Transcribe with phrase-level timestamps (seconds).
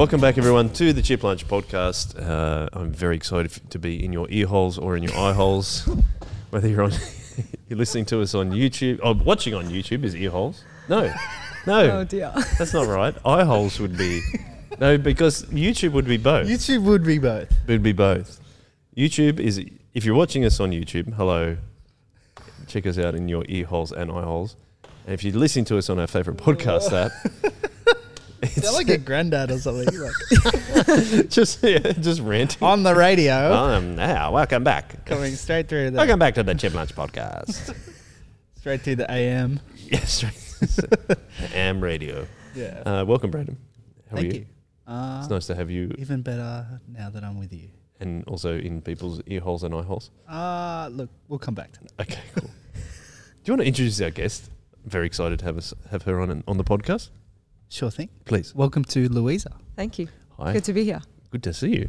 [0.00, 2.18] Welcome back, everyone, to the Chip Lunch podcast.
[2.18, 5.34] Uh, I'm very excited f- to be in your ear holes or in your eye
[5.34, 5.86] holes.
[6.48, 6.92] Whether you're on,
[7.68, 10.64] you're listening to us on YouTube, or watching on YouTube is ear holes.
[10.88, 11.12] No,
[11.66, 12.32] no, Oh dear.
[12.58, 13.14] that's not right.
[13.26, 14.22] Eye holes would be
[14.80, 16.48] no, because YouTube would be both.
[16.48, 17.50] YouTube would be both.
[17.50, 18.40] It would be both.
[18.96, 19.62] YouTube is
[19.92, 21.58] if you're watching us on YouTube, hello.
[22.68, 24.56] Check us out in your ear holes and eye holes.
[25.04, 27.12] And if you're listening to us on our favorite podcast app,
[28.42, 29.86] it's Sound like a granddad or something.
[29.98, 32.62] Like, just yeah, just ranting.
[32.62, 35.04] on the radio, Um, now, welcome back.
[35.04, 37.74] coming straight through the Welcome back to the Chip Lunch podcast.
[38.56, 39.60] straight through the AM.
[39.76, 40.24] yes,
[41.54, 42.26] Am Radio.
[42.54, 42.82] Yeah.
[42.84, 43.56] Uh, welcome, Brandon.
[44.10, 44.40] How Thank are you?
[44.40, 44.46] you.
[44.86, 47.68] Uh, It's nice to have you, Even better now that I'm with you.
[48.00, 50.10] and also in people's ear holes and eye holes.
[50.28, 51.92] Uh look, we'll come back to that.
[52.00, 52.48] Okay, cool.
[52.48, 54.50] Do you want to introduce our guest?
[54.86, 57.10] very excited to have us have her on on the podcast.
[57.70, 58.08] Sure thing.
[58.24, 58.52] Please.
[58.54, 59.52] Welcome to Louisa.
[59.76, 60.08] Thank you.
[60.38, 60.52] Hi.
[60.52, 61.00] Good to be here.
[61.30, 61.88] Good to see you.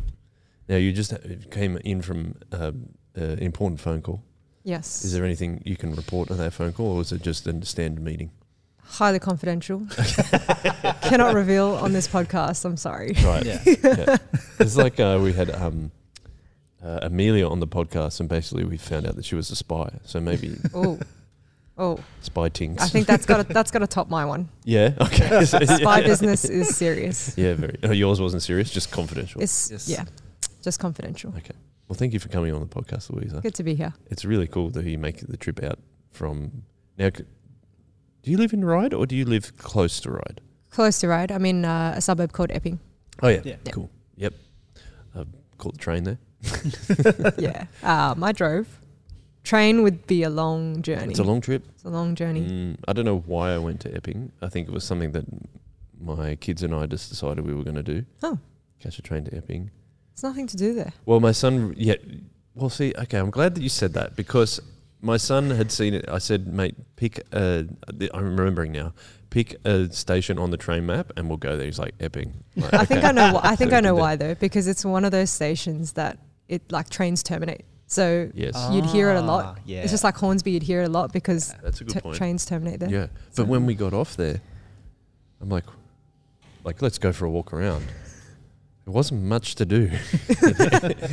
[0.70, 1.12] Now you just
[1.50, 4.24] came in from um, uh, an important phone call.
[4.64, 5.04] Yes.
[5.04, 7.66] Is there anything you can report on that phone call, or is it just a
[7.66, 8.30] standard meeting?
[8.84, 9.88] Highly confidential.
[11.02, 12.64] Cannot reveal on this podcast.
[12.64, 13.14] I'm sorry.
[13.24, 13.44] Right.
[13.46, 13.62] Yeah.
[13.66, 14.18] Yeah.
[14.60, 15.92] It's like uh, we had um,
[16.84, 19.90] uh, Amelia on the podcast, and basically we found out that she was a spy.
[20.06, 21.00] So maybe Oh.
[21.78, 22.00] Oh.
[22.22, 22.84] spy tinks.
[22.84, 24.50] I think that's got to, that's got to top my one.
[24.66, 24.94] Yeah.
[25.00, 25.46] Okay.
[25.46, 27.36] Spy business is serious.
[27.38, 27.54] Yeah.
[27.56, 27.78] Very.
[27.84, 29.42] Oh, yours wasn't serious, just confidential.
[29.42, 29.90] It's Yes.
[29.90, 30.04] yeah,
[30.62, 31.34] just confidential.
[31.38, 31.56] okay.
[31.88, 33.42] Well, thank you for coming on the podcast, Louisa.
[33.42, 33.94] Good to be here.
[34.10, 35.80] It's really cool that you make the trip out
[36.12, 36.64] from
[36.98, 37.10] now.
[37.10, 37.26] Do
[38.32, 40.40] you live in Ryde or do you live close to Ryde?
[40.70, 41.32] Close to Ryde.
[41.32, 42.80] I'm in uh, a suburb called Epping.
[43.24, 43.42] Oh yeah.
[43.44, 43.56] Yeah.
[43.66, 43.72] Yeah.
[43.72, 43.90] Cool.
[44.18, 44.34] Yep.
[45.16, 45.24] Uh,
[45.58, 46.20] caught the train there.
[47.40, 47.66] yeah.
[47.84, 48.68] Um, I drove.
[49.44, 51.12] Train would be a long journey.
[51.12, 51.66] It's a long trip.
[51.74, 52.42] It's a long journey.
[52.42, 54.32] Mm, I don't know why I went to Epping.
[54.42, 55.26] I think it was something that
[56.00, 58.06] my kids and I just decided we were going to do.
[58.22, 58.38] Oh.
[58.80, 59.72] Catch a train to Epping.
[60.14, 60.94] There's nothing to do there.
[61.06, 61.96] Well, my son, yeah.
[62.54, 64.60] Well, see, okay, I'm glad that you said that because
[65.02, 66.06] my son had seen it.
[66.08, 67.66] I said, mate, pick a,
[68.14, 68.94] I'm remembering now,
[69.32, 71.66] pick a station on the train map and we'll go there.
[71.66, 72.44] He's like, Epping.
[72.56, 73.08] Like, I think okay.
[73.08, 73.40] I know.
[73.40, 76.20] Wh- I think So I know why though, because it's one of those stations that
[76.48, 77.66] it like trains terminate.
[77.92, 78.56] So Yes.
[78.72, 79.44] You'd hear it a lot.
[79.46, 79.82] Ah, Yeah.
[79.82, 80.52] it's just like Hornsby.
[80.52, 82.16] You'd hear it a lot because That's a good t- point.
[82.16, 82.90] trains terminate there.
[82.90, 83.08] Yeah.
[83.36, 84.40] But when we got off there,
[85.42, 85.66] I'm like,
[86.64, 87.86] like, let's go for a walk around.
[88.86, 89.84] There wasn't much to do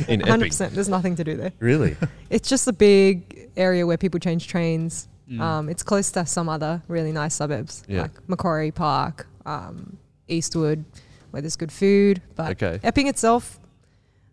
[0.07, 0.39] in Hundred Epping.
[0.49, 0.73] percent.
[0.73, 1.51] There's nothing to do there.
[1.59, 1.97] Really?
[2.29, 5.07] It's just a big area where people change trains.
[5.29, 5.39] Mm.
[5.41, 8.03] Um, it's close to some other really nice suburbs Yeah.
[8.03, 9.97] like Macquarie Park, um,
[10.29, 10.85] Eastwood,
[11.31, 12.21] where there's good food.
[12.35, 12.79] But Okay.
[12.83, 13.58] Epping itself,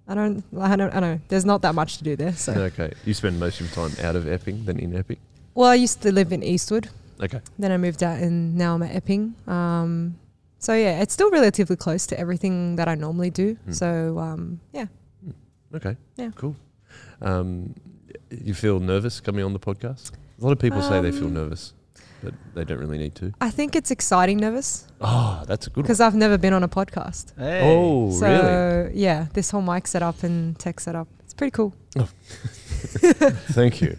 [0.09, 1.21] I don't, I don't, I don't know.
[1.29, 2.33] There's not that much to do there.
[2.35, 2.93] So, Okay.
[3.05, 5.19] You spend most of your time out of Epping than in Epping?
[5.55, 6.89] well, I used to live in Eastwood.
[7.21, 7.41] Okay.
[7.59, 9.35] Then I moved out, and now I'm at Epping.
[9.49, 10.17] Um,
[10.59, 13.55] so yeah, it's still relatively close to everything that I normally do.
[13.65, 13.73] Hmm.
[13.73, 14.87] So um, yeah,
[15.75, 15.97] Okay.
[16.17, 16.31] Yeah.
[16.37, 16.55] Cool.
[17.21, 17.75] Um,
[18.31, 20.13] you feel nervous coming on the podcast?
[20.41, 21.73] A lot of people say they feel Um, nervous,
[22.23, 23.33] but they don't really need to.
[23.41, 25.83] I think it's exciting, nervous, Oh, that's a good one.
[25.83, 27.37] because I've never been on a podcast.
[27.39, 27.61] Hey.
[27.65, 28.27] Oh, so
[28.89, 28.99] really?
[28.99, 31.75] yeah, this whole mic setup and tech setup, it's pretty cool.
[33.57, 33.95] Thank you.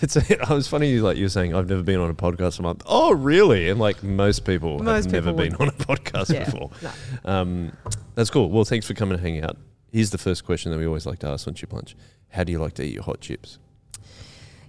[0.00, 0.90] it's a, I was funny.
[0.90, 2.58] you Like you were saying, I've never been on a podcast.
[2.58, 3.68] I'm like, oh, really?
[3.70, 6.70] And like most people Most have never people been on a podcast yeah, before.
[6.82, 6.90] no.
[7.24, 7.72] Um,
[8.14, 8.50] that's cool.
[8.50, 9.56] Well, thanks for coming and hanging out.
[9.92, 11.96] Here's the first question that we always like to ask on Chip Lunch:
[12.30, 13.58] How do you like to eat your hot chips?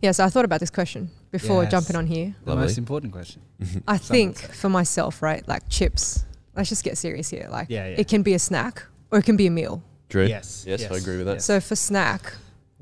[0.02, 1.72] Yeah, so I thought about this question before Yes.
[1.72, 2.36] jumping on here.
[2.44, 2.64] The Lovely.
[2.66, 3.42] most important question.
[3.88, 6.24] I think for myself, right, like chips.
[6.56, 7.48] Let's just get serious here.
[7.52, 7.96] Like, Yeah, yeah.
[7.98, 9.82] it can be a snack or it can be a meal.
[10.10, 10.26] Drew?
[10.26, 10.64] Yes.
[10.68, 11.42] Yes, I agree with that.
[11.42, 12.34] So for snack,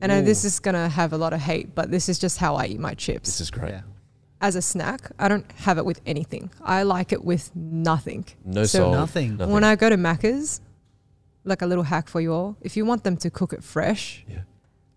[0.02, 2.56] I know this is gonna have a lot of hate, but this is just how
[2.56, 3.28] I eat my chips.
[3.30, 3.72] This is great.
[3.72, 3.82] Yeah.
[4.42, 6.52] As a snack, I don't have it with anything.
[6.62, 8.26] I like it with nothing.
[8.44, 8.94] No So salt.
[8.94, 9.38] Nothing.
[9.38, 9.54] Nothing.
[9.54, 10.60] When I go to Macca's,
[11.46, 14.26] like a little hack for you all, if you want them to cook it fresh,
[14.30, 14.40] Yeah.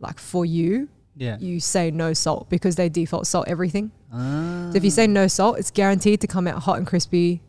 [0.00, 1.36] like for you, Yeah.
[1.40, 3.90] you say no salt because they default salt everything.
[4.12, 4.68] Ah.
[4.70, 7.42] So if you say no salt, it's guaranteed to come out hot and crispy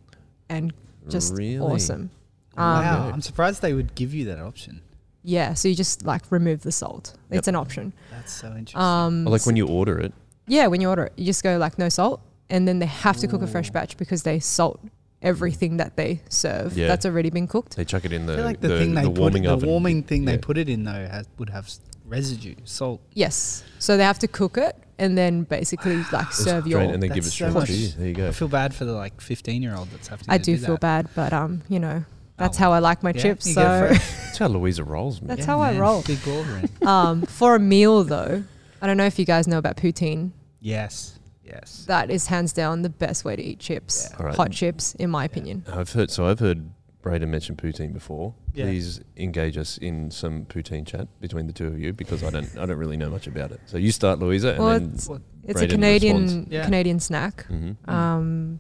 [0.50, 0.74] and
[1.08, 1.60] just Really?
[1.60, 2.10] awesome.
[2.58, 3.14] Um, wow, Okay.
[3.14, 4.82] I'm surprised they would give you that option.
[5.24, 7.14] Yeah, so you just like remove the salt.
[7.30, 7.38] Yep.
[7.40, 7.94] It's an option.
[8.12, 8.82] That's so interesting.
[8.82, 10.14] Um, Or like when you order it.
[10.48, 13.18] yeah, when you order it, you just go like no salt, and then they have
[13.18, 14.80] to cook a fresh batch because they salt
[15.22, 16.88] everything that they serve Yeah.
[16.88, 17.76] that's already been cooked.
[17.76, 20.04] They chuck it in the like the, the, thing they the put warming the warming
[20.04, 20.32] thing Yeah.
[20.32, 23.02] they put it in though has, would have s- residue, salt.
[23.14, 26.82] Yes, so they have to cook it and then basically like serve your.
[26.82, 27.88] and then give it That's straight so to you.
[27.88, 30.32] much- There you I feel bad for the like 15 year old that's having to
[30.34, 30.82] I do feel that.
[30.82, 32.04] bad, but um, you know,
[32.38, 33.54] that's Oh, how I like my yeah, chips.
[33.54, 33.62] So.
[34.30, 35.28] That's how Louisa rolls, man.
[35.36, 36.02] That's how I roll.
[36.04, 36.70] Big ordering.
[36.88, 38.44] um, for a meal though,
[38.82, 40.32] I don't know if you guys know about poutine.
[40.62, 41.16] yes.
[41.44, 41.86] Yes.
[41.88, 44.08] That is hands down the best way to eat chips.
[44.12, 44.18] Yeah.
[44.20, 44.36] All right.
[44.36, 45.66] Hot chips, in my opinion.
[45.68, 46.70] I've heard so I've heard
[47.02, 48.34] Braden mentioned poutine before.
[48.54, 48.66] Yeah.
[48.66, 52.58] Please engage us in some poutine chat between the two of you because I don't
[52.58, 53.62] I don't really know much about it.
[53.66, 55.10] So you start, Louisa, and Well, then it's,
[55.44, 56.48] it's a Canadian.
[56.50, 56.66] Yeah.
[56.66, 57.46] Canadian snack.
[57.50, 57.88] Mhm.
[57.88, 58.60] Um,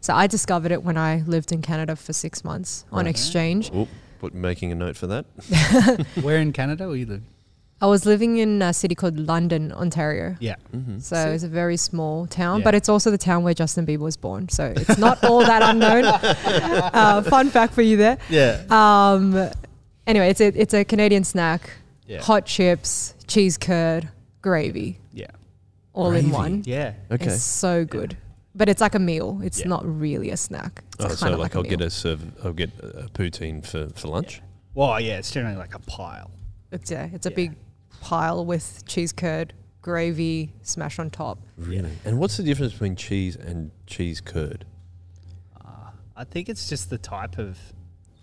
[0.00, 3.70] so I discovered it when I lived in Canada for six months on exchange.
[3.74, 3.88] Oh,
[4.20, 5.24] put making a note for that.
[6.22, 7.22] Where in Canada were you live?
[7.82, 10.36] I was living in a city called London, Ontario.
[10.38, 10.54] Yeah.
[10.72, 11.00] Mm-hmm.
[11.00, 11.30] So See?
[11.30, 12.64] it's a very small town, Yeah.
[12.64, 14.48] but it's also the town where Justin Bieber was born.
[14.48, 16.04] So it's not all that unknown.
[16.94, 18.18] Uh, fun fact for you there.
[18.30, 18.62] Yeah.
[18.70, 19.50] Um,
[20.06, 21.70] anyway, it's a, it's a Canadian snack.
[22.06, 22.22] Yeah.
[22.22, 24.08] Hot chips, cheese curd,
[24.42, 25.26] gravy, Yeah.
[25.92, 26.26] all Gravy?
[26.26, 26.62] in one.
[26.66, 26.94] Yeah.
[27.10, 27.26] Okay.
[27.26, 28.16] It's so good.
[28.54, 29.40] But it's like a meal.
[29.42, 29.68] It's Yeah.
[29.68, 30.84] not really a snack.
[30.94, 32.20] It's Oh, kind so of like, like, I'll a get a serve.
[32.44, 34.40] I'll get a poutine for, for lunch.
[34.74, 36.30] Well, yeah, it's generally like a pile.
[36.70, 37.36] It's yeah, it's a Yeah.
[37.36, 37.56] big
[38.02, 41.38] pile with cheese curd, gravy smash on top.
[41.56, 41.92] Really?
[42.04, 44.64] And what's the difference between cheese and cheese curd?
[45.64, 47.58] Uh, I think it's just the type of.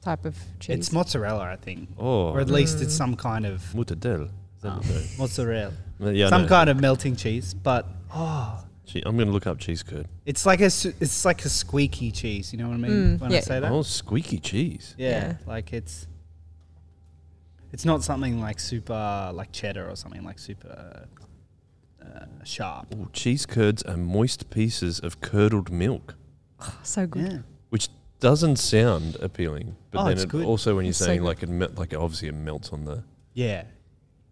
[0.01, 0.77] Type of cheese.
[0.77, 2.97] It's mozzarella, I think, Oh, or at least it's Mm.
[2.97, 4.29] some kind of mortadella.
[4.59, 4.81] Is um,
[5.17, 6.47] mozzarella, yeah, some know.
[6.47, 7.53] kind of melting cheese.
[7.53, 10.07] But oh, Che- I'm going to look up cheese curd.
[10.25, 12.51] it's like a s- it's like a squeaky cheese.
[12.53, 13.71] You know what I mean Mm, when I say that?
[13.71, 14.95] Oh, squeaky cheese.
[14.97, 15.33] yeah, Yeah.
[15.45, 16.07] like it's.
[17.71, 21.05] It's not something like super like cheddar or something like super
[22.03, 22.87] uh, sharp.
[22.95, 26.15] Oh, cheese curds are moist pieces of curdled milk,
[26.83, 27.31] so good.
[27.31, 27.37] Yeah.
[27.69, 27.89] which
[28.19, 29.75] doesn't sound appealing.
[29.91, 30.45] But Oh, then it's it good.
[30.45, 31.25] also when you're It's so saying good.
[31.27, 33.63] like it mel- like obviously it melts on the Yeah.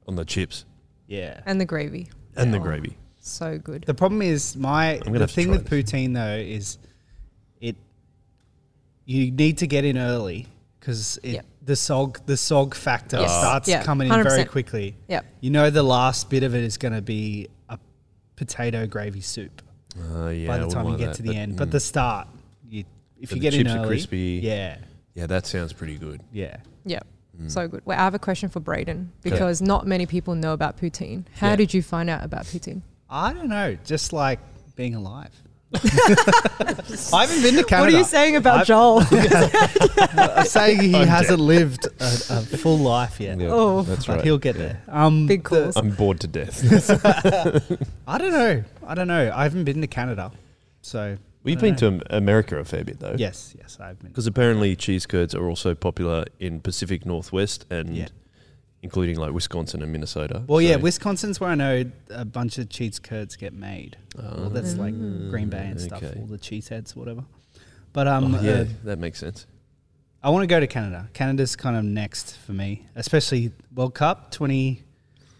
[0.07, 0.65] on the chips
[1.07, 1.39] Yeah.
[1.45, 2.09] And the gravy.
[2.35, 2.61] and the Oh.
[2.63, 2.97] gravy.
[3.19, 3.83] So good.
[3.83, 6.77] The problem is my gonna the have to thing try with poutine though is
[7.61, 7.75] it
[9.05, 10.47] you need to get in early
[10.79, 11.45] because Yep.
[11.67, 13.29] The sog the sog factor Yes.
[13.31, 14.49] starts Yeah, coming in very 100%.
[14.49, 14.95] quickly.
[15.07, 15.25] Yep.
[15.41, 17.77] You know the last bit of it is going to be a
[18.35, 19.61] potato gravy soup
[19.95, 21.57] Uh, yeah, by the time you get that, to the end.
[21.57, 21.71] But mm.
[21.71, 22.27] the start,
[22.67, 22.83] you
[23.19, 24.39] if But you the get in chips are crispy.
[24.43, 24.77] yeah,
[25.13, 26.21] yeah, that sounds pretty good.
[26.31, 26.57] yeah.
[26.85, 27.05] Yep.
[27.41, 27.51] Mm.
[27.51, 27.81] So good.
[27.85, 31.25] Well, I have a question for Braden because not many people know about poutine.
[31.35, 31.55] How Yeah.
[31.57, 32.81] did you find out about poutine?
[33.09, 34.39] I don't know, just like
[34.75, 35.31] being alive.
[35.73, 37.81] I haven't been to Canada.
[37.87, 39.01] What are you saying about I've- Joel?
[40.17, 43.39] I'm saying he I'm hasn't lived a, a full life yet.
[43.39, 43.81] Yeah, Oh.
[43.81, 44.23] that's but right.
[44.23, 44.61] he'll get Yeah.
[44.63, 44.81] there.
[44.87, 46.63] Um, Big the- I'm bored to death.
[48.07, 48.63] I don't know.
[48.85, 49.31] I don't know.
[49.35, 50.31] I haven't been to Canada,
[50.81, 53.15] so We've been don't to America a fair bit though.
[53.17, 54.09] yes, yes, I've been.
[54.09, 58.07] Because apparently cheese curds are also popular in Pacific Northwest and Yeah.
[58.81, 60.43] Including like Wisconsin and Minnesota.
[60.47, 63.97] Well, yeah, Wisconsin's where I know a bunch of cheese curds get made.
[64.15, 64.93] well, that's like.
[65.29, 66.19] Green Bay and stuff, okay.
[66.19, 67.23] all the cheese heads, whatever.
[67.93, 69.47] But um, Oh, yeah, uh, that makes sense.
[70.21, 71.09] I want to go to Canada.
[71.13, 74.83] Canada's kind of next for me, especially World Cup twenty.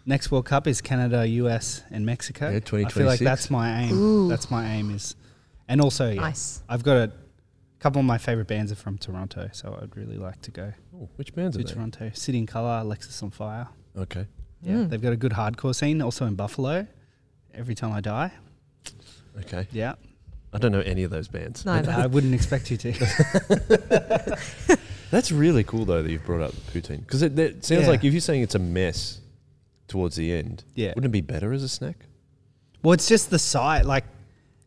[0.06, 2.48] Next World Cup is Canada, US, and Mexico.
[2.48, 3.92] Yeah, I feel like that's my aim.
[3.92, 4.28] Ooh.
[4.28, 5.14] That's my aim is,
[5.68, 6.62] and also yeah, Nice.
[6.68, 7.12] I've got a
[7.80, 11.08] couple of my favorite bands are from Toronto, so I'd really like to go Oh,
[11.16, 11.72] which bands are to they?
[11.74, 12.10] Toronto.
[12.14, 13.68] City and Colour, Alexis on Fire.
[13.96, 14.26] Okay.
[14.62, 14.90] Yeah, Mm.
[14.90, 16.02] they've got a good hardcore scene.
[16.02, 16.86] Also in Buffalo,
[17.54, 18.32] Every Time I Die.
[19.40, 19.66] Okay.
[19.72, 19.94] Yeah,
[20.52, 21.64] I don't know any of those bands.
[21.64, 21.92] Neither.
[21.92, 22.92] I wouldn't expect you to.
[25.10, 27.88] That's really cool though that you've brought up poutine because it, it sounds Yeah.
[27.88, 29.20] like if you're saying it's a mess
[29.86, 30.88] towards the end, yeah.
[30.88, 31.96] wouldn't it be better as a snack?
[32.82, 33.84] Well, it's just the size.
[33.86, 34.04] Like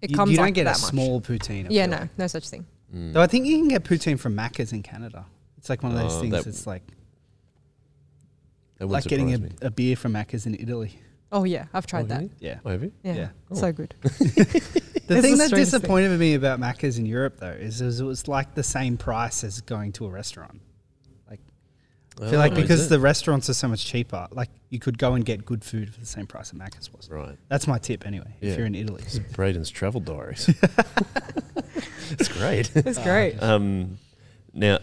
[0.02, 0.89] It you, comes you don't like get that a much.
[0.89, 1.65] small poutine.
[1.65, 2.18] I Yeah, feel no, like.
[2.18, 2.65] no such thing.
[2.93, 3.13] Mm.
[3.13, 5.25] Though I think you can get poutine from Macca's in Canada.
[5.57, 6.31] It's like one of those Oh, things.
[6.33, 6.83] that- It's like
[8.77, 9.57] That would like getting a, surprise me.
[9.67, 11.00] a beer from Macca's in Italy.
[11.31, 12.29] Oh yeah, I've tried Oh, that.
[12.39, 12.60] Yeah.
[12.65, 12.91] Oh, have you?
[13.03, 13.29] Yeah, Yeah.
[13.53, 13.95] So good.
[15.07, 15.79] The It's thing the that strangest thing.
[15.81, 19.43] disappointed me about Macca's in Europe though is, is it was like the same price
[19.43, 20.62] as going to a restaurant.
[22.20, 25.24] I feel like because the restaurants are so much cheaper, like you could go and
[25.25, 27.10] get good food for the same price that Macca's was.
[27.10, 27.38] right.
[27.48, 28.36] That's my tip anyway.
[28.41, 28.51] Yeah.
[28.51, 30.48] If you're in Italy, This is Braden's travel diaries.
[32.12, 32.72] it's great.
[32.75, 33.41] It's great.
[33.41, 33.98] Um,
[34.53, 34.80] now,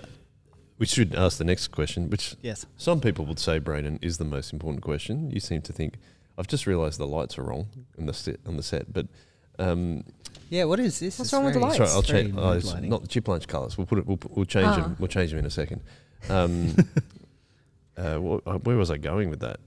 [0.78, 2.66] we should ask the next question, which yes.
[2.76, 5.30] some people would say, Braden, is the most important question.
[5.30, 5.94] You seem to think.
[6.38, 7.66] I've just realised the lights are wrong
[7.98, 9.06] on the set, on the set, but
[9.58, 10.04] um,
[10.50, 10.64] Yeah.
[10.64, 11.18] What is this?
[11.18, 11.78] What's It's wrong with the very- lights?
[11.78, 12.34] sorry, I'll very change.
[12.38, 12.90] Oh, it's lighting.
[12.90, 13.76] not the chip lunch colours.
[13.76, 14.06] We'll put it.
[14.06, 14.80] We'll, we'll change Ah.
[14.80, 14.96] them.
[14.98, 15.82] We'll change them in a second.
[16.28, 16.74] Um,
[17.98, 19.60] uh, wh- where was I going with that?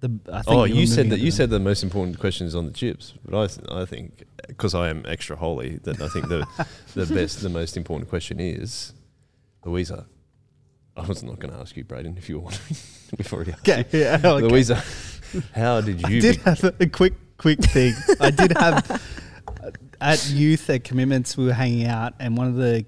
[0.00, 2.54] The, I think Oh, were you said that you said the most important question is
[2.54, 6.08] on the chips, but I th- I think because I am extra holy that I
[6.08, 6.46] think the
[6.94, 8.92] the best the most important question is
[9.64, 10.06] Louisa.
[10.98, 12.58] I was not going to ask you, Braden, if you want.
[13.18, 13.84] We've already asked Okay.
[13.92, 14.20] Yeah.
[14.24, 14.46] okay.
[14.46, 14.82] Louisa.
[15.54, 16.18] How did you?
[16.18, 17.94] I did have a, a quick, quick thing.
[18.20, 19.02] I did have
[20.00, 21.36] at youth at commitments.
[21.36, 22.86] We were hanging out, and one of the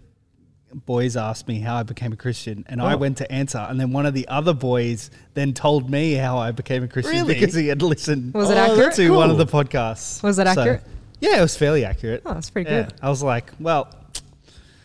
[0.72, 2.96] boys asked me how I became a Christian, and I Oh.
[2.98, 3.58] went to answer.
[3.58, 7.14] And then one of the other boys then told me how I became a Christian
[7.26, 7.34] Really?
[7.34, 8.78] because he had listened Was it Oh, accurate?
[8.78, 10.22] that's to one of the podcasts.
[10.22, 10.82] Was it So, accurate?
[11.20, 12.22] Yeah, it was fairly accurate.
[12.26, 12.94] Oh, that's pretty Yeah, good.
[13.02, 13.88] I was like, well,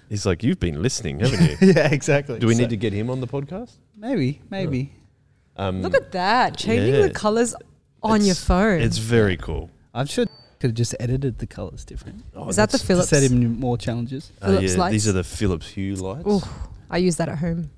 [0.10, 1.74] He's like, you've been listening, haven't you?
[1.74, 2.38] yeah, exactly.
[2.38, 3.72] Do we So- need to get him on the podcast?
[3.98, 4.94] Maybe, maybe.
[5.58, 7.02] Um, Look at that, changing yeah.
[7.04, 7.56] the colors
[8.04, 8.82] on your phone.
[8.82, 9.72] It's very cool.
[9.94, 10.26] I'm sure
[10.64, 13.10] could have just edited the colors different Oh, Is that the that's- to Philips?
[13.10, 14.32] set him more challenges.
[14.42, 14.92] uh, Philips yeah, lights?
[14.94, 16.26] These are the Philips Hue lights.
[16.26, 16.42] Ooh,
[16.90, 17.70] I use that at home.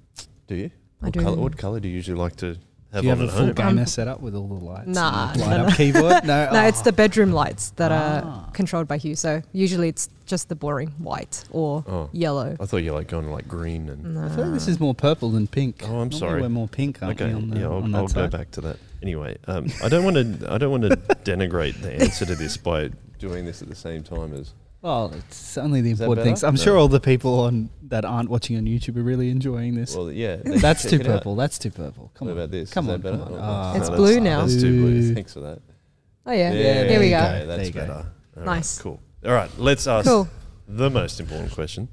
[0.46, 0.70] Do you?
[1.02, 1.20] I what do.
[1.22, 2.58] Color, what color do you usually like to
[2.96, 3.54] have Do you on have a full home?
[3.54, 4.86] gamer Um, setup with all the lights?
[4.88, 5.66] and Nah, the no, light no.
[5.68, 6.24] up keyboard?
[6.26, 6.84] No, No, it's Oh.
[6.84, 8.46] the bedroom lights that Ah.
[8.48, 9.16] are controlled by Hue.
[9.16, 12.56] So usually it's just the boring white or Oh, yellow.
[12.60, 14.18] I thought you were like going like green and.
[14.18, 15.82] I feel like this is more purple than pink.
[15.84, 16.42] Oh, I'm Normally sorry.
[16.42, 17.36] We're more pink, aren't Okay, we?
[17.40, 18.78] On the, yeah, I'll, on that I'll go back to that.
[19.04, 20.52] Anyway, um, I don't want to.
[20.52, 20.90] I don't want to
[21.24, 24.54] denigrate the answer to this by doing this at the same time as.
[24.86, 26.44] Well, it's only the Is that important things.
[26.44, 26.62] I'm No.
[26.62, 29.96] sure all the people on that aren't watching on YouTube are really enjoying this.
[29.96, 31.18] Well, yeah, they That's should too check it out.
[31.22, 31.36] purple.
[31.36, 32.12] That's too purple.
[32.14, 32.38] Come What on.
[32.38, 32.70] about this?
[32.72, 33.24] Come Is on, that better?
[33.24, 33.40] come on.
[33.40, 33.76] Oh, Ah.
[33.78, 34.42] It's no, blue now.
[34.42, 35.02] That's too blue.
[35.02, 35.14] Blue.
[35.16, 35.60] Thanks for that.
[36.28, 36.52] Oh yeah, yeah.
[36.52, 37.18] There here we you go.
[37.20, 37.32] go.
[37.32, 37.80] That's There you go.
[37.82, 37.94] better.
[37.94, 38.78] All right, Nice.
[38.80, 39.00] Cool.
[39.26, 39.50] All right.
[39.58, 40.28] Let's ask Cool.
[40.68, 41.88] the most important question.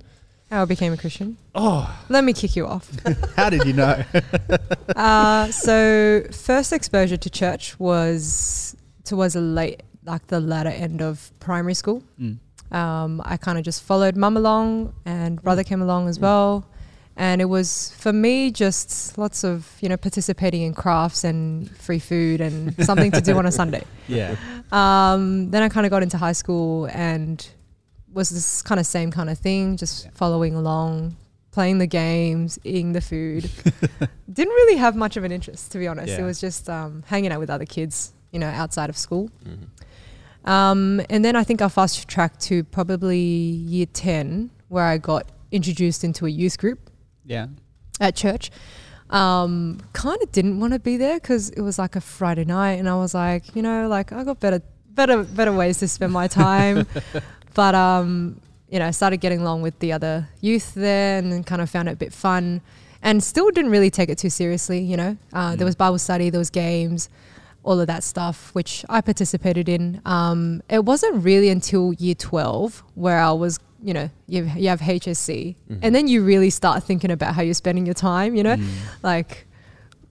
[0.50, 1.38] How I became a Christian.
[1.54, 2.90] Oh, Let me kick you off.
[3.36, 4.02] How did you know?
[4.96, 11.30] uh, so first exposure to church was towards the late, like the latter end of
[11.40, 12.02] primary school.
[12.20, 12.36] Mm.
[12.72, 16.64] Um, I kind of just followed mum along, and brother came along as well.
[17.14, 21.98] And it was for me just lots of you know participating in crafts and free
[21.98, 23.82] food and something to do on a Sunday.
[24.08, 24.36] Yeah.
[24.72, 27.46] Um, then I kind of got into high school and
[28.14, 30.10] was this kind of same kind of thing, just Yeah.
[30.14, 31.16] following along,
[31.50, 33.50] playing the games, eating the food.
[34.32, 36.08] Didn't really have much of an interest, to be honest.
[36.08, 36.20] Yeah.
[36.20, 39.30] It was just um, hanging out with other kids, you know, outside of school.
[39.44, 39.66] mhm.
[40.44, 45.26] Um, and then I think I fast tracked to probably year 10, where I got
[45.50, 46.90] introduced into a youth group
[47.24, 47.46] Yeah.
[48.00, 48.50] at church.
[49.10, 52.72] Um, kind of didn't want to be there because it was like a Friday night,
[52.78, 56.12] and I was like, you know, like I got better, better, better ways to spend
[56.12, 56.86] my time.
[57.54, 61.44] but um, you know, I started getting along with the other youth there, and then
[61.44, 62.62] kind of found it a bit fun,
[63.02, 64.80] and still didn't really take it too seriously.
[64.80, 65.66] You know, uh, there Mm.
[65.66, 67.10] was Bible study, there was games.
[67.64, 70.00] All of that stuff, which I participated in.
[70.04, 74.80] Um, it wasn't really until year 12 where I was, you know, you, you have
[74.80, 75.78] HSC, Mhm.
[75.82, 78.56] and then you really start thinking about how you're spending your time, you know?
[78.56, 78.68] Mm.
[79.04, 79.46] Like,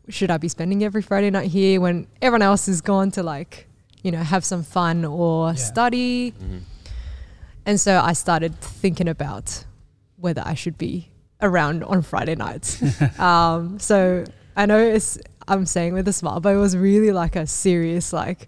[0.08, 3.68] should I be spending every Friday night here when everyone else is gone to, like,
[4.02, 5.56] you know, have some fun or Yeah.
[5.56, 6.32] study?
[6.32, 6.62] Mhm.
[7.66, 9.66] And so I started thinking about
[10.16, 11.10] whether I should be
[11.42, 12.82] around on Friday nights.
[13.20, 14.24] um, so
[14.56, 15.18] I know it's,
[15.48, 18.48] I'm saying with a smile, but it was really like a serious, like,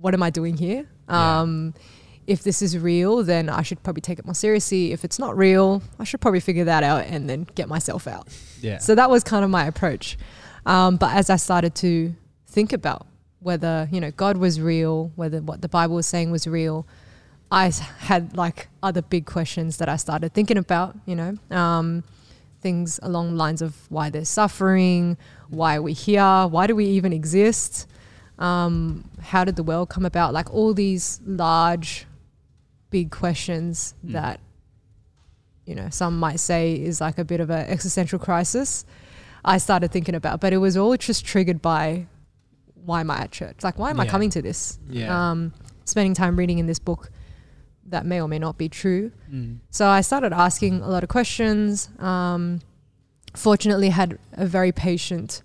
[0.00, 0.86] what am I doing here?
[1.08, 1.40] Yeah.
[1.40, 1.74] Um,
[2.26, 4.92] if this is real, then I should probably take it more seriously.
[4.92, 8.28] If it's not real, I should probably figure that out and then get myself out.
[8.60, 8.78] Yeah.
[8.78, 10.16] So that was kind of my approach.
[10.64, 12.14] Um, but as I started to
[12.46, 13.06] think about
[13.40, 16.86] whether you know God was real, whether what the Bible was saying was real,
[17.50, 20.96] I had like other big questions that I started thinking about.
[21.06, 22.04] You know, um,
[22.60, 25.16] things along the lines of why there's suffering,
[25.50, 27.86] why are we here, why do we even exist,
[28.38, 30.32] um, how did the world come about?
[30.32, 32.06] Like all these large,
[32.90, 34.12] big questions Mm.
[34.12, 34.40] that
[35.66, 38.84] you know some might say is like a bit of an existential crisis.
[39.44, 42.06] I started thinking about, but it was all just triggered by
[42.84, 43.62] why am I at church?
[43.62, 44.78] Like, why am I coming to this?
[44.88, 45.30] Yeah.
[45.30, 45.52] Um,
[45.84, 47.10] spending time reading in this book
[47.86, 49.12] that may or may not be true.
[49.30, 49.58] Mm.
[49.70, 51.90] So I started asking a lot of questions.
[51.98, 52.60] Um,
[53.34, 55.42] fortunately, had a very patient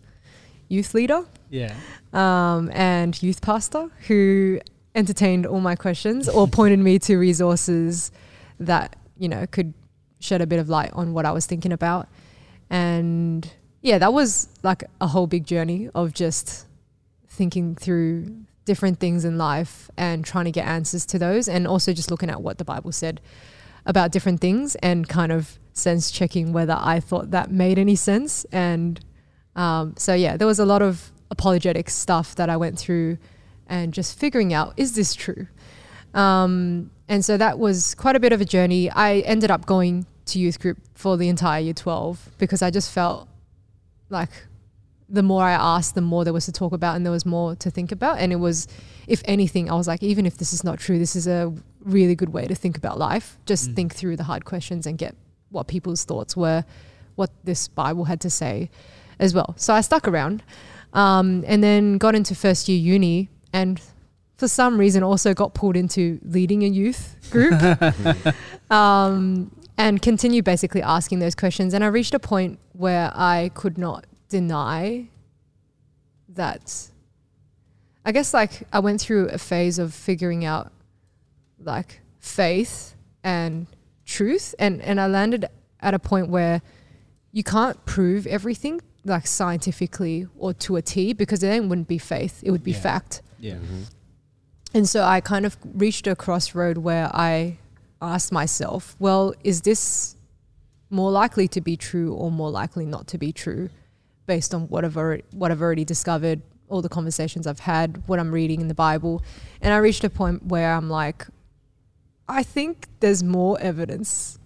[0.67, 1.73] youth leader Yeah.
[2.13, 4.59] um, and youth pastor who
[4.95, 8.11] entertained all my questions or pointed me to resources
[8.59, 9.73] that you know could
[10.19, 12.07] shed a bit of light on what I was thinking about.
[12.69, 13.47] And
[13.81, 16.65] yeah, that was like a whole big journey of just
[17.27, 21.93] thinking through different things in life and trying to get answers to those and also
[21.93, 23.21] just looking at what the Bible said
[23.85, 28.45] about different things and kind of sense checking whether I thought that made any sense.
[28.51, 28.99] And
[29.55, 33.17] um, so, yeah, there was a lot of apologetic stuff that I went through
[33.67, 35.47] and just figuring out is this true?
[36.13, 38.89] Um, and so that was quite a bit of a journey.
[38.89, 42.91] I ended up going to youth group for the entire year 12 because I just
[42.91, 43.27] felt
[44.09, 44.29] like
[45.09, 47.55] the more I asked, the more there was to talk about and there was more
[47.57, 48.17] to think about.
[48.19, 48.67] And it was,
[49.07, 51.53] if anything, I was like, even if this is not true, this is a
[51.83, 53.37] really good way to think about life.
[53.45, 53.75] Just Mm.
[53.75, 55.15] think through the hard questions and get
[55.55, 56.63] what people's thoughts were,
[57.15, 58.69] what this Bible had to say
[59.17, 59.55] as well.
[59.57, 60.43] So I stuck around
[60.93, 63.81] um, and then got into first year uni and
[64.37, 67.53] for some reason also got pulled into leading a youth group
[68.71, 71.73] um, and continue basically asking those questions.
[71.73, 75.07] And I reached a point where I could not deny
[76.29, 76.89] that.
[78.05, 80.71] I guess like I went through a phase of figuring out
[81.59, 83.67] like faith and
[84.05, 85.45] truth and and I landed
[85.81, 86.61] at a point where
[87.31, 91.97] you can't prove everything like scientifically or to a T because then it wouldn't be
[91.97, 92.79] faith it would be Yeah.
[92.79, 93.53] fact Yeah.
[93.55, 93.81] Mm-hmm.
[94.73, 97.57] and so I kind of reached a crossroad where I
[98.01, 100.15] asked myself, well, is this
[100.89, 103.69] more likely to be true or more likely not to be true
[104.27, 104.83] based on what
[105.33, 109.23] what I've already discovered, all the conversations I've had, what I'm reading in the Bible.
[109.61, 111.25] And I reached a point where I'm like,
[112.27, 114.39] I think there's more evidence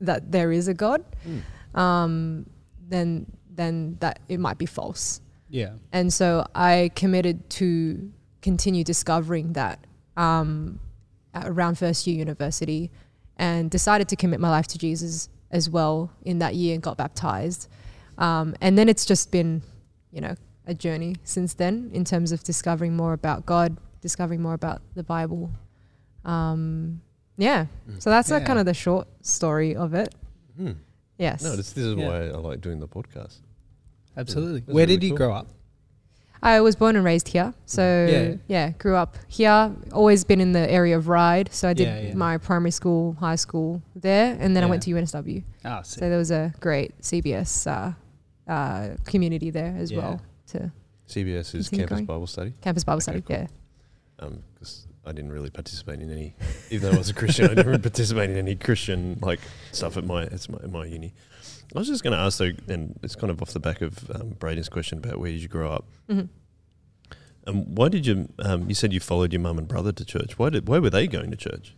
[0.00, 1.04] that there is a God
[1.74, 2.46] um,
[2.88, 5.20] than, than that it might be false.
[5.48, 5.72] Yeah.
[5.92, 10.80] And so I committed to continue discovering that um,
[11.34, 12.90] around first year university
[13.36, 16.96] and decided to commit my life to Jesus as well in that year and got
[16.96, 17.68] baptized.
[18.18, 19.62] Um, and then it's just been,
[20.10, 20.34] you know,
[20.66, 25.02] a journey since then in terms of discovering more about God, discovering more about the
[25.02, 25.50] Bible.
[26.24, 27.00] Um,
[27.36, 27.66] yeah.
[27.98, 28.46] So that's like Yeah.
[28.46, 30.14] kind of the short story of it.
[30.56, 30.72] Hmm.
[31.18, 31.42] Yes.
[31.42, 32.08] No, this, this is Yeah.
[32.08, 33.38] why I like doing the podcast.
[34.16, 34.60] Absolutely.
[34.60, 35.16] That's Where really did you cool.
[35.18, 35.46] grow up?
[36.44, 37.54] I was born and raised here.
[37.66, 38.34] So Yeah.
[38.48, 38.70] yeah.
[38.70, 39.72] grew up here.
[39.92, 41.48] Always been in the area of Ryde.
[41.52, 42.14] So I did Yeah, yeah.
[42.14, 45.44] my primary school, high school there, and then I went to UNSW.
[45.64, 47.92] Ah, So there was a great CBS uh,
[48.50, 49.98] uh, community there as Yeah.
[49.98, 50.72] well to
[51.06, 52.04] CBS is Campus going.
[52.06, 52.54] Bible Study.
[52.60, 53.20] campus Bible Okay, study.
[53.22, 53.36] cool.
[53.36, 53.46] Yeah.
[54.54, 56.34] because Um, I didn't really participate in any,
[56.70, 59.40] even though I was a Christian, I didn't participate in any Christian like
[59.72, 61.12] stuff at my at my, my uni.
[61.74, 64.10] I was just going to ask though, and it's kind of off the back of
[64.14, 65.86] um, Braden's question about where did you grow up.
[66.08, 66.28] Mhm.
[67.46, 68.28] Um, why did you?
[68.38, 70.38] Um, you said you followed your mum and brother to church.
[70.38, 70.68] Why did?
[70.68, 71.74] Why were they going to church?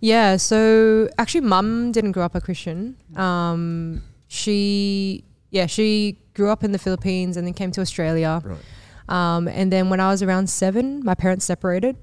[0.00, 2.96] Yeah, so actually, mum didn't grow up a Christian.
[3.16, 8.42] Um, she, yeah, she grew up in the Philippines and then came to Australia.
[8.44, 8.58] Right.
[9.08, 11.96] Um, and then when I was around seven, my parents separated,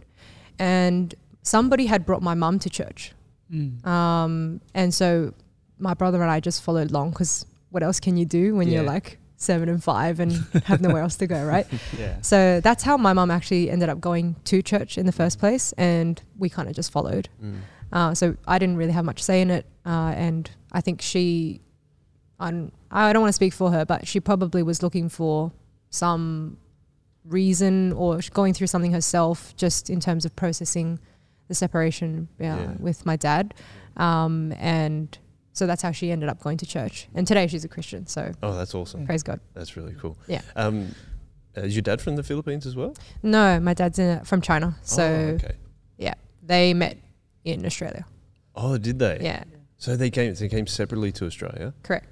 [0.59, 3.13] and somebody had brought my mum to church.
[3.51, 3.85] Mm.
[3.85, 5.33] Um, and so
[5.79, 8.83] my brother and I just followed along because what else can you do when you're
[8.83, 10.33] like seven and five and
[10.65, 11.67] have nowhere else to go, right?
[11.97, 12.21] Yeah.
[12.21, 15.73] So that's how my mum actually ended up going to church in the first place,
[15.73, 17.29] and we kind of just followed.
[17.43, 17.59] Mm.
[17.91, 21.61] Uh, so I didn't really have much say in it, uh, and I think she,
[22.39, 25.51] I'm, I don't want to speak for her, but she probably was looking for
[25.89, 26.57] some
[27.27, 30.99] reason or going through something herself, just in terms of processing
[31.47, 32.71] the separation uh, Yeah.
[32.79, 33.53] with my dad,
[33.97, 35.17] um, and
[35.53, 37.07] so that's how she ended up going to church.
[37.15, 39.05] And today she's a Christian, so Oh, that's awesome.
[39.05, 39.39] praise God.
[39.53, 40.17] That's really cool.
[40.27, 40.41] Yeah.
[40.55, 40.93] Um,
[41.55, 42.95] is your dad from the Philippines as well?
[43.23, 45.55] No, my dad's in, from China, so oh, okay.
[45.97, 46.13] Yeah,
[46.43, 46.97] they met
[47.43, 48.05] in Australia.
[48.55, 49.19] Oh, did they?
[49.21, 49.43] Yeah,
[49.77, 50.33] So they came.
[50.33, 51.73] They came separately to Australia.
[51.83, 52.07] correct.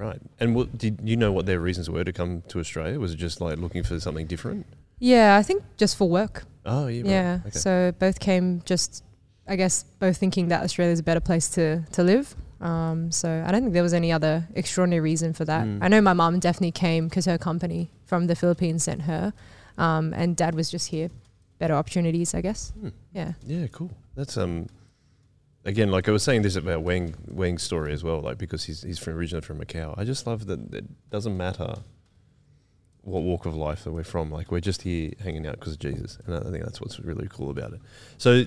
[0.00, 0.18] Right.
[0.40, 2.98] And what, did you know what their reasons were to come to Australia?
[2.98, 4.64] Was it just like looking for something different?
[4.98, 6.44] Yeah, I think just for work.
[6.64, 7.02] Oh, yeah.
[7.02, 7.10] right.
[7.10, 7.38] Yeah.
[7.46, 7.58] Okay.
[7.58, 9.04] So both came just,
[9.46, 12.34] I guess, both thinking that Australia is a better place to to live.
[12.62, 15.66] Um, so I don't think there was any other extraordinary reason for that.
[15.66, 15.78] Mm.
[15.82, 19.32] I know my mum definitely came because her company from the Philippines sent her,
[19.76, 21.08] um, and dad was just here,
[21.58, 22.70] better opportunities, I guess.
[22.80, 22.88] Hmm.
[23.12, 23.32] Yeah.
[23.46, 23.90] Yeah, cool.
[24.14, 24.66] That's um
[25.64, 28.82] again, like I was saying this about Wang Wang's story as well, like because he's
[28.82, 29.94] he's from originally from Macau.
[29.96, 31.76] I just love that it doesn't matter
[33.02, 34.30] what walk of life that we're from.
[34.30, 37.28] Like we're just here hanging out because of Jesus, and I think that's what's really
[37.30, 37.80] cool about it.
[38.18, 38.44] So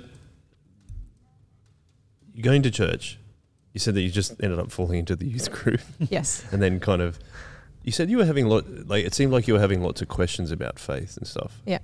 [2.34, 3.20] you're going to church.
[3.74, 6.46] You said that you just ended up falling into the youth group, yes.
[6.52, 7.20] and then kind of.
[7.84, 10.08] You said you were having lot like it seemed like you were having lots of
[10.08, 11.62] questions about faith and stuff.
[11.66, 11.80] Yeah.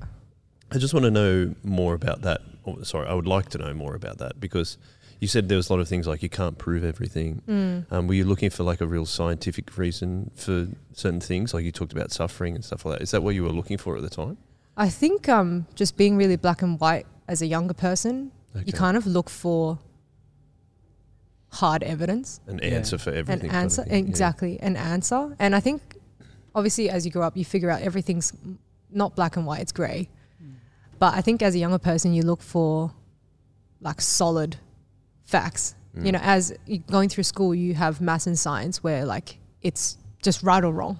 [0.71, 2.41] I just want to know more about that.
[2.65, 4.77] Oh, sorry, I would like to know more about that because
[5.19, 7.41] you said there was a lot of things like you can't prove everything.
[7.47, 7.91] Mm.
[7.91, 11.53] Um, were you looking for like a real scientific reason for certain things?
[11.53, 13.03] Like you talked about suffering and stuff like that.
[13.03, 14.37] Is that what you were looking for at the time?
[14.77, 18.31] I think um, just being really black and white as a younger person,
[18.65, 19.77] you kind of look for
[21.51, 22.39] hard evidence.
[22.47, 22.69] An Yeah.
[22.77, 23.33] answer for everything.
[23.33, 23.95] an kind of answer yeah.
[23.95, 25.97] exactly an answer and i think
[26.53, 28.33] obviously as you grow up you figure out everything's
[28.91, 30.07] not black and white it's gray
[30.99, 32.91] but i think as a younger person you look for
[33.81, 34.57] like solid
[35.33, 35.63] facts
[35.95, 36.13] you Mm.
[36.13, 36.43] know as
[36.95, 39.27] going through school you have maths and science where like
[39.67, 39.83] it's
[40.27, 40.95] just right or wrong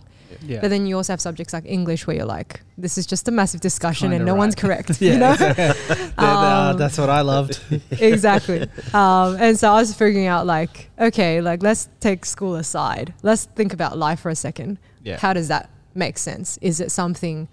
[0.51, 0.61] Yeah.
[0.61, 2.51] but then you also have subjects like english where you're like
[2.85, 5.11] this is just a massive discussion and Kinda no one's correct yeah.
[5.13, 7.53] you know That- uh, Um, that's what I loved.
[8.13, 8.61] exactly.
[8.93, 13.07] Um, and so I was figuring out like, okay, like let's take school aside.
[13.29, 14.77] Let's think about life for a second.
[15.03, 15.17] Yeah.
[15.23, 16.57] How does that make sense?
[16.61, 17.47] Is it something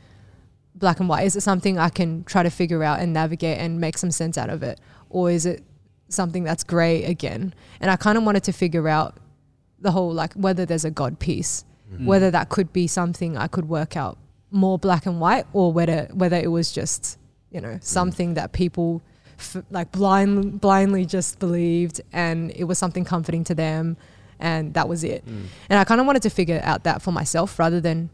[0.75, 1.25] black and white?
[1.27, 4.37] Is it something I can try to figure out and navigate and make some sense
[4.43, 4.81] out of it?
[5.11, 5.63] Or is it
[6.09, 7.55] something that's gray again?
[7.81, 9.17] And I kind of wanted to figure out
[9.81, 12.05] the whole like whether there's a God piece, Mm.
[12.07, 14.19] whether that could be something I could work out
[14.51, 17.17] more black and white or whether whether it was just,
[17.53, 19.03] you know, something that people
[19.39, 23.97] f- like blind, blindly just believed, and it was something comforting to them,
[24.41, 25.25] and that was it.
[25.27, 25.45] Mm.
[25.71, 28.11] And I kind of wanted to figure out that for myself rather than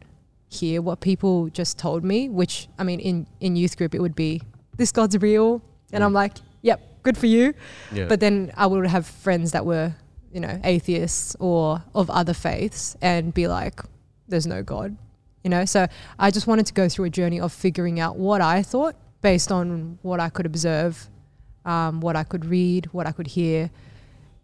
[0.48, 2.28] hear what people just told me.
[2.28, 4.42] Which I mean, in in youth group, it would be
[4.76, 5.62] this God's real,
[5.94, 6.06] and Mm.
[6.06, 7.54] I'm like, yep, good for you.
[7.92, 8.06] Yeah.
[8.06, 9.94] But then I would have friends that were,
[10.32, 13.80] you know, atheists or of other faiths and be like,
[14.28, 14.96] there's no God,
[15.44, 15.64] you know?
[15.64, 15.86] So
[16.18, 19.52] I just wanted to go through a journey of figuring out what I thought based
[19.52, 21.08] on what I could observe,
[21.64, 23.70] um, what I could read, what I could hear.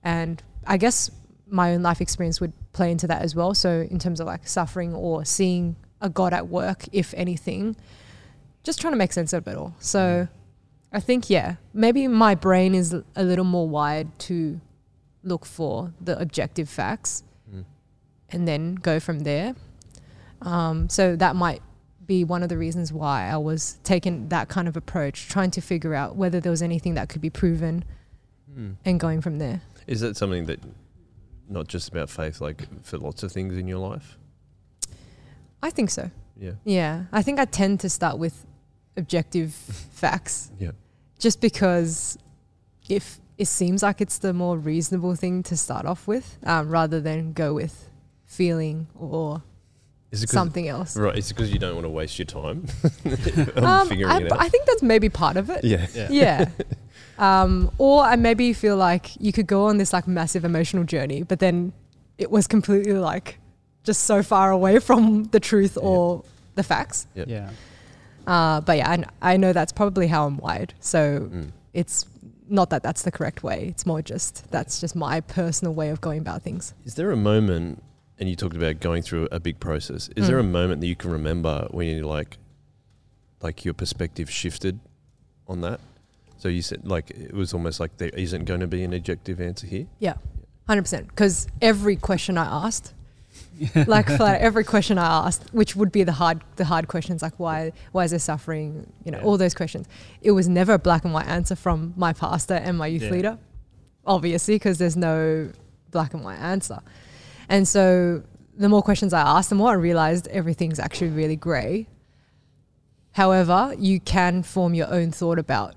[0.03, 1.11] And I guess
[1.47, 3.55] my own life experience would play into that as well.
[3.55, 7.77] So in terms of like suffering or seeing a God at work, if anything,
[8.63, 9.75] just trying to make sense of it all.
[9.81, 10.29] So
[10.93, 14.61] I think, yeah, maybe my brain is a little more wired to
[15.23, 17.23] look for the objective facts
[17.53, 17.65] Mm.
[18.31, 19.55] and then go from there.
[20.43, 21.61] Um, so that might
[22.07, 25.61] be one of the reasons why I was taking that kind of approach, trying to
[25.61, 27.85] figure out whether there was anything that could be proven
[28.57, 28.77] Mm.
[28.85, 29.61] and going from there.
[29.87, 30.61] Is that something that
[31.51, 34.17] not just about faith, like for lots of things in your life?
[35.63, 36.11] I think so.
[36.39, 36.53] Yeah.
[36.65, 37.05] Yeah.
[37.13, 38.47] I think I tend to start with
[38.99, 40.73] objective facts Yeah.
[41.19, 42.19] just because
[42.89, 47.01] if it seems like it's the more reasonable thing to start off with um, rather
[47.01, 47.89] than go with
[48.27, 49.43] feeling or
[50.11, 50.97] Is it 'cause- something else.
[50.97, 51.17] Right.
[51.17, 52.67] It's because you don't want to waste your time
[53.57, 54.41] on Um, figuring I, it out.
[54.41, 55.63] I think that's maybe part of it.
[55.65, 55.87] yeah.
[55.95, 56.09] Yeah.
[56.11, 56.49] Yeah.
[57.19, 60.85] um, or I maybe you feel like you could go on this like massive emotional
[60.85, 61.73] journey, but then
[62.19, 63.39] it was completely like
[63.85, 65.89] just so far away from the truth Yeah.
[65.89, 66.25] or
[66.57, 67.07] the facts.
[67.15, 67.29] Yep.
[67.29, 67.51] Yeah.
[68.29, 68.91] Uh, but yeah,
[69.23, 70.75] I, I know that's probably how I'm wired.
[70.81, 71.01] So
[71.33, 71.51] Mm.
[71.73, 72.07] it's
[72.49, 73.67] not that that's the correct way.
[73.69, 76.75] It's more just that's just my personal way of going about things.
[76.85, 77.83] Is there a moment,
[78.19, 80.51] and you talked about going through a big process, is there a Mm.
[80.51, 82.37] moment that you can remember when you like,
[83.43, 84.79] like your perspective shifted
[85.47, 85.81] on that?
[86.39, 89.41] So you said like it was almost like there isn't going to be an objective
[89.41, 89.87] answer here.
[89.99, 90.15] Yeah,
[90.69, 91.09] hundred percent.
[91.09, 92.93] Because every question I asked,
[93.87, 97.35] like for every question I asked, which would be the hard, the hard questions, like
[97.39, 98.93] why, why is there suffering?
[99.05, 99.25] You know, Yeah.
[99.25, 99.87] all those questions.
[100.23, 103.11] It was never a black and white answer from my pastor and my youth Yeah.
[103.11, 103.39] leader,
[104.07, 105.51] obviously, because there's no
[105.91, 106.79] black and white answer.
[107.49, 108.23] And so
[108.57, 111.87] the more questions I asked, the more I realized everything's actually really grey.
[113.13, 115.75] However, you can form your own thought about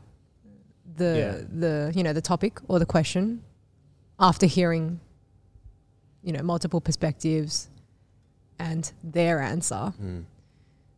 [0.98, 1.46] the Yeah.
[1.60, 3.42] the you know the topic or the question
[4.20, 5.00] after hearing
[6.24, 7.68] you know multiple perspectives
[8.60, 9.94] and their answer.
[10.02, 10.26] Mm.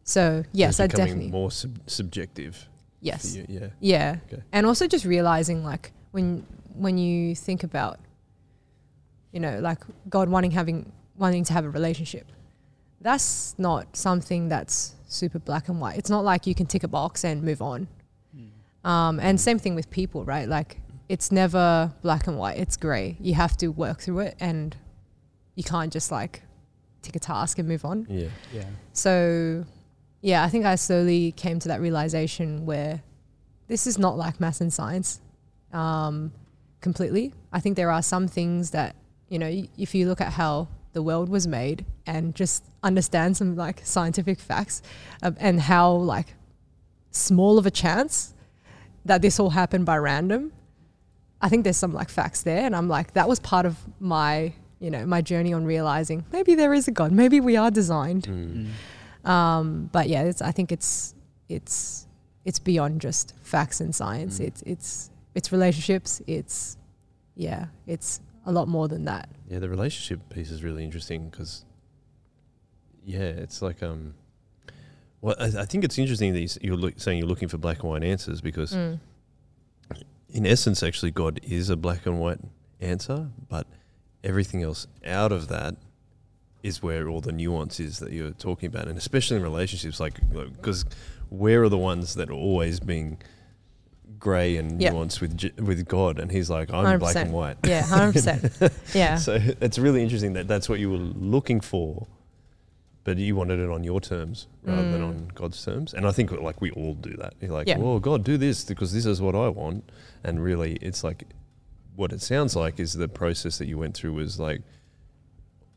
[0.03, 2.67] So yes, It's I definitely more sub- subjective.
[3.01, 3.67] yes, you, Yeah.
[3.79, 4.43] yeah, Okay.
[4.51, 7.99] and also just realizing like when when you think about
[9.31, 12.25] you know like God wanting having wanting to have a relationship,
[13.01, 15.97] that's not something that's super black and white.
[15.97, 17.87] It's not like you can tick a box and move on.
[18.85, 20.45] Um, and same thing with people, right?
[20.49, 22.57] Like it's never black and white.
[22.57, 23.15] It's gray.
[23.21, 24.75] You have to work through it, and
[25.55, 26.41] you can't just like
[27.01, 28.05] take a task and move on.
[28.09, 28.29] Yeah.
[28.53, 28.65] Yeah.
[28.93, 29.65] So,
[30.21, 33.01] yeah, I think I slowly came to that realization where
[33.67, 35.19] this is not like math and science
[35.73, 36.31] um,
[36.81, 37.33] completely.
[37.51, 38.95] I think there are some things that,
[39.29, 43.35] you know, y- if you look at how the world was made and just understand
[43.35, 44.81] some like scientific facts
[45.23, 46.35] um, and how like
[47.11, 48.33] small of a chance
[49.05, 50.51] that this all happened by random.
[51.41, 54.53] I think there's some like facts there, and I'm like, that was part of my,
[54.83, 58.23] you know, my journey on realizing maybe there is a God, maybe we are designed.
[58.27, 59.27] Mm.
[59.29, 61.15] Um, but yeah, it's, I think it's
[61.47, 62.05] it's
[62.45, 64.39] it's beyond just facts and science.
[64.39, 64.47] Mm.
[64.47, 66.21] It's it's it's relationships.
[66.27, 66.77] It's
[67.35, 69.29] yeah, it's a lot more than that.
[69.49, 71.63] Yeah, the relationship piece is really interesting because,
[73.05, 74.13] yeah, it's like um,
[75.21, 77.57] well, I, I think it's interesting that you s- you're look, saying you're looking for
[77.57, 78.99] black and white answers because, Mm.
[80.29, 82.39] in essence, actually, God is a black and white
[82.81, 83.65] answer, but
[84.23, 85.75] everything else out of that
[86.61, 90.13] is where all the nuance is that you're talking about, and especially in relationships, like
[90.31, 90.85] because
[91.29, 93.17] where are the ones that are always being
[94.19, 94.91] grey and Yeah.
[94.91, 97.21] nuanced with with God, and He's like, I'm black 100%.
[97.23, 97.57] and white.
[97.65, 98.71] Yeah, hundred percent.
[98.93, 102.07] Yeah, So it's really interesting that that's what you were looking for,
[103.03, 105.07] but you wanted it on your terms rather than Mm.
[105.09, 105.93] on God's terms.
[105.93, 107.33] And I think like we all do that.
[107.41, 107.77] You're like, Yeah.
[107.77, 109.83] well, God, do this because this is what I want.
[110.23, 111.25] And really, it's like
[111.95, 114.61] what it sounds like is the process that you went through was like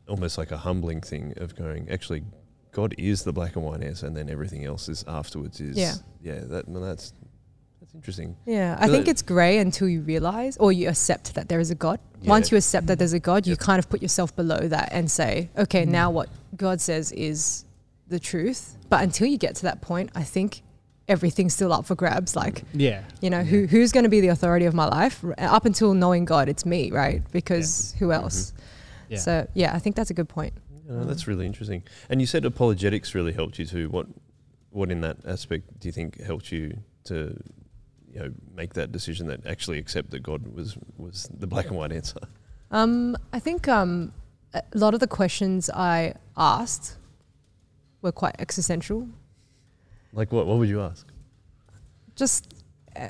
[0.07, 2.23] almost like a humbling thing of going, actually,
[2.71, 5.59] God is the black and white answer, and then everything else is afterwards.
[5.59, 5.95] Is Yeah.
[6.21, 6.39] yeah.
[6.45, 7.13] That well, that's
[7.79, 8.35] that's interesting.
[8.45, 8.77] yeah.
[8.79, 11.75] I So think it's grey until you realize or you accept that there is a
[11.75, 11.99] God.
[12.25, 13.59] Once you accept that there's a God, you Yep.
[13.59, 15.89] kind of put yourself below that and say, okay, Mm.
[15.89, 17.65] now what God says is
[18.07, 18.77] the truth.
[18.89, 20.61] But until you get to that point, I think
[21.07, 22.35] everything's still up for grabs.
[22.35, 23.03] Like, Yeah.
[23.21, 25.23] you know, who who's going to be the authority of my life?
[25.37, 27.21] Up until knowing God, it's me, right?
[27.31, 28.53] Because who else?
[29.09, 29.17] Yeah.
[29.19, 30.53] So yeah, I think that's a good point.
[30.89, 31.83] Yeah, that's really interesting.
[32.09, 33.89] And you said apologetics really helped you too.
[33.89, 34.07] What
[34.71, 37.41] what in that aspect do you think helped you to
[38.13, 41.77] you know make that decision that actually accept that God was was the black and
[41.77, 42.19] white answer?
[42.71, 44.11] Um, I think um,
[44.53, 46.97] a lot of the questions I asked
[48.01, 49.07] were quite existential.
[50.17, 51.07] Like what what would you ask?
[52.15, 52.55] Just,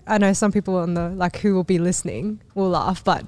[0.05, 3.27] I know some people on the like who will be listening will laugh, but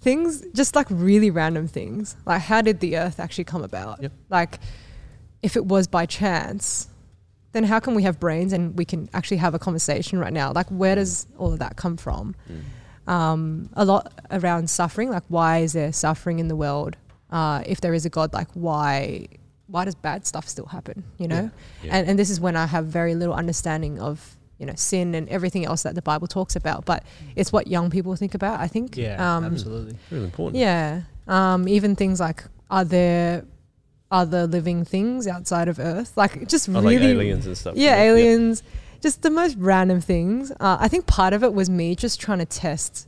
[0.00, 4.02] things just like really random things, like how did the Earth actually come about?
[4.02, 4.12] Yep.
[4.30, 4.58] Like,
[5.42, 6.88] if it was by chance,
[7.52, 10.52] then how can we have brains and we can actually have a conversation right now?
[10.52, 12.34] Like, where does all of that come from?
[13.06, 15.10] um, a lot around suffering.
[15.10, 16.96] Like, why is there suffering in the world?
[17.30, 19.26] Uh, if there is a God, like, why
[19.68, 21.04] why does bad stuff still happen?
[21.18, 21.50] You know,
[21.82, 21.96] Yeah.
[21.96, 25.28] and and this is when I have very little understanding of you know sin and
[25.28, 26.84] everything else that the Bible talks about.
[26.84, 27.04] But
[27.36, 28.60] it's what young people think about.
[28.60, 28.96] I think.
[28.96, 29.16] Yeah.
[29.36, 29.96] Um, absolutely.
[30.10, 30.56] Really important.
[30.56, 31.02] yeah.
[31.26, 33.44] Um, even things like are there
[34.10, 36.16] other living things outside of Earth?
[36.16, 37.76] Like just I really like aliens and stuff.
[37.76, 38.62] yeah, aliens,
[39.02, 40.50] just the most random things.
[40.52, 43.06] Uh, I think part of it was me just trying to test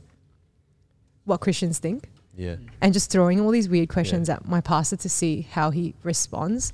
[1.25, 2.55] what Christians think Yeah.
[2.79, 6.73] and just throwing all these weird questions at my pastor to see how he responds.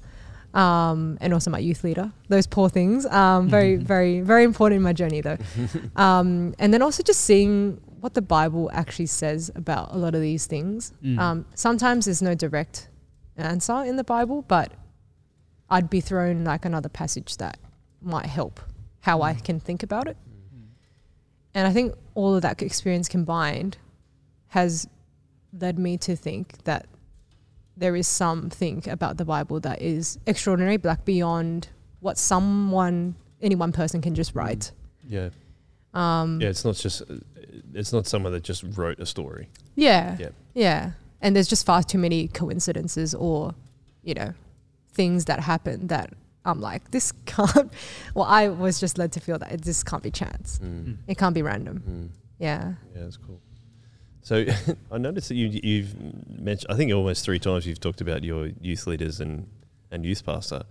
[0.54, 3.06] Um, and also my youth leader, those poor things.
[3.06, 5.38] Um, very, very, very important in my journey though.
[5.96, 10.22] um, and then also just seeing what the Bible actually says about a lot of
[10.22, 10.93] these things.
[11.04, 11.20] Mm.
[11.20, 12.89] Um, sometimes there's no direct
[13.36, 14.72] answer in the Bible, but
[15.70, 17.58] I'd be thrown like another passage that
[18.02, 18.60] might help
[19.02, 20.17] how I can think about it.
[21.54, 23.78] And I think all of that experience combined
[24.50, 24.88] has
[25.54, 26.88] led me to think that
[27.76, 33.72] there is something about the Bible that is extraordinary, like beyond what someone, any one
[33.72, 34.72] person can just write.
[35.08, 35.30] Yeah.
[35.94, 36.50] Um, Yeah.
[36.50, 37.04] It's not just
[37.74, 39.50] it's not someone that just wrote a story.
[39.76, 40.18] Yeah.
[40.20, 40.30] Yeah.
[40.54, 40.92] Yeah.
[41.22, 43.54] And there's just far too many coincidences or,
[44.04, 44.34] you know,
[44.94, 46.14] things that happen that
[46.46, 47.72] I'm like, this can't.
[48.16, 50.60] Well, I was just led to feel that it, this can't be chance.
[50.64, 50.98] Mm.
[51.08, 51.84] It can't be random.
[51.88, 52.10] Mm.
[52.40, 52.74] Yeah.
[52.96, 53.40] Yeah, that's cool.
[54.28, 54.46] So
[54.92, 55.96] I noticed that you, you've
[56.38, 59.48] mentioned, I think almost three times you've talked about your youth leaders and,
[59.90, 60.63] and youth pastor.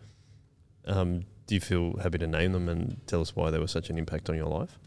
[0.84, 3.88] Um, do you feel happy to name them and tell us why they were such
[3.88, 4.78] an impact on your life?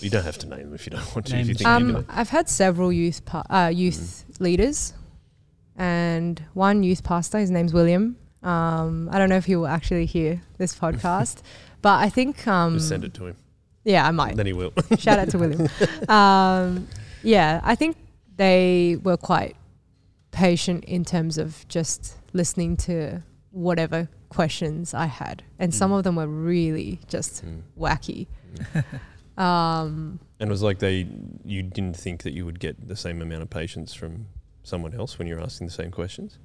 [0.00, 1.32] You don't have to name them if you don't want to.
[1.32, 2.04] Name if you think Um.
[2.10, 4.92] I've had several youth pa- uh, youth leaders,
[5.74, 7.38] and one youth pastor.
[7.38, 8.16] His name's William.
[8.42, 11.40] Um, I don't know if he will actually hear this podcast,
[11.80, 13.36] but I think um, Just send it to him.
[13.84, 14.36] yeah, I might.
[14.36, 14.74] Then he will.
[14.98, 15.68] Shout out to William.
[16.10, 16.86] Um,
[17.22, 17.96] yeah, I think
[18.36, 19.56] they were quite
[20.30, 25.98] patient in terms of just listening to whatever questions I had, and some Mm.
[25.98, 27.62] of them were really just Mm.
[27.78, 28.26] wacky.
[29.36, 31.06] Um, And it was like they,
[31.44, 34.26] you didn't think that you would get the same amount of patience from
[34.62, 36.38] someone else when you're asking the same questions.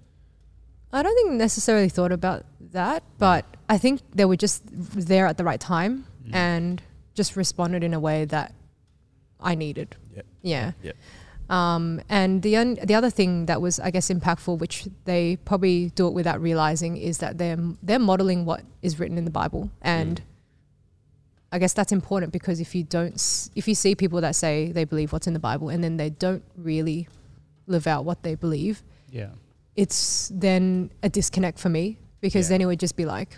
[0.93, 5.37] I don't think necessarily thought about that, but I think they were just there at
[5.37, 6.33] the right time Mm.
[6.33, 6.81] and
[7.13, 8.53] just responded in a way that
[9.39, 9.95] I needed.
[10.15, 10.25] Yep.
[10.41, 10.71] Yeah.
[10.83, 10.95] Yep.
[11.49, 15.91] Um, and the un- the other thing that was, I guess, impactful, which they probably
[15.95, 19.69] do it without realizing, is that they're they're modeling what is written in the Bible,
[19.81, 20.23] and Mm.
[21.53, 24.71] I guess that's important because if you don't, s- if you see people that say
[24.73, 27.07] they believe what's in the Bible and then they don't really
[27.67, 29.29] live out what they believe, Yeah.
[29.75, 32.55] it's then a disconnect for me because Yeah.
[32.57, 33.37] then it would just be like,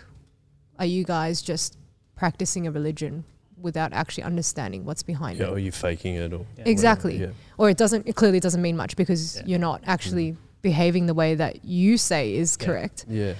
[0.80, 1.76] are you guys just
[2.16, 3.22] practicing a religion
[3.60, 5.50] without actually understanding what's behind Yeah, it?
[5.52, 6.64] or you faking it or Yeah.
[6.66, 7.18] Exactly.
[7.20, 7.28] Yeah.
[7.58, 9.42] Or it doesn't, it clearly doesn't mean much because Yeah.
[9.46, 12.66] you're not actually behaving the way that you say is Yeah.
[12.66, 13.04] correct.
[13.08, 13.34] Yeah.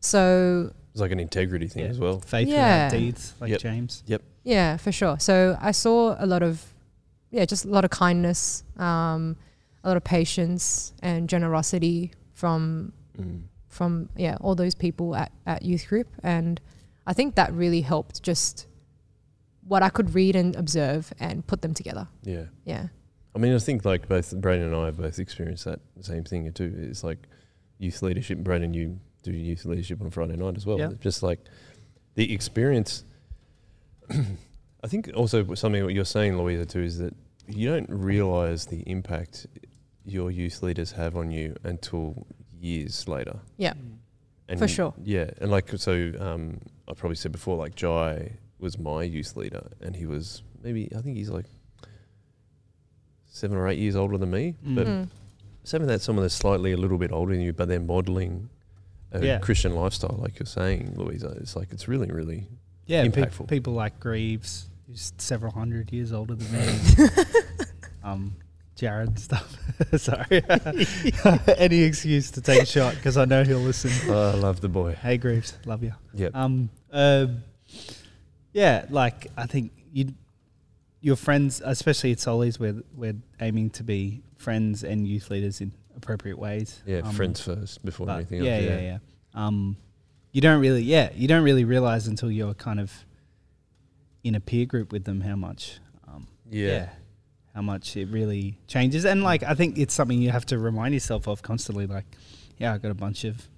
[0.00, 1.90] So, It's like an integrity thing Yeah.
[1.90, 2.20] as well.
[2.20, 2.86] Faith Yeah.
[2.86, 3.60] without deeds, like Yep.
[3.60, 4.02] James.
[4.06, 4.22] Yep.
[4.44, 5.18] Yeah, for sure.
[5.18, 6.64] So I saw a lot of,
[7.30, 9.36] yeah, just a lot of kindness, um,
[9.84, 13.42] a lot of patience and generosity from Mm.
[13.68, 16.60] from yeah all those people at, at youth group and
[17.06, 18.66] i think that really helped just
[19.70, 22.46] what i could read and observe and put them together Yeah.
[22.64, 22.88] yeah
[23.32, 26.52] I mean, I think like both Braden and I have both experienced that same thing
[26.52, 26.74] too.
[26.90, 27.20] It's like
[27.78, 28.38] youth leadership.
[28.38, 30.80] Braden, you do youth leadership on Friday night as well.
[30.80, 30.90] Yeah.
[30.98, 31.38] Just like
[32.16, 33.04] the experience.
[34.10, 37.14] I think also something what you're saying, Louisa, too, is that
[37.46, 39.46] you don't realize the impact
[40.04, 42.26] your youth leaders have on you until
[42.58, 43.38] years later.
[43.58, 43.74] yeah
[44.48, 44.92] And For sure.
[45.04, 49.68] Yeah, and like so, um, I probably said before, like Jai was my youth leader,
[49.80, 51.46] and he was maybe I think he's like
[53.26, 55.08] seven or eight years older than me, but Mm.
[55.64, 58.48] seven that's someone that's slightly a little bit older than you, but they're modeling
[59.12, 59.38] a Yeah.
[59.38, 61.28] Christian lifestyle, like you're saying, Louisa.
[61.40, 62.46] It's like it's really, really
[62.86, 63.48] Yeah, pe- impactful.
[63.48, 67.08] people like Greaves, who's several hundred years older than me.
[68.04, 68.36] um,
[68.76, 69.56] Jared stuff.
[69.96, 70.42] Sorry.
[71.58, 73.90] Any excuse to take a shot because I know he'll listen.
[74.10, 74.94] Oh, I love the boy.
[74.94, 75.92] Hey, Greaves, love you.
[76.14, 76.34] Yep.
[76.34, 77.42] Um, um,
[78.52, 80.14] yeah, like I think you,
[81.00, 85.72] your friends, especially at Solis, we're we're aiming to be friends and youth leaders in
[85.96, 86.82] appropriate ways.
[86.86, 88.64] yeah, Um, friends first before anything yeah, else.
[88.64, 88.98] yeah, yeah,
[89.34, 89.76] Um,
[90.32, 93.04] you don't really, yeah, you don't really realize until you're kind of
[94.24, 96.88] in a peer group with them how much, um, Yeah.
[97.54, 99.04] how much it really changes.
[99.04, 101.86] And like, I think it's something you have to remind yourself of constantly.
[101.86, 102.06] Like,
[102.58, 103.48] yeah, I got a bunch of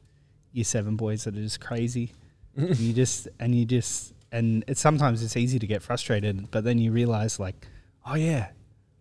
[0.52, 2.12] year seven boys that are just crazy,
[2.56, 6.64] and you just and you just and it's sometimes it's easy to get frustrated, but
[6.64, 7.66] then you realize like,
[8.06, 8.48] oh yeah,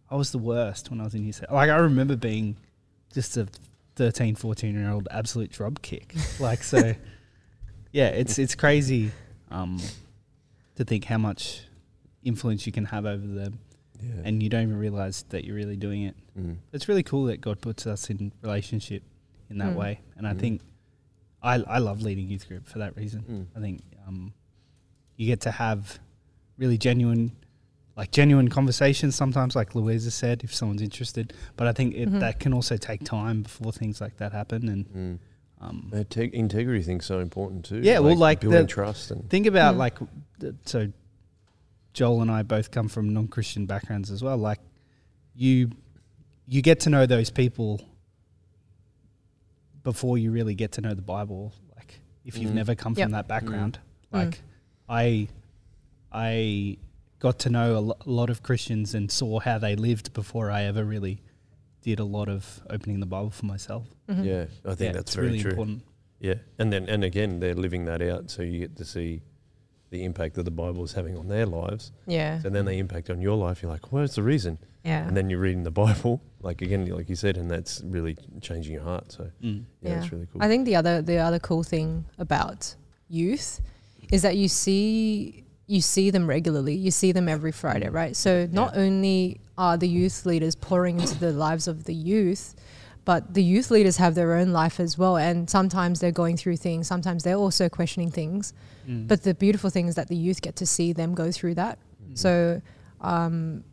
[0.09, 1.55] I was the worst when I was in year seven.
[1.55, 2.57] Like I remember being
[3.13, 3.47] just a
[3.95, 6.13] 13, 14 year old absolute drop kick.
[6.39, 6.93] like so,
[7.91, 9.11] yeah, it's it's crazy
[9.49, 9.79] um,
[10.75, 11.63] to think how much
[12.23, 13.59] influence you can have over them,
[14.01, 14.21] yeah.
[14.25, 16.15] and you don't even realize that you're really doing it.
[16.39, 16.57] Mm.
[16.71, 19.03] It's really cool that God puts us in relationship
[19.49, 19.75] in that Mm.
[19.75, 20.39] way, and I Mm.
[20.39, 20.61] think
[21.41, 23.23] I I love leading youth group for that reason.
[23.53, 23.57] Mm.
[23.57, 24.33] I think um,
[25.21, 25.99] you get to have
[26.57, 27.31] really genuine,
[27.95, 29.15] like genuine conversations.
[29.15, 31.31] Sometimes, like Louisa said, if someone's interested.
[31.57, 32.19] But I think it, Mhm.
[32.21, 34.67] that can also take time before things like that happen.
[34.67, 35.19] And Mm.
[35.63, 37.81] um, The Integ- integrity thing's so important too.
[37.83, 39.77] Yeah, well, like building the- trust and think about Mm.
[39.77, 39.99] like
[40.65, 40.91] so.
[41.93, 44.37] Joel and I both come from non-Christian backgrounds as well.
[44.37, 44.59] Like
[45.35, 45.71] you,
[46.47, 47.79] you get to know those people
[49.83, 51.53] before you really get to know the Bible.
[51.75, 52.55] Like if you've Mhm.
[52.55, 53.05] never come Yep.
[53.05, 53.79] from that background,
[54.13, 54.17] Mm.
[54.19, 54.41] like
[54.91, 55.27] I,
[56.11, 56.77] I
[57.19, 60.83] got to know a lot of Christians and saw how they lived before I ever
[60.83, 61.21] really
[61.81, 63.87] did a lot of opening the Bible for myself.
[64.09, 64.25] Mhm.
[64.25, 65.51] yeah, I think Yeah, that's very really true.
[65.51, 65.83] important.
[66.19, 69.21] Yeah, and then and again, they're living that out, so you get to see
[69.89, 72.39] the impact that the Bible is having on their lives, Yeah.
[72.45, 73.61] and then they impact on your life.
[73.61, 74.57] You're like, what's the reason?
[74.85, 75.07] Yeah.
[75.07, 78.73] And then you're reading the Bible, like again, like you said, and that's really changing
[78.73, 79.11] your heart.
[79.11, 79.63] So Mm.
[79.81, 79.95] yeah, Yeah.
[79.99, 80.43] that's really cool.
[80.43, 82.75] I think the other the other cool thing about
[83.09, 83.61] youth
[84.11, 86.75] is that you see you see them regularly.
[86.75, 88.13] You see them every Friday, right?
[88.15, 92.55] So not only are the youth leaders pouring into the lives of the youth,
[93.05, 95.15] but the youth leaders have their own life as well.
[95.15, 96.87] And sometimes they're going through things.
[96.87, 98.53] Sometimes they're also questioning things.
[98.85, 99.07] Mm.
[99.07, 101.79] But the beautiful thing is that the youth get to see them go through that.
[102.03, 102.17] Mm.
[102.17, 102.61] So,
[102.99, 103.63] um,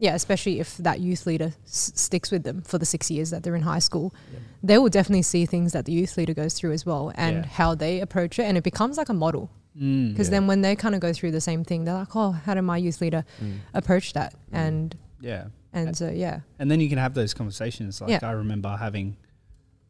[0.00, 3.44] yeah, especially if that youth leader s- sticks with them for the six years that
[3.44, 4.38] they're in high school, Yeah.
[4.62, 7.46] they will definitely see things that the youth leader goes through as well and Yeah.
[7.46, 8.42] how they approach it.
[8.42, 10.10] And it becomes like a model Mm.
[10.10, 10.32] because Yeah.
[10.32, 12.62] then when they kind of go through the same thing, they're like, oh, how did
[12.62, 13.58] my youth leader Mm.
[13.74, 14.32] approach that?
[14.34, 14.38] Mm.
[14.52, 15.46] And, yeah.
[15.72, 16.40] and so, yeah.
[16.60, 18.00] And then you can have those conversations.
[18.00, 18.20] Like Yeah.
[18.22, 19.16] I remember having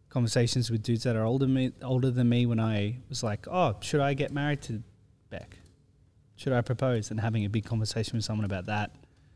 [0.08, 3.76] conversations with dudes that are older me older than me when I was like, Oh,
[3.80, 4.82] should I get married to
[5.30, 5.58] Beck?
[6.36, 7.10] Should I propose?
[7.10, 8.92] And having a big conversation with someone about that.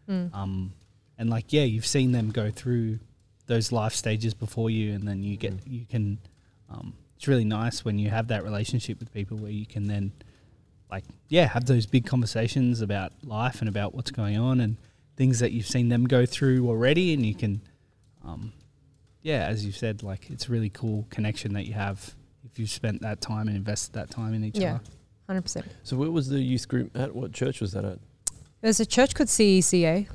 [0.09, 0.33] Mm.
[0.35, 0.73] Um
[1.19, 3.01] and like, yeah, you've seen them go through
[3.47, 5.61] those life stages before you and then you get Mm.
[5.67, 6.19] you can
[6.71, 10.13] um it's really nice when you have that relationship with people where you can then
[10.91, 14.77] like yeah, have those big conversations about life and about what's going on and
[15.17, 17.61] things that you've seen them go through already and you can
[18.25, 18.53] um
[19.23, 22.71] yeah as you said like it's a really cool connection that you have if you've
[22.71, 24.79] spent that time and invested that time in each Yeah.
[25.29, 25.65] other 100%.
[25.83, 27.15] So where was the youth group at?
[27.15, 27.99] What church was that at?
[28.63, 30.07] There's a church called CECA,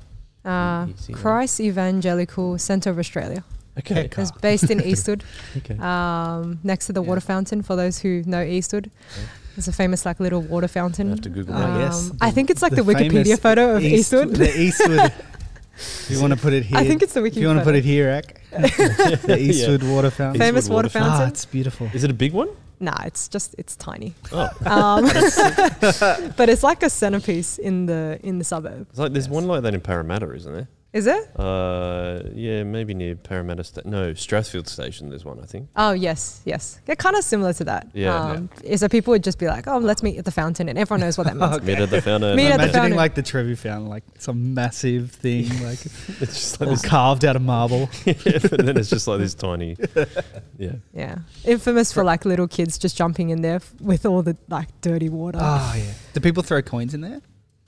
[0.43, 1.13] uh, CECA.
[1.13, 3.43] Christ Evangelical Centre of Australia.
[3.77, 4.21] Okay, Okay.
[4.23, 5.23] It's based in Eastwood.
[5.57, 5.77] okay.
[5.77, 7.09] um, next to the Yeah.
[7.09, 7.61] water fountain.
[7.61, 9.23] For those who know Eastwood, Yeah.
[9.55, 11.07] There's a famous like little water fountain.
[11.07, 11.69] I have to Google Oh, that.
[11.69, 12.11] Um, yes.
[12.21, 14.35] I think it's like the, Wikipedia photo of East- Eastwood.
[14.35, 15.13] the Eastwood
[15.75, 17.27] if you want to put it here I think it's the Wikipedia.
[17.27, 20.99] if you want to put it here Ak, the Eastwood water fountain famous Eastwood water,
[20.99, 21.29] water ah fountain.
[21.29, 22.49] it's beautiful Is it a big one?
[22.79, 24.13] nah, it's just it's tiny.
[24.33, 25.05] Oh, Um,
[26.37, 28.87] but it's like a centerpiece in the in the suburb.
[28.89, 29.33] it's like there's Yes.
[29.33, 30.67] one like that in Parramatta, isn't there?
[30.93, 31.39] Is it?
[31.39, 33.63] Uh, yeah, maybe near Parramatta.
[33.63, 35.09] Sta- no, Strathfield Station.
[35.09, 35.69] There's one, I think.
[35.75, 36.79] Oh yes, yes.
[36.85, 37.87] They're kind of similar to that.
[37.93, 38.15] Yeah.
[38.15, 40.99] Um, So people would just be like, "Oh, let's meet at the fountain," and everyone
[41.01, 41.63] knows what that means.
[41.63, 42.35] Meet at the fountain.
[42.35, 42.97] Meet at the imagining fountain.
[42.97, 47.25] like the Trevi fountain like some massive thing like it's just like all this, carved
[47.25, 48.13] out of marble yeah,
[48.49, 49.75] but then it's just like this tiny.
[50.59, 50.73] Yeah.
[50.93, 54.69] Yeah, infamous for like little kids just jumping in there f- with all the like
[54.81, 55.39] dirty water.
[55.41, 57.19] oh yeah do people throw coins in there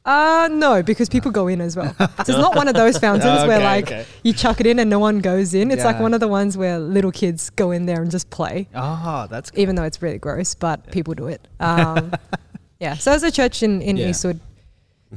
[0.05, 1.95] Uh no, because people go in as well.
[1.97, 4.05] So it's not one of those fountains Oh, where like okay.
[4.23, 5.71] you chuck it in and no one goes in.
[5.71, 8.67] It's like one of the ones where little kids go in there and just play,
[8.75, 9.59] oh that's cool.
[9.61, 11.47] even though it's really gross, but people do it.
[11.59, 12.11] Um,
[12.79, 12.93] yeah.
[12.95, 14.09] So there's a church in in Yeah.
[14.09, 14.39] Eastwood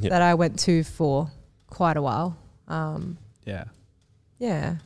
[0.00, 0.10] Yeah.
[0.10, 1.30] that I went to for
[1.68, 2.36] quite a while.
[2.66, 3.64] Um, yeah
[4.38, 4.76] yeah.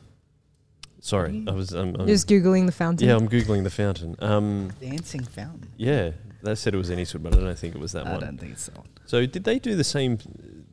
[0.99, 1.73] Sorry, I was.
[1.75, 3.07] Um, um, Just googling the fountain.
[3.07, 4.15] yeah, I'm googling the fountain.
[4.19, 5.67] Um, Dancing fountain.
[5.77, 8.23] yeah, they said it was Anywood, but I don't think it was that I one.
[8.23, 8.71] I don't think so.
[9.05, 10.17] So did they do the same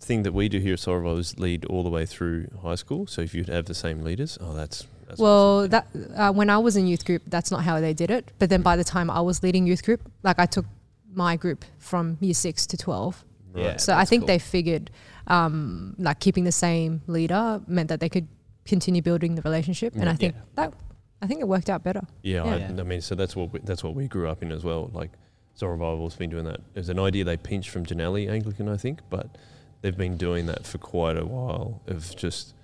[0.00, 3.06] thing that we do here at Sorrel was lead all the way through high school?
[3.06, 5.70] So if you'd have the same leaders, oh, that's, that's well, awesome.
[5.70, 8.30] that uh, when I was in youth group, that's not how they did it.
[8.38, 10.64] But then by the time I was leading youth group, like I took
[11.12, 13.24] my group from year six to twelve.
[13.52, 13.64] Right.
[13.64, 13.76] Yeah.
[13.78, 14.28] so I think cool.
[14.28, 14.90] they figured
[15.26, 18.28] um, like keeping the same leader meant that they could
[18.64, 20.10] continue building the relationship, and Yeah.
[20.12, 20.72] I think that
[21.20, 22.02] I think it worked out better.
[22.22, 22.72] Yeah, Yeah.
[22.76, 24.90] I, I mean, so that's what we, that's what we grew up in as well.
[24.94, 25.10] Like
[25.54, 26.60] Soul Revival's been doing that.
[26.74, 29.36] It was an idea they pinched from Jannali Anglican, I think, but
[29.82, 32.54] they've been doing that for quite a while of just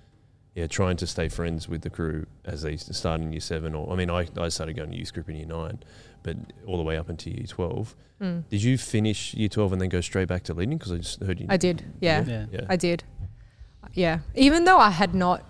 [0.55, 3.75] yeah trying to stay friends with the crew as they start in year seven.
[3.75, 5.79] Or I mean, I, I started going to youth group in year nine,
[6.23, 7.95] but all the way up until year twelve.
[8.19, 8.43] Mm.
[8.49, 10.77] Did you finish year twelve and then go straight back to leading?
[10.77, 11.45] Because I just heard you.
[11.49, 12.23] I did, yeah.
[12.25, 12.45] Yeah.
[12.51, 12.61] Yeah.
[12.67, 13.03] I did.
[13.93, 14.19] Yeah.
[14.33, 15.43] Even though I had not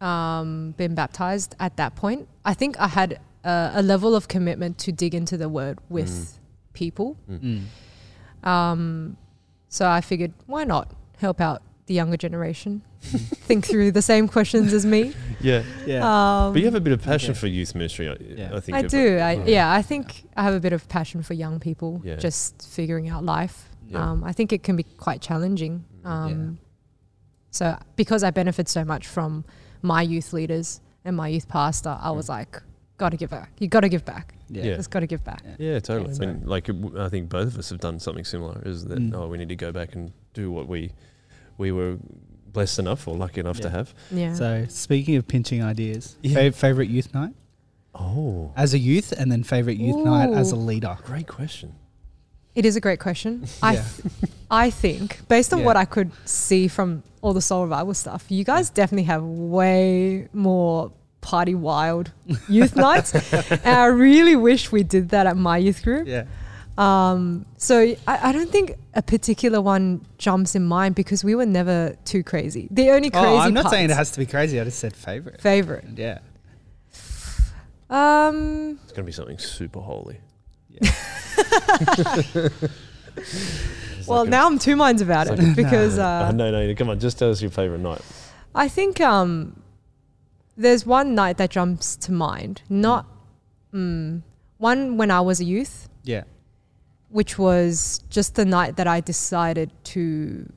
[0.00, 4.76] um, been baptized at that point, I think I had a, a level of commitment
[4.78, 6.38] to dig into the word with
[6.72, 7.16] people.
[7.30, 7.64] Mm.
[8.42, 9.16] Um,
[9.68, 12.82] so I figured, why not help out the younger generation?
[13.00, 15.12] Think through the same questions as me.
[15.40, 15.62] yeah.
[15.86, 16.02] Yeah.
[16.46, 17.40] Um, But you have a bit of passion Yeah.
[17.40, 18.08] for youth ministry.
[18.08, 18.50] I, Yeah.
[18.54, 18.76] I think.
[18.78, 19.18] I do.
[19.18, 19.44] I, Yeah.
[19.46, 19.72] yeah.
[19.72, 22.16] I think I have a bit of passion for young people, Yeah.
[22.16, 23.68] just figuring out life.
[23.88, 24.10] Yeah.
[24.10, 25.84] Um, I think it can be quite challenging.
[26.04, 26.58] Um,
[27.50, 29.44] So because I benefit so much from
[29.82, 32.62] my youth leaders and my youth pastor, I was like,
[32.98, 33.50] got to give back.
[33.58, 34.34] You got to give back.
[34.48, 34.64] Yeah.
[34.64, 34.76] Yeah.
[34.76, 35.42] Just got to give back.
[35.58, 36.14] Yeah, totally.
[36.14, 38.60] So- I mean, like w- I think both of us have done something similar.
[38.64, 39.14] Is that Mm.
[39.14, 40.92] oh, we need to go back and do what we
[41.58, 41.98] we were
[42.52, 43.94] blessed enough or lucky enough to have.
[44.10, 44.34] Yeah.
[44.34, 46.34] So speaking of pinching ideas, Yeah.
[46.50, 47.34] fa- favorite youth night
[47.94, 50.96] Oh, as a youth, and then favorite youth night as a leader.
[51.04, 51.74] great question.
[52.54, 53.46] it is a great question.
[53.62, 53.86] I, th-
[54.50, 55.64] I think, based on Yeah.
[55.66, 60.28] what I could see from all the soul revival stuff, you guys definitely have way
[60.34, 60.92] more
[61.22, 62.12] party wild
[62.48, 63.14] youth nights.
[63.14, 66.06] And I really wish we did that at my youth group.
[66.06, 66.24] Yeah.
[66.76, 71.46] Um, so I, I don't think a particular one jumps in mind because we were
[71.46, 72.68] never too crazy.
[72.70, 74.60] The only crazy Oh, I'm not saying it has to be crazy.
[74.60, 75.40] I just said favorite.
[75.40, 75.84] favorite.
[75.96, 76.18] Yeah.
[77.90, 80.20] Um, It's going to be something super holy.
[83.14, 86.74] It's well, now I'm two minds about it's it like because Oh, uh, no, no,
[86.74, 88.00] come on, just tell us your favorite night.
[88.54, 89.61] I think um,
[90.56, 92.62] there's one night that jumps to mind.
[92.68, 93.06] Not
[93.72, 94.22] mm,
[94.58, 96.24] one when I was a youth, Yeah.
[97.08, 100.50] which was just the night that I decided to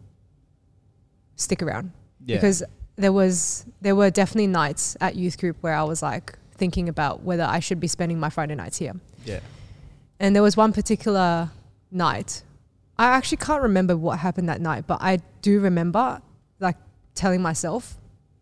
[1.35, 1.91] stick around.
[2.25, 2.37] Yeah.
[2.37, 2.63] because
[2.95, 7.21] there was there were definitely nights at youth group where I was like thinking about
[7.23, 8.93] whether I should be spending my Friday nights here.
[9.25, 9.39] yeah.
[10.19, 11.51] And there was one particular
[11.91, 12.41] night.
[12.97, 16.21] I actually can't remember what happened that night, but I do remember
[16.61, 16.77] like
[17.15, 17.97] telling myself,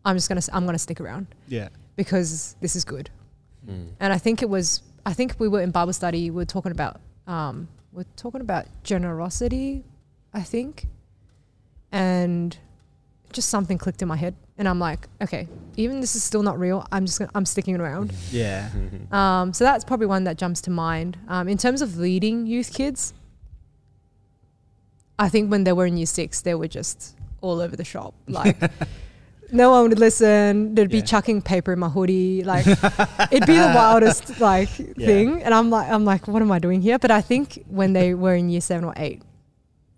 [0.05, 1.69] I'm just gonna s- I'm gonna stick around Yeah.
[1.95, 3.09] because this is good.
[3.67, 3.89] Mm.
[3.99, 6.29] And I think it was I think we were in Bible study.
[6.29, 9.83] We were talking about um, we're talking about generosity,
[10.33, 10.87] I think,
[11.91, 12.57] and
[13.31, 15.47] just something clicked in my head, and I'm like, okay,
[15.77, 16.85] even this is still not real.
[16.91, 18.13] I'm just gonna, I'm sticking around.
[18.31, 18.69] Yeah.
[19.11, 21.17] Um, so that's probably one that jumps to mind.
[21.27, 23.13] Um, in terms of leading youth kids,
[25.19, 28.13] I think when they were in year six, they were just all over the shop.
[28.27, 28.57] Like,
[29.53, 30.75] no one would listen.
[30.75, 31.03] They'd be Yeah.
[31.03, 32.43] chucking paper in my hoodie.
[32.43, 32.65] Like,
[33.31, 35.05] it'd be the wildest like Yeah.
[35.07, 35.43] thing.
[35.43, 36.99] And I'm like, I'm like, what am I doing here?
[36.99, 39.21] But I think when they were in year seven or eight,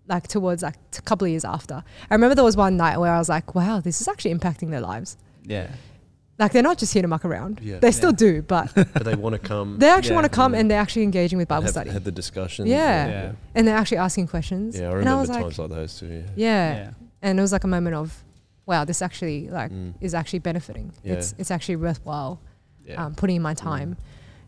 [0.08, 3.12] like towards like a couple of years after, I remember there was one night where
[3.12, 5.18] I was like, wow, this is actually impacting their lives.
[5.44, 5.68] Yeah.
[6.38, 7.62] Like, they're not just here to muck around.
[7.64, 7.80] Yeah.
[7.80, 8.16] They still Yeah.
[8.18, 9.80] do, but but they want to come.
[9.80, 10.16] they actually Yeah.
[10.16, 11.92] want to come and they're actually engaging with Bible have, study.
[11.92, 12.68] Had the discussion.
[12.68, 13.08] Yeah.
[13.08, 13.32] Yeah.
[13.56, 14.76] and they're actually asking questions.
[14.78, 16.08] Yeah, I and remember I was like, times like those too.
[16.08, 16.22] Yeah.
[16.36, 16.76] yeah.
[16.76, 16.90] Yeah.
[17.22, 18.22] And it was like a moment of,
[18.66, 19.94] wow, this actually like Mm.
[20.02, 20.92] is actually benefiting.
[21.04, 21.14] Yeah.
[21.14, 22.40] It's it's actually worthwhile
[22.86, 23.04] Yeah.
[23.06, 23.98] um, putting in my time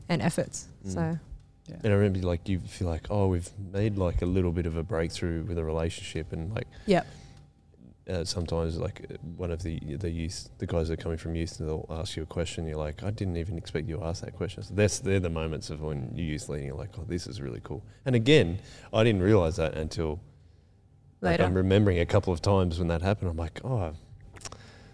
[0.10, 0.68] and efforts.
[0.86, 0.94] Mm.
[0.94, 1.20] So
[1.84, 4.76] And I remember like you feel like, oh, we've made like a little bit of
[4.78, 7.04] a breakthrough with a relationship, and like yeah.
[8.10, 11.36] uh, sometimes like uh, one of the the youth, the guys that are coming from
[11.36, 12.66] youth, they'll ask you a question.
[12.68, 14.64] You're like, I didn't even expect you to ask that question.
[14.64, 16.68] So that's they're the moments of when you youth leading.
[16.68, 17.84] You're like, oh, this is really cool.
[18.06, 18.60] And again,
[18.94, 20.22] I didn't realize that until
[21.22, 21.42] like.
[21.42, 23.30] I'm remembering a couple of times when that happened.
[23.32, 23.92] I'm like, oh, I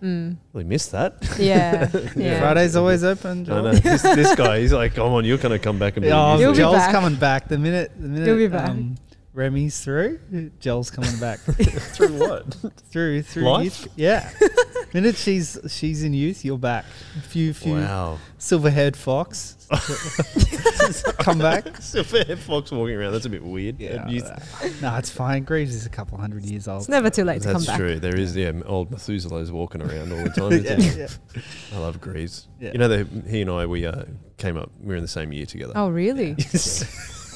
[0.04, 0.38] mm.
[0.54, 1.16] really missed that.
[1.40, 1.90] Yeah.
[2.16, 2.40] yeah.
[2.40, 3.50] Friday's always open.
[3.50, 6.10] I know this, this guy, he's like, come on, you're gonna come back and be.
[6.10, 6.92] a Oh, youth be Joel's back.
[6.92, 7.48] coming back.
[7.48, 8.70] The minute, the minute You'll be back.
[8.70, 8.96] Um,
[9.34, 10.20] Remy's through.
[10.60, 12.56] Joel's coming back Through what?
[12.92, 13.64] through through Life?
[13.64, 13.88] youth.
[13.96, 14.30] Yeah.
[14.94, 16.86] Minute she's she's in youth, you're back.
[17.18, 18.20] A few few wow.
[18.38, 19.58] silver haired fox.
[21.18, 21.78] Come back.
[21.82, 23.14] Silver haired fox walking around.
[23.14, 23.80] That's a bit weird.
[23.80, 24.08] Yeah.
[24.08, 24.22] You-
[24.84, 25.44] no, it's fine.
[25.46, 26.82] Greece is a couple hundred years old.
[26.82, 27.80] It's never too late to That's come back.
[27.80, 28.00] That's true.
[28.00, 30.52] There is, yeah, old Methuselah's walking around all the time.
[30.52, 31.00] yeah, isn't he?
[31.00, 31.44] yeah.
[31.76, 32.48] I love Grease.
[32.60, 32.74] Yeah.
[32.74, 34.04] You know, they, he and I, we uh,
[34.38, 35.74] came up, we were in the same year together.
[35.76, 36.36] Oh, really?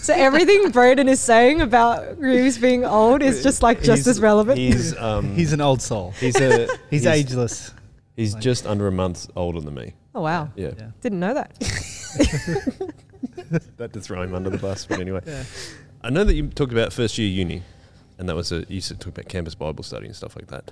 [0.02, 4.20] So everything Braden is saying about Reeves being old is just like just He's- as
[4.22, 4.58] relevant.
[4.58, 6.12] He's, um, He's an old soul.
[6.20, 7.74] he's, a, He's, ageless.
[8.16, 9.93] He's Like- just under a month older than me.
[10.16, 10.72] oh wow, Yeah.
[10.78, 10.88] Yeah.
[11.02, 11.54] didn't know that.
[13.78, 14.86] That to throw him under the bus.
[14.86, 15.43] But anyway, Yeah.
[16.02, 17.64] I know that you talked about first year uni,
[18.18, 20.48] and that was a, you used to talk about campus Bible study and stuff like
[20.48, 20.72] that.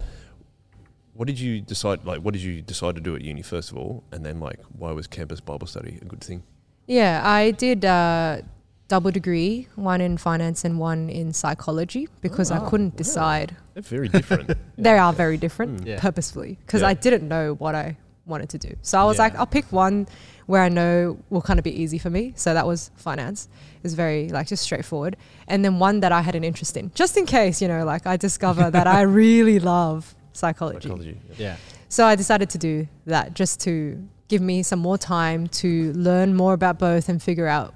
[1.13, 3.77] What did you decide, like, what did you decide to do at uni, first of
[3.77, 4.03] all?
[4.11, 6.43] And then, like, why was campus Bible study a good thing?
[6.87, 8.39] Yeah, I did uh,
[8.87, 12.69] double degree, one in finance and one in psychology, because I wow.
[12.69, 12.97] couldn't Wow.
[12.97, 13.55] decide.
[13.73, 14.51] They're very different.
[14.77, 15.87] They are very different, Mm.
[15.87, 15.99] Yeah.
[15.99, 16.89] purposefully, because Yeah.
[16.89, 18.75] I didn't know what I wanted to do.
[18.81, 19.23] So I was Yeah.
[19.23, 20.07] like, I'll pick one
[20.47, 22.33] where I know will kind of be easy for me.
[22.35, 23.47] So that was finance.
[23.83, 25.15] It's very like just straightforward,
[25.47, 28.05] and then one that I had an interest in, just in case you know, like
[28.05, 30.87] I discover that I really love psychology.
[30.89, 31.19] Psychology.
[31.29, 31.35] yeah.
[31.47, 31.55] Yeah.
[31.89, 36.35] So I decided to do that just to give me some more time to learn
[36.35, 37.73] more about both and figure out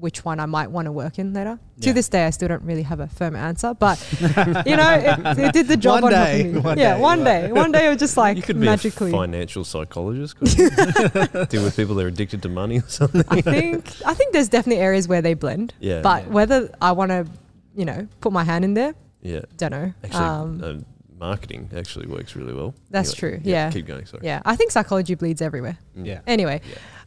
[0.00, 1.58] which one I might want to work in later.
[1.82, 3.98] To this day, I still don't really have a firm answer, but
[4.66, 7.18] you know, it, it did the job One on day, helping one yeah, day, one
[7.18, 9.10] one- day, one day, it was just like you could be magically.
[9.10, 10.36] a financial psychologist.
[10.36, 10.70] couldn't you?
[11.46, 13.24] Deal with people that are addicted to money or something.
[13.28, 16.00] I think I think there's definitely areas where they blend, Yeah.
[16.02, 16.30] but Yeah.
[16.32, 17.26] whether I want to,
[17.74, 19.40] you know, put my hand in there, yeah.
[19.56, 19.92] don't know.
[20.04, 20.74] Actually, um, uh,
[21.18, 22.74] marketing actually works really well.
[22.90, 23.70] That's Anyway, true, yeah.
[23.70, 24.06] Keep going.
[24.06, 24.22] Sorry.
[24.24, 25.78] yeah, I think psychology bleeds everywhere.
[25.94, 26.20] Yeah.
[26.26, 26.60] Anyway,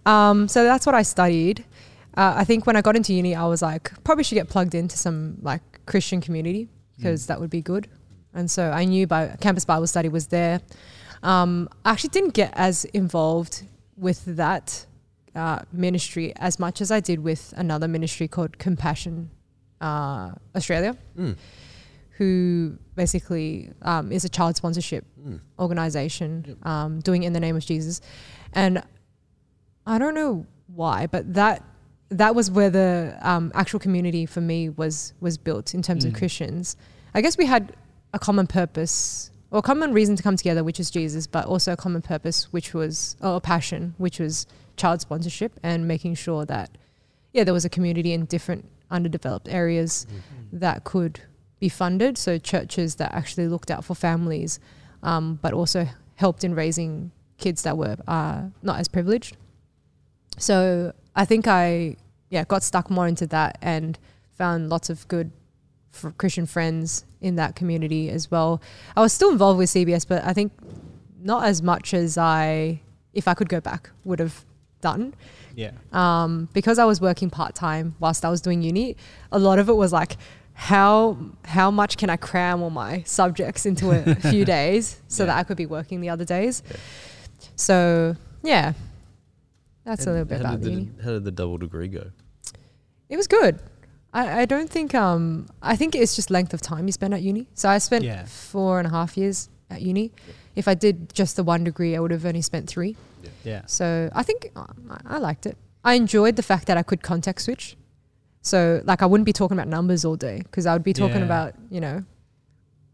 [0.05, 1.63] um, so that's what I studied.
[2.15, 4.75] Uh, I think when I got into uni, I was like, probably should get plugged
[4.75, 7.27] into some like Christian community because Mm.
[7.27, 7.87] that would be good.
[8.33, 10.61] And so I knew by campus Bible study was there.
[11.23, 13.63] Um, I actually didn't get as involved
[13.97, 14.85] with that
[15.35, 19.31] uh, ministry as much as I did with another ministry called Compassion
[19.81, 21.35] uh, Australia, Mm.
[22.17, 25.39] who basically um, is a child sponsorship Mm.
[25.57, 26.65] organization Yep.
[26.65, 28.01] um, doing it in the name of Jesus.
[28.53, 28.83] And
[29.87, 31.63] I don't know why, but that
[32.17, 36.11] that was where the um, actual community for me was was built in terms of
[36.13, 36.17] Mm.
[36.17, 36.75] Christians.
[37.13, 37.73] I guess we had
[38.13, 41.73] a common purpose or a common reason to come together, which is Jesus, but also
[41.73, 44.47] a common purpose, which was or a passion, which was
[44.77, 46.69] child sponsorship and making sure that
[47.33, 50.05] yeah, there was a community in different underdeveloped areas
[50.51, 51.19] that could
[51.59, 52.17] be funded.
[52.17, 54.59] So churches that actually looked out for families,
[55.01, 59.35] um, but also helped in raising kids that were uh, not as privileged.
[60.37, 61.95] So I think I
[62.33, 63.97] yeah got stuck more into that and
[64.41, 65.29] found lots of good
[66.17, 68.51] Christian friends in that community as well.
[68.97, 70.51] I was still involved with CBS, but I think
[71.21, 72.81] not as much as I,
[73.13, 74.43] if I could go back, would have
[74.81, 75.13] done
[75.55, 75.71] Yeah.
[75.91, 78.95] um, because I was working part time whilst I was doing uni,
[79.31, 80.17] a lot of it was like,
[80.55, 81.17] how
[81.57, 85.27] how much can I cram all my subjects into a few days so Yeah.
[85.27, 86.63] that I could be working the other days?
[87.55, 88.73] So yeah,
[89.85, 90.91] that's a little bit how about did the the, uni.
[91.03, 92.05] How did the double degree go?
[93.09, 93.59] It was good.
[94.13, 97.21] I, I don't think um I think it's just length of time you spend at
[97.21, 97.47] uni.
[97.53, 98.25] So I spent Yeah.
[98.25, 100.11] four and a half years at uni.
[100.55, 102.95] If I did just the one degree, I would have only spent three.
[103.43, 103.61] Yeah.
[103.65, 105.57] So I think uh, I- I liked it.
[105.83, 107.75] I enjoyed the fact that I could context switch.
[108.41, 111.17] So like I wouldn't be talking about numbers all day because I would be talking
[111.19, 111.25] Yeah.
[111.25, 112.03] about you know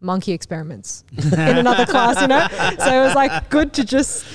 [0.02, 2.22] monkey experiments in another class.
[2.22, 2.48] You know,
[2.86, 4.26] so it was like good to just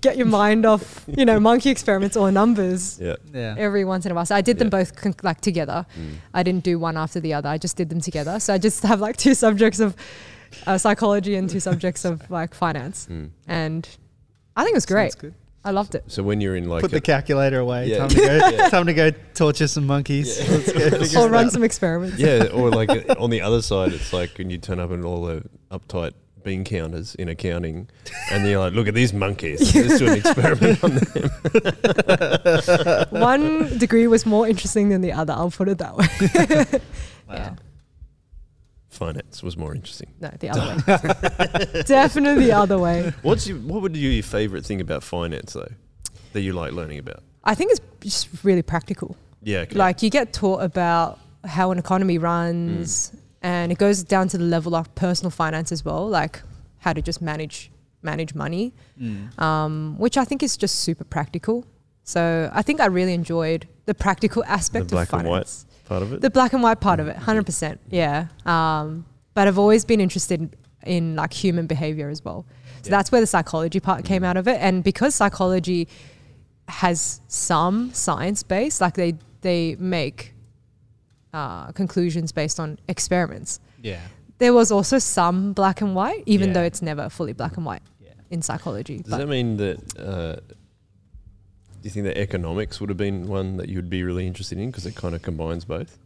[0.00, 3.16] get your mind off you know monkey experiments or numbers Yeah.
[3.32, 3.54] Yeah.
[3.58, 4.26] every once in a while.
[4.26, 4.78] So I did them Yeah.
[4.78, 5.84] both con- like together.
[5.98, 6.14] Mm.
[6.32, 7.48] I didn't do one after the other.
[7.48, 8.38] I just did them together.
[8.40, 9.96] So I just have like two subjects of
[10.66, 13.30] uh, psychology and two subjects of like finance, Mm.
[13.48, 13.88] and
[14.56, 15.12] I think it was great.
[15.12, 15.34] Sounds good.
[15.66, 16.04] I loved it.
[16.08, 17.88] So when you're in like Put the calculator away.
[17.88, 17.98] Yeah.
[18.00, 18.22] Time, to go,
[18.52, 18.68] Yeah.
[18.68, 20.38] time to go torture some monkeys.
[20.38, 20.50] Yeah.
[20.50, 21.52] Let's go figure Or run out.
[21.52, 22.18] some experiments.
[22.18, 25.24] yeah, or like on the other side, it's like when you turn up and all
[25.24, 26.12] the uptight
[26.44, 27.88] bean counters in accounting,
[28.30, 29.74] and you're like, look at these monkeys.
[29.74, 31.28] Let's do an experiment on them.
[33.20, 35.32] One degree was more interesting than the other.
[35.32, 36.06] I'll put it that way.
[37.26, 37.34] Wow.
[37.36, 37.54] Yeah.
[38.90, 40.12] Finance was more interesting.
[40.20, 40.76] No, the other way.
[41.86, 43.14] Definitely the other way.
[43.22, 45.72] What's your, what would be your favorite thing about finance though,
[46.34, 47.22] that you like learning about?
[47.42, 49.16] I think it's just really practical.
[49.42, 49.74] Yeah, okay.
[49.74, 53.18] Like you get taught about how an economy runs, mm.
[53.44, 56.42] And it goes down to the level of personal finance as well, like
[56.84, 57.70] how to just manage
[58.02, 59.38] manage money, Mm.
[59.40, 61.64] um, which I think is just super practical.
[62.02, 65.46] So I think I really enjoyed the practical aspect black of and white.
[65.48, 65.66] finance.
[65.86, 66.20] part of it.
[66.22, 67.22] the black and white part of it, Mhm.
[67.28, 67.78] hundred percent.
[67.90, 68.26] Yeah.
[68.46, 70.50] Um, but I've always been interested in,
[70.96, 72.44] in like human behavior as well.
[72.82, 72.90] So Yeah.
[72.96, 74.26] that's where the psychology part came Mhm.
[74.30, 74.58] out of it.
[74.60, 75.86] And because psychology
[76.68, 80.33] has some science base, like they they make
[81.34, 83.60] uh, conclusions based on experiments.
[83.82, 84.00] Yeah.
[84.38, 86.54] There was also some black and white, even Yeah.
[86.54, 88.12] though it's never fully black and white Yeah.
[88.30, 88.98] in psychology.
[88.98, 89.78] Does But that mean that?
[89.98, 90.36] Uh,
[91.80, 94.58] do you think that economics would have been one that you would be really interested
[94.58, 95.98] in because it kind of combines both?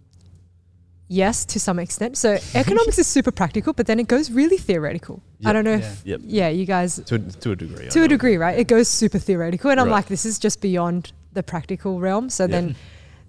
[1.10, 2.16] yes, to some extent.
[2.18, 5.22] So economics is super practical, but then it goes really theoretical.
[5.44, 5.78] I don't know Yeah.
[5.92, 6.20] if Yep.
[6.24, 7.88] yeah, you guys To, to a degree.
[7.88, 8.08] To a know.
[8.08, 8.58] degree, right?
[8.58, 12.28] It goes super theoretical, and I'm like, this is just beyond the practical realm.
[12.28, 12.48] So Yeah.
[12.60, 12.76] then,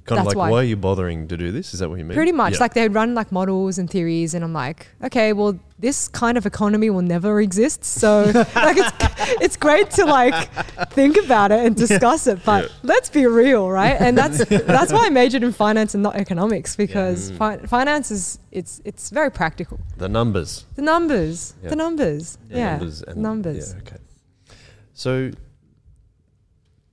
[0.10, 0.49] Kind of like, why.
[0.51, 0.60] why.
[0.62, 1.74] are you bothering to do this?
[1.74, 2.16] Is that what you mean?
[2.16, 2.60] pretty much, Yeah.
[2.60, 6.45] like they run like models and theories, and I'm like, okay, well, this kind of
[6.45, 7.84] economy will never exist.
[7.86, 8.10] So
[8.55, 8.91] like, it's
[9.45, 10.49] it's great to like
[10.93, 12.70] think about it and discuss it, but Yeah.
[12.84, 13.95] let's be real, right?
[13.99, 14.43] And that's
[14.76, 17.38] that's why I majored in finance and not economics because Mm.
[17.38, 19.80] fi- finance is it's it's very practical.
[19.97, 20.66] the numbers.
[20.76, 21.70] The numbers, Yeah.
[21.70, 23.01] the numbers, yeah, Numbers.
[23.03, 23.74] And, numbers.
[23.74, 23.97] Yeah, okay.
[24.93, 25.32] So,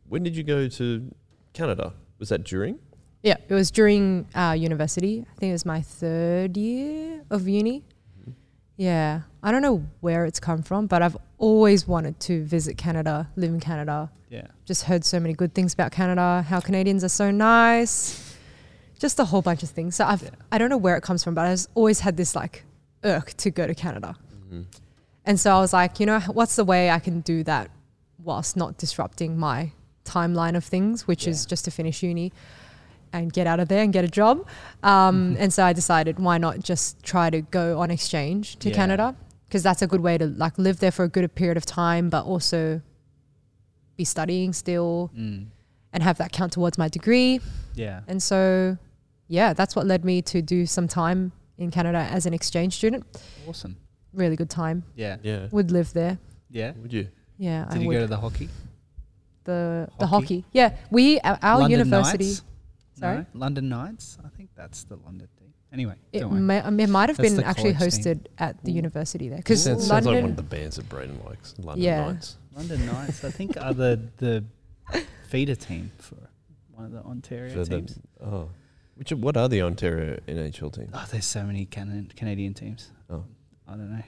[0.08, 1.14] when did you go to
[1.52, 1.94] Canada?
[2.18, 2.78] Was that during?
[3.26, 5.26] Yeah, it was during uh, university.
[5.28, 7.82] I think it was my third year of uni.
[8.20, 8.30] Mm-hmm.
[8.76, 13.28] Yeah, I don't know where it's come from, but I've always wanted to visit Canada,
[13.34, 14.12] live in Canada.
[14.30, 14.46] Yeah.
[14.64, 18.36] Just heard so many good things about Canada, how Canadians are so nice,
[19.00, 19.96] just a whole bunch of things.
[19.96, 20.30] So I've Yeah.
[20.52, 22.62] I don't know where it comes from, but I've always had this like
[23.02, 24.14] irk to go to Canada.
[24.32, 24.62] Mm-hmm.
[25.24, 27.72] And so I was like, you know, what's the way I can do that
[28.22, 29.72] whilst not disrupting my
[30.04, 32.32] timeline of things, which is just to finish uni
[33.18, 34.46] and get out of there and get a job.
[34.82, 35.40] Um, Mhm.
[35.40, 38.74] And so I decided, why not just try to go on exchange to Yeah.
[38.76, 39.16] Canada?
[39.48, 42.10] Because that's a good way to like live there for a good period of time,
[42.10, 42.80] but also
[43.96, 45.46] be studying still Mm.
[45.92, 47.40] and have that count towards my degree.
[47.74, 48.00] Yeah.
[48.08, 48.76] And so,
[49.28, 53.04] yeah, that's what led me to do some time in Canada as an exchange student.
[53.48, 53.76] Awesome.
[54.12, 54.82] Really good time.
[54.94, 55.16] Yeah.
[55.22, 55.48] Yeah.
[55.50, 56.18] Would live there.
[56.50, 56.72] Yeah.
[56.82, 57.08] Would you?
[57.38, 57.94] Yeah, Did I you would.
[57.94, 58.48] go to the hockey?
[59.44, 60.40] the the hockey?
[60.40, 60.44] hockey?
[60.52, 62.24] Yeah, we our, our university.
[62.24, 62.42] Knights?
[62.98, 63.18] Sorry?
[63.18, 63.26] No?
[63.34, 64.18] London Knights?
[64.24, 65.52] I think that's the London team.
[65.72, 66.40] Anyway, It, don't worry.
[66.40, 68.14] may, it might have That's been actually college team.
[68.14, 68.76] hosted at the Ooh.
[68.76, 70.04] university there because Sounds, London.
[70.04, 71.54] sounds like one of the bands that Braden likes.
[71.58, 72.06] London Yeah.
[72.12, 72.36] Knights.
[72.54, 74.44] London Knights, I think, are the, the
[75.28, 76.16] feeder team for
[76.72, 77.98] one of the Ontario For the- teams.
[78.22, 78.48] oh,
[78.94, 80.90] which are- what are the Ontario NHL teams?
[80.94, 82.90] Oh, there's so many Can- Canadian teams.
[83.10, 83.24] Oh.
[83.68, 84.02] I don't know.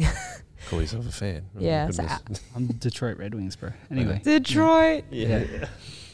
[0.68, 1.46] Call yourself a fan.
[1.56, 2.40] Oh Yeah, so goodness.
[2.56, 3.70] I'm Detroit Red Wings, bro.
[3.90, 4.20] Anyway.
[4.24, 5.04] Detroit.
[5.10, 5.44] yeah.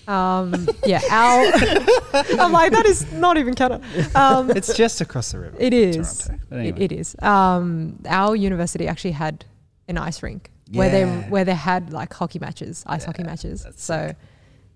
[0.08, 1.44] Um, yeah, our.
[2.40, 3.84] I'm like that is not even Canada.
[4.14, 5.56] Um, It's just across the river.
[5.58, 6.18] It from is.
[6.24, 6.44] Toronto.
[6.48, 6.80] But It, anyway.
[6.84, 7.16] it is.
[7.22, 9.44] Um, our university actually had
[9.88, 13.66] an ice rink where they where they had like hockey matches, ice hockey matches.
[13.76, 14.16] So, sick.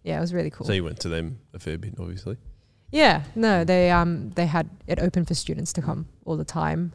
[0.04, 0.66] yeah, it was really cool.
[0.66, 2.36] So you went to them a fair bit, obviously.
[2.92, 6.92] yeah, no, they um they had it open for students to come all the time.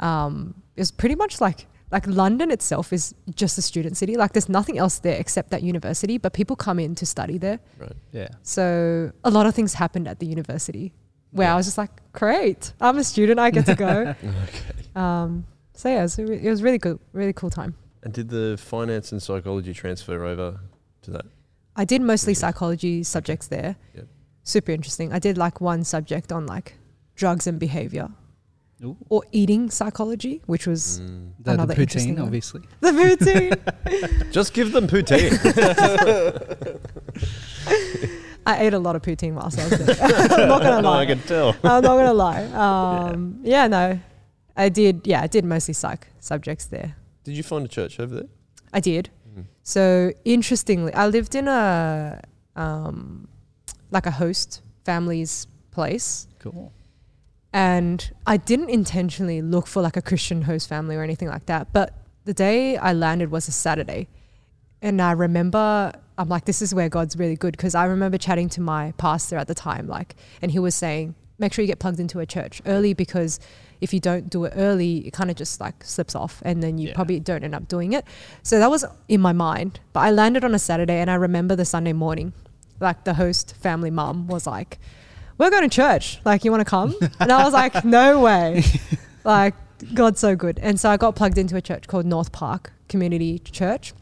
[0.00, 4.16] Um, it was pretty much like like London itself is just a student city.
[4.16, 7.60] Like there's nothing else there except that university, but people come in to study there.
[7.78, 7.92] Right.
[8.12, 8.28] Yeah.
[8.42, 10.92] So a lot of things happened at the university
[11.30, 11.54] where Yeah.
[11.54, 14.14] I was just like, great, I'm a student, I get to go.
[14.24, 14.84] Okay.
[14.96, 17.74] um, so yeah, it was, a re- it was really good, really cool time.
[18.02, 20.60] And did the finance and psychology transfer over
[21.02, 21.24] to that?
[21.76, 23.76] I did mostly psychology subjects there.
[23.94, 24.06] Yep.
[24.44, 25.12] Super interesting.
[25.12, 26.74] I did like one subject on like
[27.14, 28.08] drugs and behavior
[28.84, 28.96] Ooh.
[29.08, 31.32] or eating psychology, which was Mm.
[31.38, 32.62] The, the Another interesting poutine, obviously.
[32.80, 34.30] the poutine.
[34.32, 35.32] Just give them poutine.
[38.44, 39.96] I ate a lot of poutine whilst I was there.
[40.02, 41.06] I'm not gonna no, I lie.
[41.06, 41.50] can tell.
[41.62, 42.44] I'm not gonna lie.
[42.46, 43.68] Um, yeah.
[43.68, 44.00] no,
[44.56, 45.06] I did.
[45.06, 46.96] Yeah, I did mostly psych subjects there.
[47.24, 48.28] Did you find a church over there?
[48.72, 49.10] I did.
[49.32, 49.44] Mm.
[49.62, 52.20] So interestingly, I lived in a
[52.56, 53.28] um,
[53.92, 56.72] like a host family's place, Cool.
[57.52, 61.72] And I didn't intentionally look for like a Christian host family or anything like that.
[61.72, 61.94] But
[62.24, 64.08] the day I landed was a Saturday,
[64.80, 68.48] and I remember I'm like, this is where God's really good because I remember chatting
[68.50, 71.78] to my pastor at the time, like, and he was saying, make sure you get
[71.78, 73.40] plugged into a church early because
[73.80, 76.78] if you don't do it early, it kind of just like slips off and then
[76.78, 76.94] you Yeah.
[76.94, 78.04] probably don't end up doing it.
[78.44, 79.80] So that was in my mind.
[79.92, 82.32] But I landed on a Saturday and I remember the Sunday morning,
[82.78, 84.78] like the host family mom was like,
[85.42, 86.18] we're going to church.
[86.24, 86.94] Like, you want to come?
[87.20, 88.62] And I was like, no way.
[89.24, 89.54] like,
[89.94, 90.58] God's so good.
[90.60, 93.92] And so I got plugged into a church called North Park Community Church,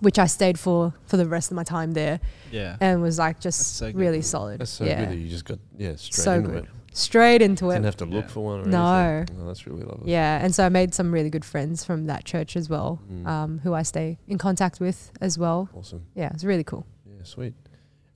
[0.00, 2.20] which I stayed for for the rest of my time there
[2.52, 2.76] Yeah.
[2.80, 3.96] and was like just so good.
[3.96, 4.60] really solid.
[4.60, 5.00] That's so yeah.
[5.00, 6.64] good that you just got yeah straight So into good.
[6.64, 6.70] it.
[6.96, 7.74] Straight into it.
[7.74, 8.30] Didn't have to look Yeah.
[8.30, 8.94] for one or No.
[8.94, 9.36] anything.
[9.42, 10.12] Oh, that's really lovely.
[10.12, 13.26] Yeah, and so I made some really good friends from that church as well, Mm.
[13.26, 15.68] um, who I stay in contact with as well.
[15.74, 16.04] Awesome.
[16.14, 16.86] Yeah, it's really cool.
[17.04, 17.54] Yeah, sweet.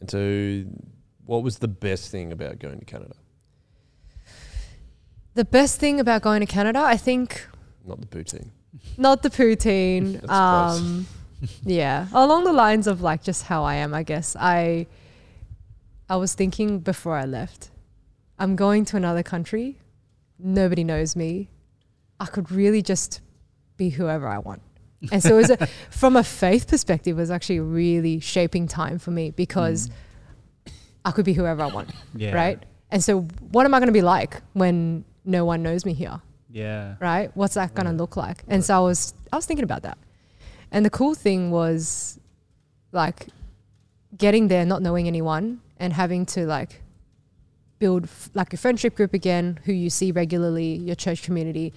[0.01, 0.65] And so,
[1.29, 3.15] what was the best thing about going to Canada?
[5.35, 7.47] The best thing about going to Canada, I think,
[7.85, 8.49] Not the poutine.
[8.97, 10.21] not the poutine.
[10.23, 11.07] That's um,
[11.65, 13.93] yeah, along the lines of like just how I am.
[13.93, 14.87] I guess I,
[16.09, 17.69] I was thinking before I left,
[18.39, 19.77] I'm going to another country.
[20.39, 21.51] Nobody knows me.
[22.19, 23.21] I could really just
[23.77, 24.63] be whoever I want.
[25.13, 28.67] And so, it was a, from a faith perspective, it was actually a really shaping
[28.67, 29.91] time for me because
[31.05, 32.35] I could be whoever I want, Yeah.
[32.35, 32.63] right?
[32.91, 33.21] And so,
[33.53, 36.21] what am I going to be like when no one knows me here?
[36.51, 36.95] Yeah.
[37.01, 37.31] right?
[37.37, 38.43] What's that going to look like?
[38.49, 39.99] And so I was I was thinking about that.
[40.73, 42.19] And the cool thing was
[42.93, 43.27] like
[44.17, 46.83] getting there not knowing anyone and having to like
[47.79, 51.73] build f- like a friendship group again who you see regularly, your church community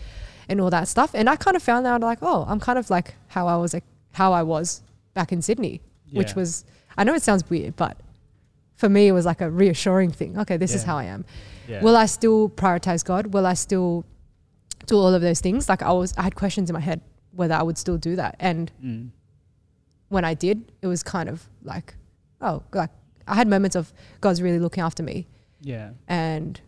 [0.50, 1.12] and all that stuff.
[1.14, 3.74] And I kind of found out like, oh, I'm kind of like how I was
[3.74, 4.82] like how I was
[5.14, 6.64] back in Sydney, which was
[6.98, 7.98] I know it sounds weird, but
[8.82, 10.38] for me it was like a reassuring thing.
[10.40, 11.24] Okay, this is how I am.
[11.68, 11.82] Yeah.
[11.84, 13.28] Will I still prioritize God?
[13.36, 14.04] Will I still
[14.88, 15.70] do all of those things?
[15.70, 17.00] Like I was, I had questions in my head
[17.32, 18.36] whether I would still do that.
[18.40, 19.10] And Mm.
[20.10, 21.94] when I did, it was kind of like,
[22.42, 22.90] oh, like
[23.28, 25.28] I had moments of God's really looking after me.
[25.62, 25.92] Yeah.
[26.08, 26.60] And,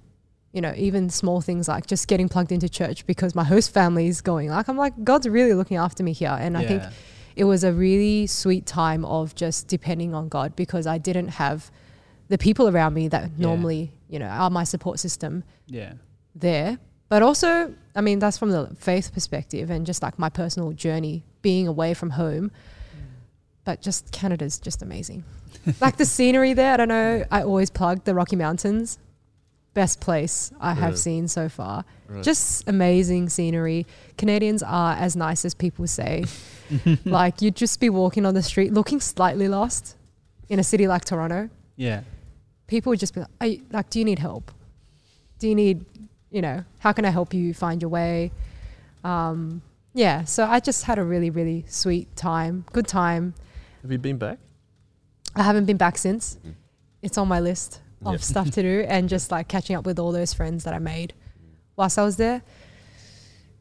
[0.54, 4.06] you know, even small things like just getting plugged into church because my host family
[4.08, 4.50] is going.
[4.50, 6.38] Like I'm like, God's really looking after me here.
[6.40, 6.84] And I think
[7.36, 11.72] it was a really sweet time of just depending on God because I didn't have
[12.34, 15.94] the people around me that normally, you know, are my support system Yeah.
[16.34, 16.80] there.
[17.10, 21.24] But also, I mean, that's from the faith perspective and just like my personal journey
[21.44, 22.46] being away from home.
[22.50, 23.02] Mm.
[23.66, 25.24] But just Canada's just amazing.
[25.80, 27.24] like the scenery there, I don't know.
[27.32, 28.98] I always plug the Rocky Mountains.
[29.76, 30.98] Best place I have Right.
[31.08, 31.86] seen so far.
[32.08, 32.24] Right.
[32.24, 33.86] Just amazing scenery.
[34.18, 36.26] Canadians are as nice as people say.
[37.06, 39.96] like you'd just be walking on the street looking slightly lost
[40.50, 42.02] in a city like Toronto Yeah.
[42.74, 44.52] People would just be like, you, like, do you need help?
[45.38, 45.86] Do you need,
[46.32, 48.32] you know, how can I help you find your way?
[49.04, 49.62] Um,
[49.94, 53.36] yeah, so I just had a really, really sweet time, good time.
[53.84, 54.40] Have you been back?
[55.36, 56.40] I haven't been back since.
[56.44, 56.56] Mm.
[57.04, 58.20] It's on my list of Yeah.
[58.22, 61.14] stuff to do and just like catching up with all those friends that I made
[61.76, 62.42] whilst I was there.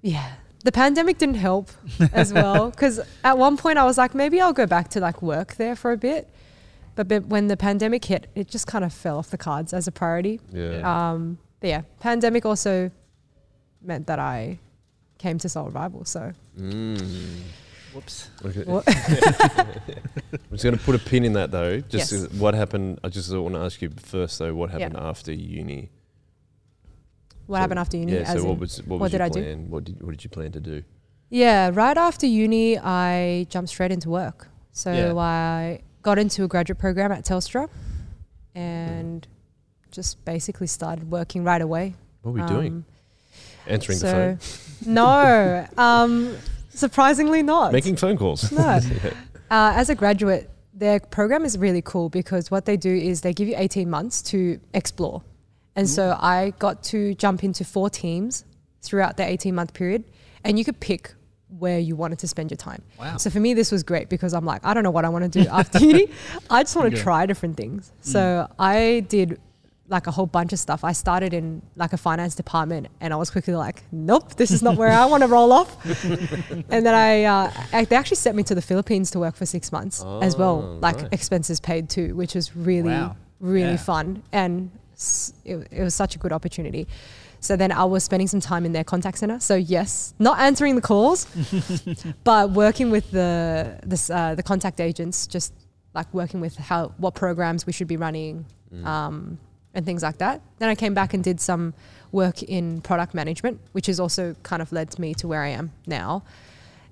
[0.00, 0.26] Yeah.
[0.64, 1.70] The pandemic didn't help
[2.14, 5.20] as well because at one point I was like, maybe I'll go back to like
[5.20, 6.28] work there for a bit.
[6.94, 9.86] But, but when the pandemic hit, it just kind of fell off the cards as
[9.88, 10.40] a priority.
[10.52, 10.80] Yeah.
[11.12, 12.90] Um, but yeah, pandemic also
[13.80, 14.58] meant that I
[15.18, 16.04] came to Soul Revival.
[16.04, 17.40] So Mm.
[17.94, 18.28] Whoops.
[18.44, 18.64] Okay.
[18.68, 21.80] I'm just going to put a pin in that though.
[21.80, 22.30] Just Yes.
[22.32, 23.00] what happened.
[23.04, 24.54] I just want to ask you first though.
[24.54, 25.90] What happened after uni?
[27.46, 28.12] what So- happened after uni?
[28.12, 28.20] Yeah.
[28.20, 29.42] as So what was what, what was did your I do?
[29.42, 29.70] plan?
[29.70, 30.82] What did what did you plan to do?
[31.30, 34.48] Yeah, right after uni, I jumped straight into work.
[34.72, 35.14] So Yeah.
[35.16, 37.68] I got into a graduate program at Telstra
[38.54, 39.26] and
[39.90, 41.94] just basically started working right away.
[42.22, 42.72] What were you doing?
[42.72, 42.84] Um,
[43.66, 46.36] Answering the so- phone, no, um,
[46.70, 47.72] surprisingly not.
[47.72, 48.50] making phone calls.
[48.50, 48.62] No.
[48.62, 48.80] uh,
[49.50, 53.46] as a graduate, their program is really cool because what they do is they give
[53.46, 55.22] you 18 months to explore.
[55.76, 58.44] And so I got to jump into four teams
[58.82, 60.04] throughout the 18 month period,
[60.44, 61.14] and you could pick
[61.58, 62.82] where you wanted to spend your time.
[62.98, 63.16] Wow.
[63.18, 65.30] So for me, this was great because I'm like, I don't know what I want
[65.30, 66.08] to do after uni.
[66.50, 67.92] I just want to try different things.
[68.00, 69.38] So I did
[69.88, 70.84] like a whole bunch of stuff.
[70.84, 74.62] I started in like a finance department and I was quickly like, nope, this is
[74.62, 75.76] not where I want to roll off.
[76.70, 79.44] and then I, uh, I, they actually sent me to the Philippines to work for
[79.44, 81.08] six months as well, Oh, like nice.
[81.12, 83.16] expenses paid too, which was really, Wow.
[83.40, 83.76] really Yeah.
[83.76, 84.22] fun.
[84.32, 84.70] And
[85.44, 86.86] it, it was such a good opportunity.
[87.42, 89.38] So then I was spending some time in their contact center.
[89.40, 91.26] So yes, not answering the calls,
[92.24, 95.52] but working with the this, uh, the contact agents, just
[95.94, 98.86] like working with how what programs we should be running, Mm.
[98.86, 99.38] um,
[99.74, 100.40] and things like that.
[100.58, 101.74] Then I came back and did some
[102.10, 105.72] work in product management, which has also kind of led me to where I am
[105.86, 106.22] now.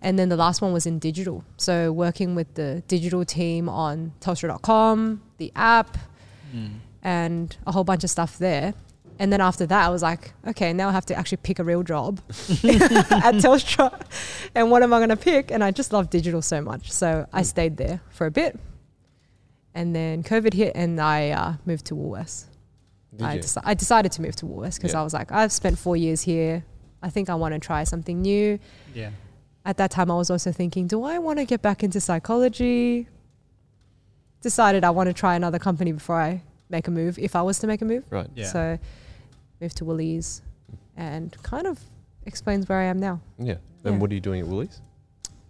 [0.03, 1.43] And then the last one was in digital.
[1.57, 5.97] So working with the digital team on Telstra.com, the app,
[7.03, 8.75] and a whole bunch of stuff there.
[9.21, 11.65] And then after that, I was like, okay, now I have to actually pick a
[11.65, 14.01] real job at Telstra.
[14.55, 15.51] And what am I going to pick?
[15.51, 16.91] And I just love digital so much.
[16.91, 18.59] So I stayed there for a bit.
[19.75, 22.47] And then COVID hit and I uh, moved to Woolworths.
[23.21, 25.01] I, deci- I decided to move to Woolworths because Yeah.
[25.01, 26.65] I was like, I've spent four years here.
[27.03, 28.59] I think I want to try something new.
[28.95, 29.11] Yeah.
[29.67, 33.07] At that time, I was also thinking, do I want to get back into psychology?
[34.41, 37.59] Decided I want to try another company before I make a move, if I was
[37.59, 38.05] to make a move.
[38.09, 38.29] Right.
[38.35, 38.47] Yeah.
[38.47, 38.79] So
[39.61, 40.43] moved to Woolies
[40.97, 41.81] and kind of
[42.27, 43.21] explains where I am now.
[43.39, 43.55] Yeah.
[43.85, 43.99] And Yeah.
[44.01, 44.81] what are you doing at Woolies?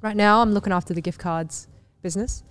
[0.03, 1.69] Right now, I'm looking after the gift cards
[2.03, 2.43] business.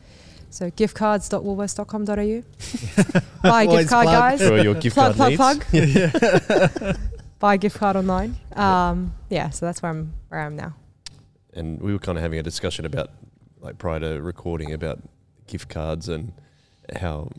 [0.51, 3.24] So giftcards.woolworths.com.au.
[3.43, 4.39] Buy Always gift card, plug.
[4.39, 4.47] guys.
[4.47, 6.12] For your gift plug, card plug, needs.
[6.12, 6.97] plug.
[7.39, 8.36] buy a gift card online.
[8.53, 10.76] Um, yeah, so that's where I'm where I am now.
[11.53, 13.12] and we were kind of having a discussion about
[13.62, 14.99] like prior to recording about
[15.47, 16.34] gift cards and
[16.99, 17.30] how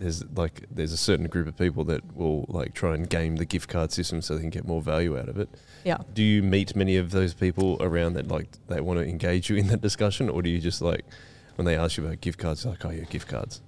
[0.00, 3.44] there's like there's a certain group of people that will like try and game the
[3.44, 5.48] gift card system so they can get more value out of it.
[5.84, 5.98] Yeah.
[6.14, 9.56] Do you meet many of those people around that like they want to engage you
[9.56, 11.04] in that discussion, or do you just like
[11.56, 13.60] when they ask you about gift cards, like oh yeah, gift cards?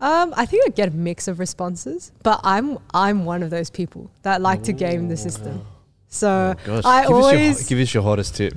[0.00, 3.70] Um, I think I get a mix of responses, but I'm I'm one of those
[3.70, 5.64] people that like to game the system.
[6.08, 8.54] So oh gosh, I give us, your, always give us your hottest tip.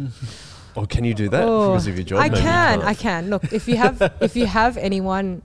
[0.75, 2.19] or can you do that Oh, because of your job?
[2.19, 2.81] I can.
[2.81, 3.29] I can.
[3.29, 5.41] Look, if you have if you have anyone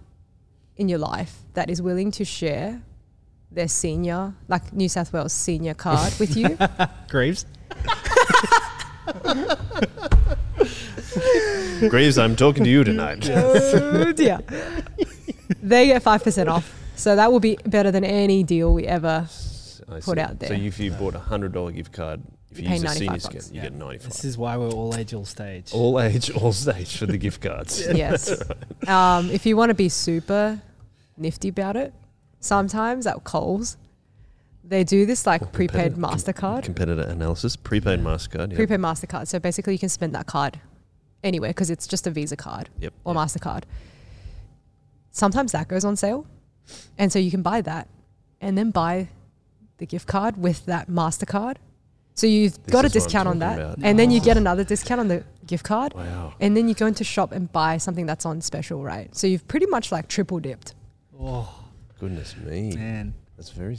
[0.77, 2.83] in your life that is willing to share
[3.51, 6.57] their senior, like New South Wales senior card with you,
[7.09, 7.45] Graves.
[11.89, 13.29] Graves, I'm talking to you tonight.
[13.33, 14.39] oh dear,
[15.63, 16.79] they get five percent off.
[16.97, 19.29] So that will be better than any deal we ever.
[19.89, 20.21] I put see.
[20.21, 20.49] out there.
[20.49, 22.23] So if you bought a hundred dollar gift card,
[22.53, 23.63] if you, You pay use a senior 95 scan, you Yeah.
[23.63, 24.13] get ninety five.
[24.13, 25.73] This is why we're all age, all stage.
[25.73, 27.83] All age, all stage for the gift cards.
[27.95, 28.31] Yes.
[28.87, 30.61] Um, if you want to be super
[31.17, 31.93] nifty about it,
[32.41, 33.77] sometimes at Coles,
[34.65, 36.63] they do this like prepaid competitor- Mastercard.
[36.65, 38.49] Competitor analysis, prepaid Mastercard.
[38.51, 38.57] Yep.
[38.57, 39.27] prepaid Mastercard.
[39.29, 40.61] So basically, you can spend that card
[41.25, 42.93] anywhere because it's just a Visa card Yep.
[43.05, 43.23] or yep.
[43.23, 43.63] Mastercard.
[45.11, 46.27] Sometimes that goes on sale,
[46.99, 47.89] and so you can buy that,
[48.41, 49.09] and then buy
[49.79, 51.57] the gift card with that Mastercard.
[52.15, 53.79] So you've This got a is what I'm discount on that, about.
[53.83, 54.25] and then you oh.
[54.25, 56.35] get another discount on the gift card, Wow.
[56.41, 59.15] and then you go into shop and buy something that's on special, right?
[59.17, 60.75] So you've pretty much like triple dipped.
[61.19, 61.49] Oh
[61.99, 62.75] Goodness me.
[62.77, 63.79] man, That's very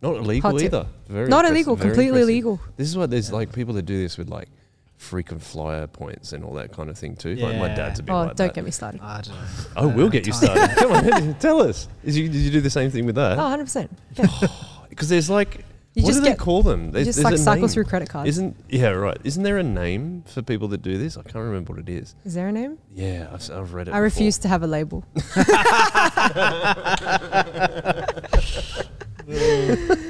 [0.00, 0.86] not illegal either.
[1.08, 2.28] Very Not illegal, very completely impressive.
[2.28, 2.60] legal.
[2.76, 4.48] This is why there's like people that do this with like
[4.96, 7.34] frequent flyer points and all that kind of thing too.
[7.36, 8.54] Like my dad's a bit Oh, like don't that.
[8.54, 9.00] get me started.
[9.02, 9.34] I don't
[9.76, 9.92] oh, know.
[9.92, 10.76] I will get you started.
[10.76, 11.88] Come on, tell us.
[12.04, 13.38] Is you, did you do the same thing with that?
[13.38, 13.88] Oh, 100%.
[14.14, 14.26] Yeah.
[14.88, 15.64] Because there's like,
[15.98, 16.96] You what just do they get, call them?
[16.96, 17.68] you just like cycle name.
[17.68, 18.28] through credit cards.
[18.28, 19.18] Isn't yeah right?
[19.24, 21.16] Isn't there a name for people that do this?
[21.16, 22.14] I can't remember what it is.
[22.24, 22.78] Is there a name?
[22.94, 23.94] Yeah, I've, I've read it.
[23.94, 25.04] I refuse to have a label.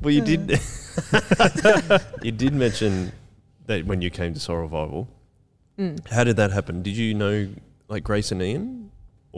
[0.00, 0.50] Well, you did.
[2.22, 3.12] you did mention
[3.66, 5.08] that when you came to Soul Revival.
[5.78, 6.06] Mm.
[6.08, 6.82] How did that happen?
[6.82, 7.48] Did you know
[7.88, 8.87] like Grace and Ian,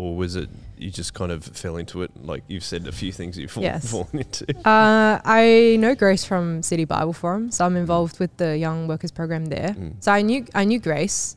[0.00, 0.48] or was it
[0.78, 2.10] you just kind of fell into it?
[2.30, 3.90] Like you've said a few things you've Yes.
[3.90, 4.44] fallen into.
[4.66, 9.12] Uh, I know Grace from City Bible Forum, so I'm involved with the Young Workers
[9.12, 9.74] Program there.
[9.78, 9.94] Mm.
[10.00, 11.36] So I knew I knew Grace.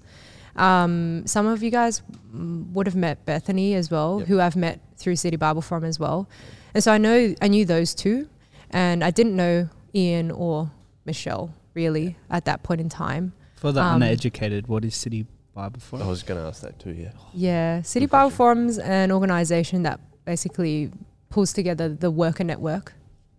[0.56, 2.02] Um, some of you guys
[2.32, 4.28] would have met Bethany as well, Yep.
[4.28, 6.28] who I've met through City Bible Forum as well.
[6.74, 8.30] And so I know I knew those two,
[8.70, 10.72] and I didn't know Ian or
[11.06, 13.34] Michelle really at that point in time.
[13.56, 16.02] For the Um, uneducated, what is City Bible for?
[16.02, 16.92] I was going to ask that too.
[16.92, 17.12] Yeah.
[17.34, 18.38] Yeah, City Good Bible question.
[18.38, 20.92] Forum's an organization that basically
[21.30, 22.94] pulls together the worker network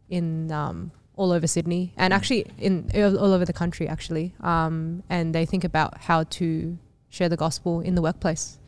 [0.09, 2.17] in um, all over Sydney and Mm.
[2.17, 4.35] actually in all all over the country actually.
[4.41, 8.59] Um, and they think about how to share the gospel in the workplace.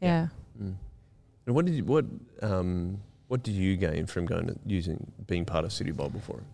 [0.00, 0.28] Yeah.
[0.62, 0.74] Mm.
[1.46, 2.04] And what did you, what
[2.42, 6.44] um what did you gain from going to using being part of City Bible Forum?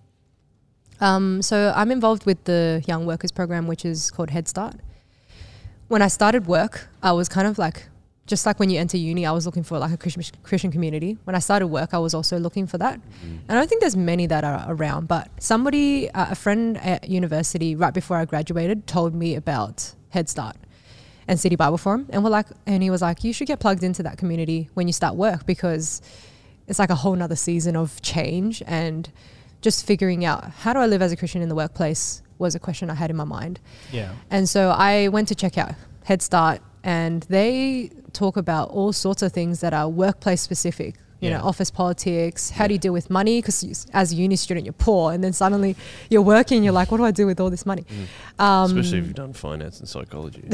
[1.00, 4.76] Um, so I'm involved with the Young Workers Program, which is called Head Start.
[5.88, 7.88] When I started work, I was kind of like,
[8.26, 11.18] just like when you enter uni, I was looking for like a Christian, Christian community.
[11.24, 12.98] When I started work, I was also looking for that.
[13.22, 17.08] And I don't think there's many that are around, but somebody, uh, a friend at
[17.08, 20.56] university, right before I graduated, told me about Head Start
[21.28, 23.82] and City Bible Forum, and we're like, and he was like, you should get plugged
[23.82, 26.00] into that community when you start work because
[26.66, 29.10] it's like a whole nother season of change and
[29.60, 32.58] just figuring out how do I live as a Christian in the workplace was a
[32.58, 33.60] question I had in my mind.
[33.92, 34.12] Yeah.
[34.30, 35.72] And so I went to check out
[36.04, 40.96] Head Start, and they talk about all sorts of things that are workplace specific.
[41.20, 41.38] You Yeah.
[41.38, 42.50] know, office politics.
[42.50, 43.38] How do you deal with money?
[43.40, 45.74] Because as a uni student, you're poor, and then suddenly
[46.10, 46.62] you're working.
[46.62, 47.86] You're like, what do I do with all this money?
[48.38, 50.44] Um, Especially if you've done finance and psychology.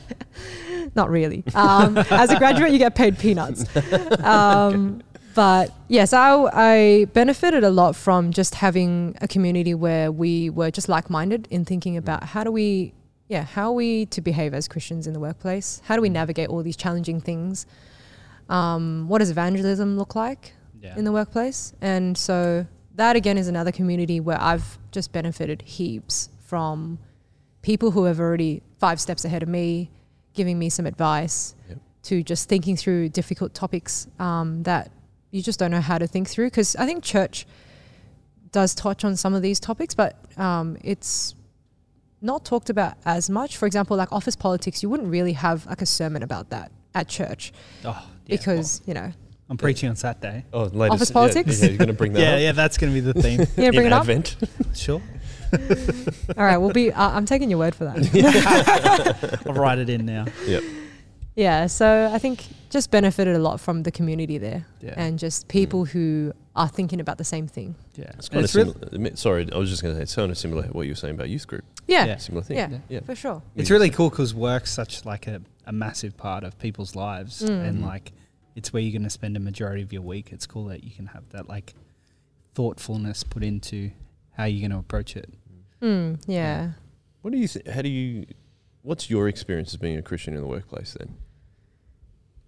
[0.96, 1.44] not really.
[1.54, 3.64] Um, as a graduate, you get paid peanuts.
[4.24, 5.02] Um,
[5.36, 10.70] but yes, I, I benefited a lot from just having a community where we were
[10.70, 12.94] just like minded in thinking about how do we,
[13.28, 15.82] yeah, how are we to behave as Christians in the workplace?
[15.84, 17.66] How do we navigate all these challenging things?
[18.48, 20.54] Um, what does evangelism look like?
[20.80, 20.96] Yeah.
[20.96, 21.72] in the workplace.
[21.80, 26.98] And so that again is another community where I've just benefited heaps from
[27.62, 29.90] people who have already five steps ahead of me,
[30.34, 31.78] giving me some advice Yep.
[32.04, 34.90] to just thinking through difficult topics um, that
[35.30, 36.46] you just don't know how to think through.
[36.46, 37.46] Because I think church
[38.52, 41.34] does touch on some of these topics, but um, it's
[42.22, 43.56] not talked about as much.
[43.56, 47.08] For example, like office politics, you wouldn't really have like a sermon about that at
[47.08, 47.52] church
[47.84, 48.36] oh, yeah.
[48.36, 49.12] because you know
[49.48, 50.44] I'm preaching on Saturday.
[50.52, 51.62] Oh, latest, Office yeah, politics?
[51.62, 52.40] Yeah, you're going to bring that Yeah, up.
[52.40, 53.40] yeah, that's going to be the theme.
[53.56, 54.00] Yeah, bring in it up.
[54.00, 54.36] Advent.
[54.74, 55.00] sure.
[56.36, 56.92] All right, we'll be.
[56.92, 59.42] Uh, I'm taking your word for that.
[59.46, 60.26] I'll write it in now.
[60.46, 60.64] yep.
[61.36, 64.94] Yeah, so I think just benefited a lot from the community there Yeah.
[64.96, 67.76] and just people who are thinking about the same thing.
[67.94, 68.10] yeah.
[68.18, 69.16] It's And kind of it's real- similar.
[69.16, 70.96] Sorry, I was just going to say, it's kind of similar to what you were
[70.96, 71.64] saying about youth group.
[71.86, 72.16] Yeah, Yeah.
[72.16, 72.56] Similar thing.
[72.56, 72.78] Yeah.
[72.88, 73.00] yeah.
[73.00, 73.42] for sure.
[73.54, 77.68] It's really cool because work's such like a, a massive part of people's lives, Mm.
[77.68, 78.12] and like
[78.56, 80.32] it's where you're going to spend a majority of your week.
[80.32, 81.74] It's cool that you can have that like
[82.54, 83.90] thoughtfulness put into
[84.32, 85.28] how you're going to approach it.
[85.82, 86.70] Mm, yeah.
[87.22, 87.48] What do you?
[87.48, 88.26] Th- how do you?
[88.86, 91.16] What's your experience as being a Christian in the workplace then?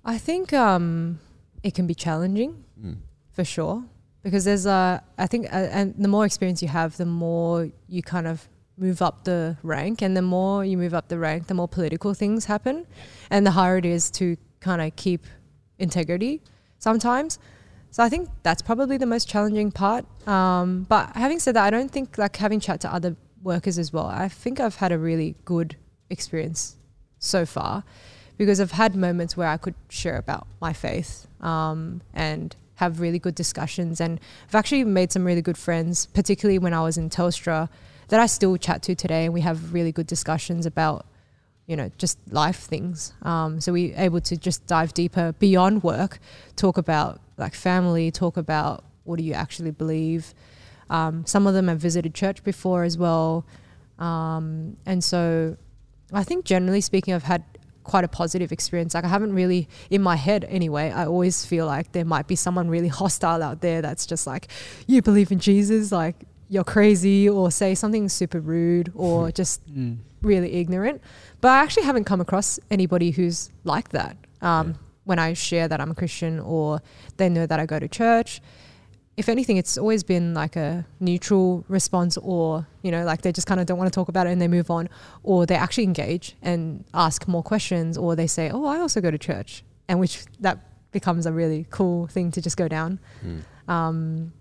[0.05, 1.19] I think um,
[1.65, 2.99] it can be challenging Mm.
[3.33, 3.83] for sure
[4.23, 5.03] because there's a.
[5.19, 9.03] I think, uh, and the more experience you have, the more you kind of move
[9.03, 12.45] up the rank, and the more you move up the rank, the more political things
[12.45, 12.87] happen,
[13.31, 15.27] and the harder it is to kind of keep
[15.81, 16.41] integrity
[16.79, 17.41] sometimes.
[17.91, 20.05] So I think that's probably the most challenging part.
[20.29, 23.93] Um, but having said that, I don't think like having chat to other workers as
[23.93, 24.07] well.
[24.07, 25.75] I think I've had a really good
[26.11, 26.77] experience
[27.19, 27.85] so far
[28.39, 33.19] because I've had moments where I could share about my faith um, and have really
[33.19, 34.01] good discussions.
[34.01, 37.69] And I've actually made some really good friends, particularly when I was in Telstra,
[38.09, 39.25] that I still chat to today.
[39.25, 41.05] And we have really good discussions about,
[41.67, 43.13] you know, just life things.
[43.23, 46.21] Um, so we're able to just dive deeper beyond work,
[46.55, 50.33] talk about like family, talk about what do you actually believe.
[50.89, 53.45] Um, some of them have visited church before as well.
[53.99, 55.57] Um, and so
[56.13, 57.45] I think generally speaking, I've had
[57.85, 58.95] quite a positive experience.
[58.95, 62.37] Like I haven't really, in my head anyway, I always feel like there might be
[62.37, 64.49] someone really hostile out there that's just like,
[64.87, 66.17] you believe in Jesus, like
[66.51, 69.99] you're crazy, or say something super rude, or just Mm.
[70.23, 71.01] really ignorant.
[71.43, 74.17] But I actually haven't come across anybody who's like that.
[74.41, 74.75] Um, Yeah.
[75.05, 76.83] When I share that I'm a Christian, or
[77.17, 78.43] they know that I go to church.
[79.19, 83.49] If anything, it's always been like a neutral response, or you know, like they just
[83.49, 84.89] kind of don't want to talk about it and they move on,
[85.25, 89.11] or they actually engage and ask more questions, or they say, "Oh, I also go
[89.11, 90.59] to church," and which that
[90.93, 93.01] becomes a really cool thing to just go down.
[93.27, 93.43] Mm.
[93.75, 94.33] Um,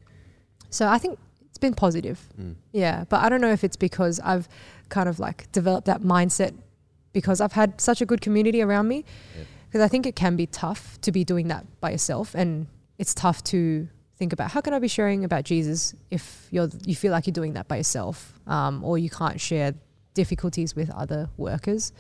[0.69, 1.17] so I think
[1.49, 2.19] it's been positive.
[2.39, 2.55] Mm.
[2.71, 4.47] Yeah, but I don't know if it's because I've
[4.89, 6.53] kind of like developed that mindset
[7.13, 9.05] because I've had such a good community around me.
[9.36, 9.43] Yeah.
[9.67, 12.67] Because I think it can be tough to be doing that by yourself, and
[12.99, 16.95] it's tough to think about how can I be sharing about Jesus if you're you
[16.95, 19.74] feel like you're doing that by yourself, um, or you can't share
[20.13, 21.93] difficulties with other workers.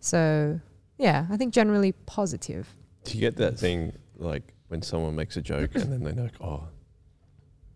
[0.00, 0.60] So
[0.98, 2.68] yeah, I think generally positive.
[3.04, 6.40] Do you get that thing like when someone makes a joke and then they're like,
[6.40, 6.64] "Oh,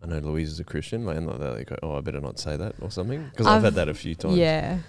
[0.03, 2.39] I know Louise is a Christian," like, and like they go, "Oh, I better not
[2.39, 3.23] say that" or something?
[3.31, 4.37] Because I've, I've- had that a few times.
[4.37, 4.79] Yeah,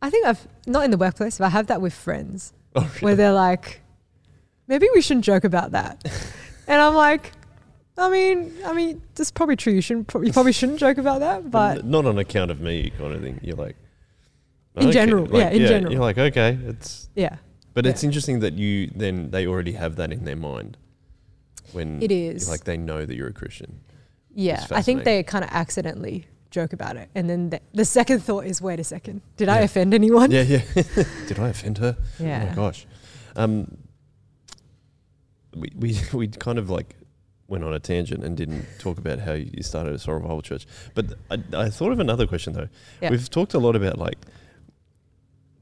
[0.00, 2.52] I think I've not in the workplace, but I have that with friends.
[2.76, 3.80] Oh, where they're like,
[4.68, 6.04] maybe we shouldn't joke about that.
[6.68, 7.32] and I'm like,
[7.98, 9.72] I mean, I mean, that's probably true.
[9.72, 11.50] You shouldn't, you probably shouldn't joke about that.
[11.50, 13.40] But not on account of me, kind of thing.
[13.42, 13.76] You're like,
[14.76, 15.92] In general, like, yeah, in general.
[15.92, 17.08] You're like, okay, it's.
[17.16, 17.36] yeah,
[17.74, 17.90] But Yeah.
[17.90, 20.76] it's interesting that you then they already have that in their mind
[21.72, 22.48] when it is.
[22.48, 23.80] like they know that you're a Christian.
[24.34, 28.20] yeah, I think they kind of accidentally joke about it, and then the, the second
[28.22, 30.30] thought is, wait a second, did I offend anyone?
[30.30, 30.62] Yeah, yeah.
[31.26, 31.96] Did I offend her?
[32.20, 32.44] Yeah.
[32.44, 32.86] Oh my gosh.
[33.36, 33.76] Um,
[35.54, 36.94] we we we kind of like
[37.48, 40.66] went on a tangent and didn't talk about how you started a Soul Revival Church.
[40.94, 42.68] But I, I thought of another question though.
[43.00, 43.10] Yeah.
[43.10, 44.18] We've talked a lot about like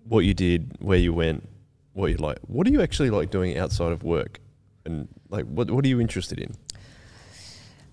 [0.09, 1.49] what you did, where you went,
[1.95, 2.39] what you like.
[2.47, 4.41] What do you actually like doing outside of work?
[4.85, 6.55] And like, what what are you interested in?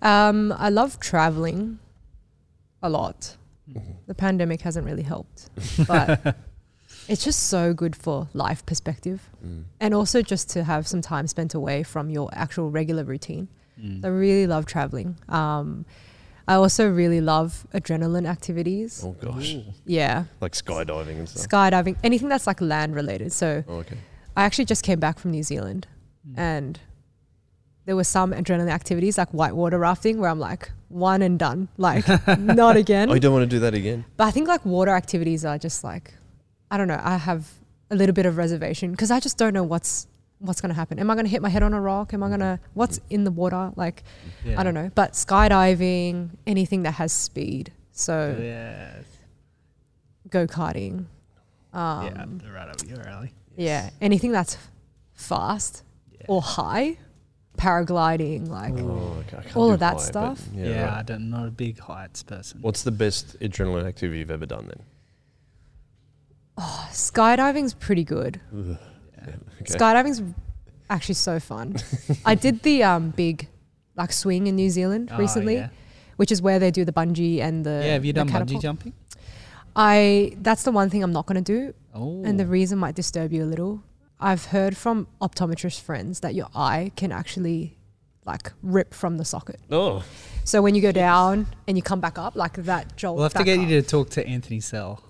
[0.02, 1.80] Um, I love traveling
[2.82, 3.38] a lot.
[3.72, 3.96] Mhm.
[4.08, 5.50] The pandemic hasn't really helped,
[5.88, 6.36] but
[7.08, 9.30] it's just so good for life perspective.
[9.46, 9.64] Mm.
[9.80, 13.48] and also just to have some time spent away from your actual regular routine.
[13.84, 14.06] Mm.
[14.06, 15.18] I really love traveling.
[15.30, 15.86] Um,
[16.48, 19.02] I also really love adrenaline activities.
[19.06, 19.56] Oh gosh,
[19.86, 21.48] Yeah, like skydiving and stuff.
[21.50, 23.32] skydiving, anything that's like land related.
[23.32, 23.98] So oh, okay.
[24.36, 25.88] I actually just came back from New Zealand
[26.28, 26.38] Mm.
[26.38, 26.80] and
[27.86, 32.08] there were some adrenaline activities like whitewater rafting where I'm like one and done, like
[32.40, 33.10] not again.
[33.10, 34.06] Oh, you don't want to do that again?
[34.16, 36.14] But I think like water activities are just like,
[36.72, 37.02] I don't know.
[37.04, 37.52] I have
[37.92, 40.08] a little bit of reservation because I just don't know what's
[40.40, 41.00] what's going to happen.
[41.00, 42.14] Am I going to hit my head on a rock?
[42.14, 43.72] Am I going to what's in the water?
[43.76, 44.04] Like
[44.44, 44.60] Yeah.
[44.60, 44.92] I don't know.
[44.94, 47.72] But skydiving, anything that has speed.
[47.92, 49.06] So Yes.
[50.30, 51.06] go karting.
[51.74, 53.34] Um, yeah, right up your alley.
[53.56, 54.58] yeah, anything that's
[55.14, 55.82] fast
[56.12, 56.26] Yeah.
[56.28, 56.98] or high,
[57.58, 59.38] paragliding, like Oh, okay.
[59.38, 60.42] I can't all of that high, stuff.
[60.54, 60.66] Yeah.
[60.68, 61.00] Yeah, right.
[61.00, 62.62] I don't, not a big heights person.
[62.62, 64.84] What's the best adrenaline activity you've ever done then?
[66.92, 68.40] skydiving's pretty good.
[68.56, 68.78] Ugh.
[69.28, 69.74] Okay.
[69.76, 70.22] Skydiving's
[70.90, 71.76] actually so fun.
[72.26, 73.48] I did the um, big
[73.96, 75.70] like swing in New Zealand Oh, recently, yeah.
[76.18, 78.32] which is where they do the bungee and the yeah, have you the done bungee
[78.32, 78.62] catapult.
[78.62, 78.94] jumping?
[79.76, 82.96] I that's the one thing I'm not going to do, Oh, and the reason might
[82.96, 83.82] disturb you a little.
[84.20, 87.78] I've heard from optometrist friends that your eye can actually
[88.26, 89.60] like rip from the socket.
[89.72, 90.04] Oh,
[90.46, 93.16] So when you go down and you come back up, like that jolt.
[93.18, 93.68] we'll have to back get up.
[93.68, 95.04] you to talk to Anthony Sell.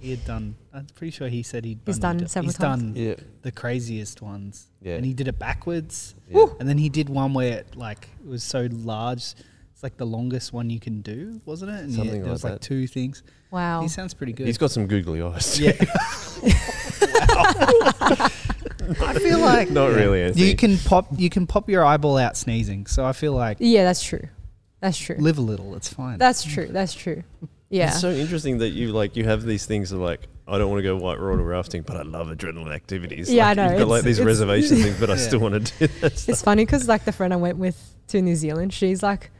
[0.00, 0.54] He had done.
[0.72, 1.80] I'm pretty sure he said he'd.
[1.86, 2.82] He's done jump- several He's times.
[2.82, 4.94] done yeah, the craziest ones, yeah.
[4.96, 6.14] and he did it backwards.
[6.28, 6.46] yeah.
[6.60, 9.22] And then he did one where it, like it was so large,
[9.72, 11.80] it's like the longest one you can do, wasn't it?
[11.80, 12.60] And Something yeah, there like was like that.
[12.62, 13.22] two things.
[13.50, 13.80] Wow.
[13.82, 14.46] He sounds pretty good.
[14.46, 15.58] He's got some googly eyes.
[15.58, 15.72] yeah.
[19.00, 20.46] I feel like Not really, Anthony.
[20.48, 22.86] you can pop you can pop your eyeball out sneezing.
[22.86, 24.28] So I feel like Yeah, that's true.
[24.80, 25.16] That's true.
[25.18, 25.74] live a little.
[25.74, 26.18] It's fine.
[26.18, 26.68] That's true.
[26.68, 27.22] That's true.
[27.70, 27.88] Yeah.
[27.88, 30.78] It's so interesting that you like you have these things of like I don't want
[30.78, 33.30] to go white water rafting, but I love adrenaline activities.
[33.30, 35.78] Yeah, like, I know, You've got like these reservation things, but I still want to
[35.78, 36.16] do that.
[36.18, 36.28] Stuff.
[36.30, 39.30] It's funny because like the friend I went with to New Zealand, she's like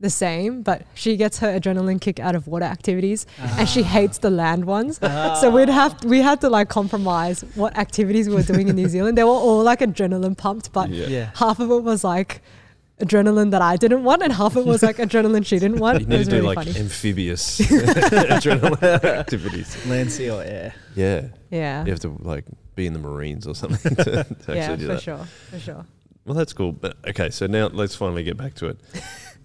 [0.00, 3.84] the same, but she gets her adrenaline kick out of water activities, and she Ah.
[3.84, 4.98] hates the land ones.
[5.40, 8.88] So we'd have we had to like compromise what activities we were doing in New
[8.88, 9.18] Zealand.
[9.18, 11.06] They were all like adrenaline pumped, but yeah.
[11.08, 11.30] yeah.
[11.34, 12.40] half of it was like
[13.00, 16.00] adrenaline that I didn't want, and half of it was like adrenaline she didn't want.
[16.00, 16.78] You it need was to do really like funny.
[16.80, 19.86] amphibious adrenaline activities.
[19.86, 20.74] Land, sea, or air.
[20.94, 22.44] Yeah, Yeah, you have to like
[22.74, 24.96] be in the Marines or something to, to actually yeah, do that.
[24.96, 25.86] for sure, for sure.
[26.24, 26.72] Well, that's cool.
[26.72, 28.78] But okay, so now let's finally get back to it.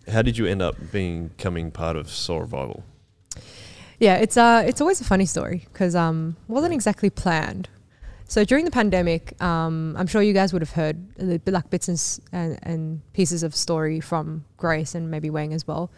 [0.08, 2.84] How did you end up being coming part of Soul Revival?
[4.00, 7.70] Yeah, it's uh, it's always a funny story because um, wasn't exactly planned.
[8.32, 11.90] So during the pandemic, um, I'm sure you guys would have heard little like bits
[12.32, 15.92] and, and, pieces of story from Grace and maybe Wang as well.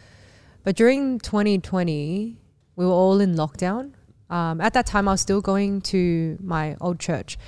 [0.64, 2.36] But during 2020,
[2.74, 3.92] we were all in lockdown.
[4.30, 7.38] Um, at that time, I was still going to my old church,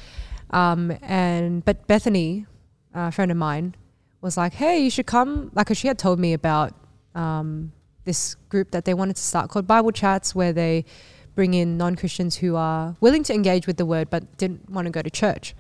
[0.51, 2.47] um, and but Bethany,
[2.95, 3.75] a friend of mine,
[4.21, 6.75] was like, "Hey, you should come." Like, she had told me about
[7.17, 7.73] um,
[8.05, 10.85] this group that they wanted to start called Bible Chats, where they
[11.37, 14.87] bring in non Christians who are willing to engage with the word but didn't want
[14.87, 15.55] to go to church.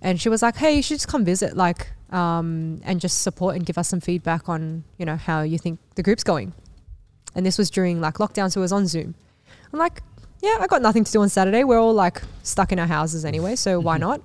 [0.00, 3.54] And she was like, "Hey, you should just come visit, like, um, and just support
[3.54, 6.52] and give us some feedback on, you know, how you think the group's going."
[7.36, 9.14] And this was during like lockdown, so it was on Zoom.
[9.72, 10.02] I'm like,
[10.42, 11.62] "Yeah, I got nothing to do on Saturday.
[11.62, 14.20] We're all like stuck in our houses anyway, so why not?"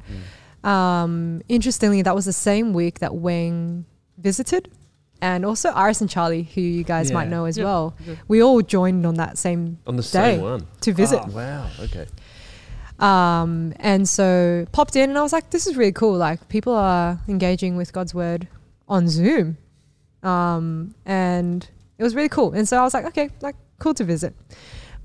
[0.63, 3.85] Um, interestingly, that was the same week that Wang
[4.17, 4.71] visited,
[5.21, 7.65] and also Iris and Charlie, who you guys might know as Yep.
[7.65, 7.95] well.
[8.27, 10.07] We all joined on that same On the Day.
[10.35, 10.67] same one.
[10.81, 11.21] to visit.
[11.25, 11.31] Oh.
[11.31, 11.69] Wow.
[11.79, 12.05] Okay.
[12.99, 16.17] Um, and so popped in, and I was like, "This is really cool.
[16.17, 18.47] Like people are engaging with God's word
[18.87, 19.57] on Zoom."
[20.23, 21.67] Um, and
[21.99, 22.53] it was really cool.
[22.53, 24.33] And so I was like, "Okay, like cool to visit."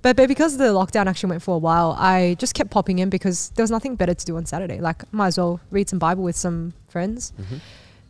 [0.00, 3.08] But, but because the lockdown actually went for a while, I just kept popping in
[3.08, 4.80] because there was nothing better to do on Saturday.
[4.80, 7.32] Like, might as well read some Bible with some friends.
[7.40, 7.60] Mhm.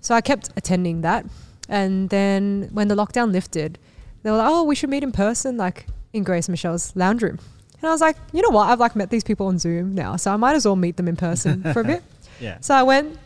[0.01, 1.27] So I kept attending that.
[1.73, 3.79] And then when the lockdown lifted,
[4.23, 7.39] they were like, oh, we should meet in person, like in Grace Michelle's lounge room.
[7.81, 8.69] And I was like, you know what?
[8.69, 11.09] I've like met these people on Zoom now, so I might as well meet them
[11.09, 12.03] in person for a bit.
[12.41, 12.59] Yeah.
[12.61, 13.19] So I went,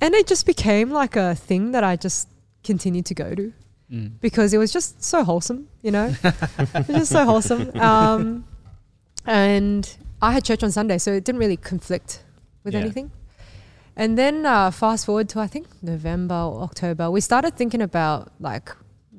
[0.00, 2.28] and it just became like a thing that I just
[2.64, 3.52] continued to go to
[3.92, 4.12] Mm.
[4.22, 6.14] because it was just so wholesome, you know?
[6.24, 7.78] it was just so wholesome.
[7.78, 8.44] Um,
[9.26, 12.22] and I had church on Sunday, so it didn't really conflict
[12.64, 12.80] with Yeah.
[12.80, 13.10] anything.
[13.96, 18.32] And then uh, fast forward to I think November or October, we started thinking about
[18.40, 18.70] like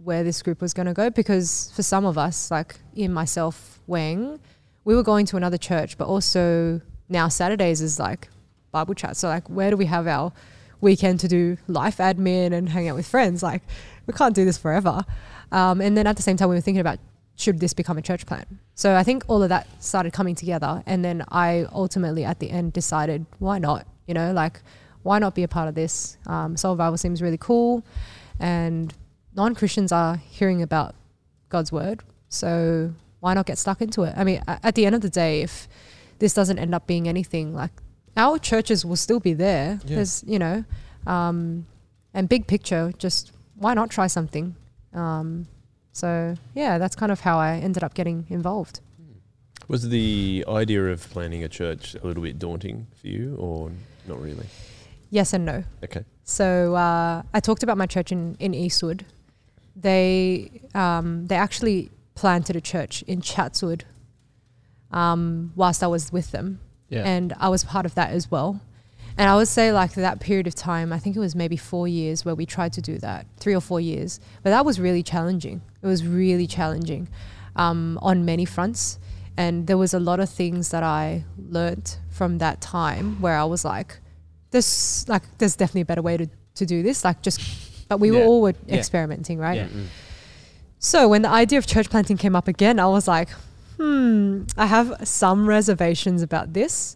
[0.03, 3.79] where this group was going to go because for some of us, like Ian, myself,
[3.87, 4.39] Wang,
[4.83, 8.29] we were going to another church, but also now Saturdays is like
[8.71, 9.15] Bible chat.
[9.15, 10.33] So like, where do we have our
[10.81, 13.41] weekend to do life admin and hang out with friends?
[13.41, 13.61] Like,
[14.05, 15.05] we can't do this forever.
[15.51, 16.99] Um, and then at the same time, we were thinking about
[17.35, 18.45] should this become a church plan?
[18.75, 20.83] So I think all of that started coming together.
[20.85, 23.87] And then I ultimately at the end decided, why not?
[24.07, 24.61] You know, like,
[25.03, 26.17] why not be a part of this?
[26.27, 27.83] Um, Soul Revival seems really cool.
[28.39, 28.93] And
[29.35, 30.95] non Christians are hearing about
[31.49, 32.01] God's word.
[32.29, 34.13] So why not get stuck into it?
[34.17, 35.67] I mean, at the end of the day, if
[36.19, 37.71] this doesn't end up being anything, like
[38.17, 39.79] our churches will still be there.
[39.85, 39.95] Yeah.
[39.95, 40.63] There's, you know,
[41.07, 41.65] um,
[42.13, 44.55] and big picture, just why not try something?
[44.93, 45.47] Um,
[45.91, 48.79] so yeah, that's kind of how I ended up getting involved.
[49.67, 53.71] Was the idea of planning a church a little bit daunting for you, or
[54.07, 54.45] not really?
[55.09, 55.63] Yes and no.
[55.83, 56.03] Okay.
[56.23, 59.05] So uh, I talked about my church in, in Eastwood.
[59.75, 63.85] They um, they actually planted a church in Chatswood
[64.91, 66.59] um, whilst I was with them,
[66.89, 67.03] Yeah.
[67.03, 68.61] and I was part of that as well.
[69.17, 71.87] And I would say like that period of time, I think it was maybe four
[71.87, 74.19] years where we tried to do that, three or four years.
[74.41, 75.61] But that was really challenging.
[75.83, 77.07] It was really challenging
[77.55, 78.99] um, on many fronts,
[79.37, 83.43] and there was a lot of things that I learnt from that time where I
[83.43, 83.99] was like,
[84.51, 87.03] there's like there's definitely a better way to to do this.
[87.03, 87.39] Like just,
[87.89, 88.75] but we were all were Yeah.
[88.77, 89.57] experimenting, right?
[89.57, 89.67] Yeah.
[89.67, 89.87] Mm.
[90.79, 93.29] So when the idea of church planting came up again, I was like,
[93.77, 96.95] hmm, I have some reservations about this.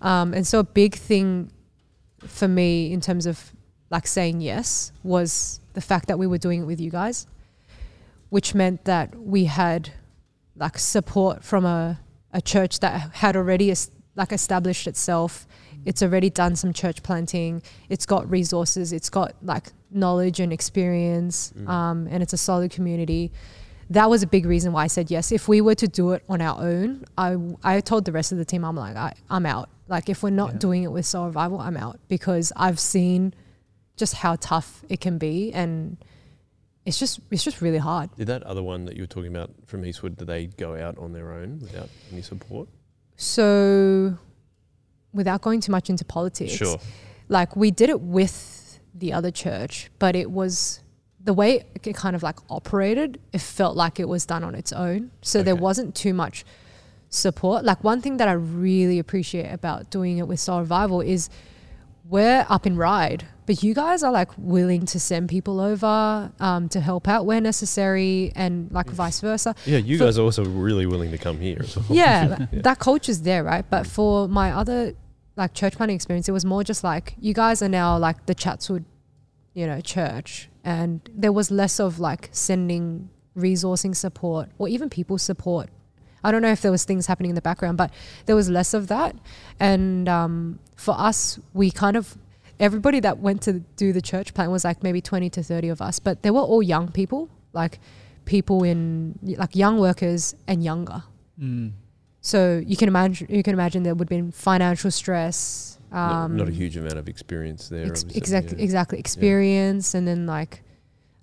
[0.00, 1.50] Um, and so a big thing
[2.26, 3.52] for me in terms of
[3.90, 7.26] like saying yes was the fact that we were doing it with you guys,
[8.30, 9.90] which meant that we had
[10.56, 12.00] like support from a,
[12.32, 13.70] a church that had already
[14.18, 15.46] like established itself.
[15.86, 17.62] It's already done some church planting.
[17.88, 18.92] It's got resources.
[18.92, 21.68] It's got like knowledge and experience, Mm.
[21.68, 23.32] um, and it's a solid community.
[23.90, 25.32] That was a big reason why I said yes.
[25.32, 28.38] If we were to do it on our own, I I told the rest of
[28.38, 29.70] the team I'm like I, I'm out.
[29.88, 30.58] Like if we're not Yeah.
[30.58, 33.32] doing it with Soul Revival, I'm out because I've seen
[33.96, 35.96] just how tough it can be, and
[36.84, 38.10] it's just it's just really hard.
[38.16, 40.98] Did that other one that you were talking about from Eastwood, did they go out
[40.98, 42.68] on their own without any support?
[43.18, 44.16] So,
[45.12, 46.78] without going too much into politics, Sure.
[47.28, 50.80] like we did it with the other church, but it was
[51.22, 54.72] the way it kind of like operated, it felt like it was done on its
[54.72, 55.10] own.
[55.20, 56.44] So there wasn't too much
[57.10, 57.64] support.
[57.64, 61.28] Like one thing that I really appreciate about doing it with Soul Revival is
[62.08, 66.68] we're up in Ryde, but you guys are like willing to send people over um,
[66.68, 70.44] to help out where necessary and like vice versa Yeah, you For- guys are also
[70.44, 71.86] really willing to come here as well.
[71.90, 73.64] yeah, that culture's there, right?
[73.68, 74.92] But for my other
[75.34, 78.34] like church planning experience, it was more just like you guys are now like the
[78.34, 78.84] Chatswood,
[79.54, 85.16] you know, church, and there was less of like sending resourcing support or even people
[85.16, 85.70] support.
[86.22, 87.90] I don't know if there was things happening in the background, but
[88.26, 89.16] there was less of that.
[89.58, 92.18] And um, for us, we kind of
[92.60, 95.80] everybody that went to do the church plant was like maybe twenty to thirty of
[95.80, 97.78] us, but they were all young people, like
[98.24, 101.02] people in like young workers and younger.
[101.40, 101.72] Mm.
[102.20, 105.78] So you can imagine you can imagine there would have been financial stress.
[105.90, 107.86] Not, Um, not a huge amount of experience there.
[107.86, 108.64] ex- exactly yeah.
[108.64, 110.62] exactly experience, and then like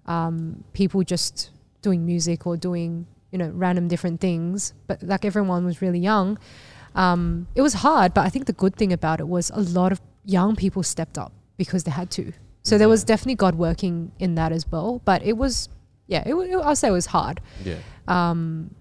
[0.08, 1.52] um, people just
[1.82, 4.74] doing music or doing you know random different things.
[4.88, 6.40] But like everyone was really young.
[6.96, 9.92] Um, it was hard, but I think the good thing about it was a lot
[9.92, 12.34] of young people stepped up because they had to.
[12.64, 15.02] So there was definitely God working in that as well.
[15.06, 15.70] But it was,
[16.08, 17.40] yeah, it, it, I'll say it was hard.
[17.64, 17.76] Yeah.
[18.08, 18.74] Um,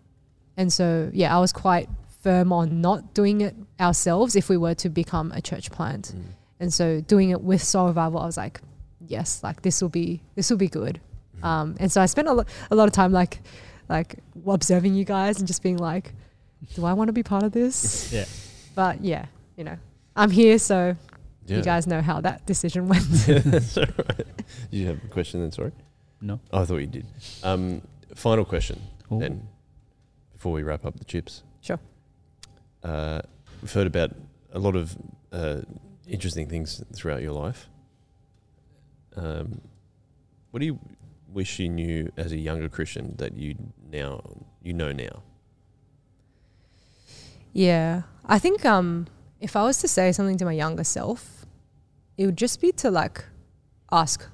[0.56, 1.88] and so, yeah, I was quite
[2.22, 6.14] firm on not doing it ourselves if we were to become a church plant.
[6.16, 6.22] Mm.
[6.60, 8.60] And so, doing it with Soul Revival, I was like,
[9.06, 11.00] yes, like this will be this will be good.
[11.38, 11.44] Mhm.
[11.44, 13.40] Um, and so I spent a, lo- a lot of time like
[13.88, 14.16] like
[14.46, 16.12] observing you guys and just being like,
[16.74, 18.10] do I want to be part of this?
[18.12, 18.24] Yeah.
[18.74, 19.26] But yeah,
[19.56, 19.76] you know,
[20.16, 20.96] I'm here, so
[21.46, 21.56] yeah.
[21.58, 23.04] you guys know how that decision went.
[23.26, 24.16] That's all right.
[24.16, 24.26] Did
[24.70, 25.52] you have a question then?
[25.52, 25.72] Sorry.
[26.20, 26.40] No.
[26.52, 27.06] Oh, I thought you did.
[27.42, 27.82] Um,
[28.14, 28.80] final question
[29.12, 29.18] Ooh.
[29.18, 29.48] then,
[30.32, 31.42] before we wrap up the chips.
[31.60, 31.80] Sure.
[32.82, 33.20] Uh,
[33.60, 34.12] we've heard about
[34.52, 34.96] a lot of
[35.32, 35.60] uh,
[36.08, 37.68] interesting things throughout your life.
[39.16, 39.60] Um,
[40.50, 40.78] what do you
[41.28, 43.56] wish you knew as a younger Christian that you
[43.90, 44.22] now
[44.62, 45.22] you know now?
[47.52, 48.02] Yeah.
[48.24, 49.06] I think um
[49.40, 51.44] if I was to say something to my younger self,
[52.16, 53.24] it would just be to like
[53.90, 54.26] ask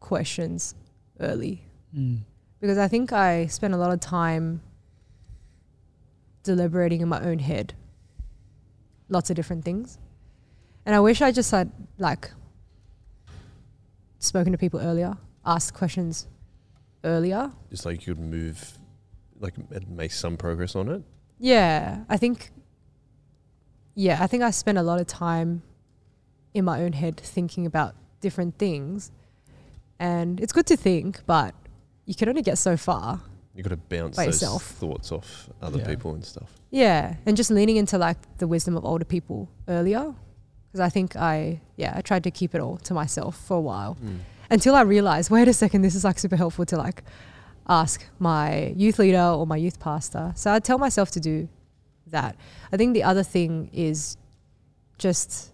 [0.00, 0.74] questions
[1.20, 1.62] early.
[1.96, 2.20] Mm.
[2.60, 4.62] Because I think I spent a lot of time
[6.42, 7.74] deliberating in my own head.
[9.08, 9.98] Lots of different things.
[10.86, 12.30] And I wish I just had like
[14.18, 16.26] spoken to people earlier, asked questions
[17.04, 17.52] earlier.
[17.70, 18.78] Just like you'd move,
[19.38, 21.02] like and make some progress on it.
[21.38, 22.50] Yeah, I think.
[23.94, 25.62] Yeah, I think I spent a lot of time
[26.54, 29.10] in my own head thinking about different things,
[29.98, 31.54] and it's good to think, but
[32.06, 33.20] you can only get so far.
[33.54, 34.62] You've got to bounce By those yourself.
[34.64, 35.86] thoughts off other Yeah.
[35.86, 36.50] people and stuff.
[36.70, 40.14] Yeah, and just leaning into like the wisdom of older people earlier,
[40.68, 43.60] because I think I yeah I tried to keep it all to myself for a
[43.60, 44.20] while mm.
[44.50, 47.02] until I realized wait a second this is like super helpful to like
[47.68, 50.32] ask my youth leader or my youth pastor.
[50.34, 51.48] So I tell myself to do
[52.12, 52.36] that.
[52.72, 54.16] I think the other thing is
[54.98, 55.52] just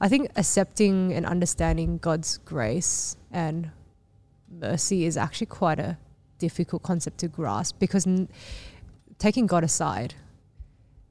[0.00, 3.70] I think accepting and understanding God's grace and
[4.50, 5.98] mercy is actually quite a
[6.38, 8.28] difficult concept to grasp because n-
[9.18, 10.14] taking God aside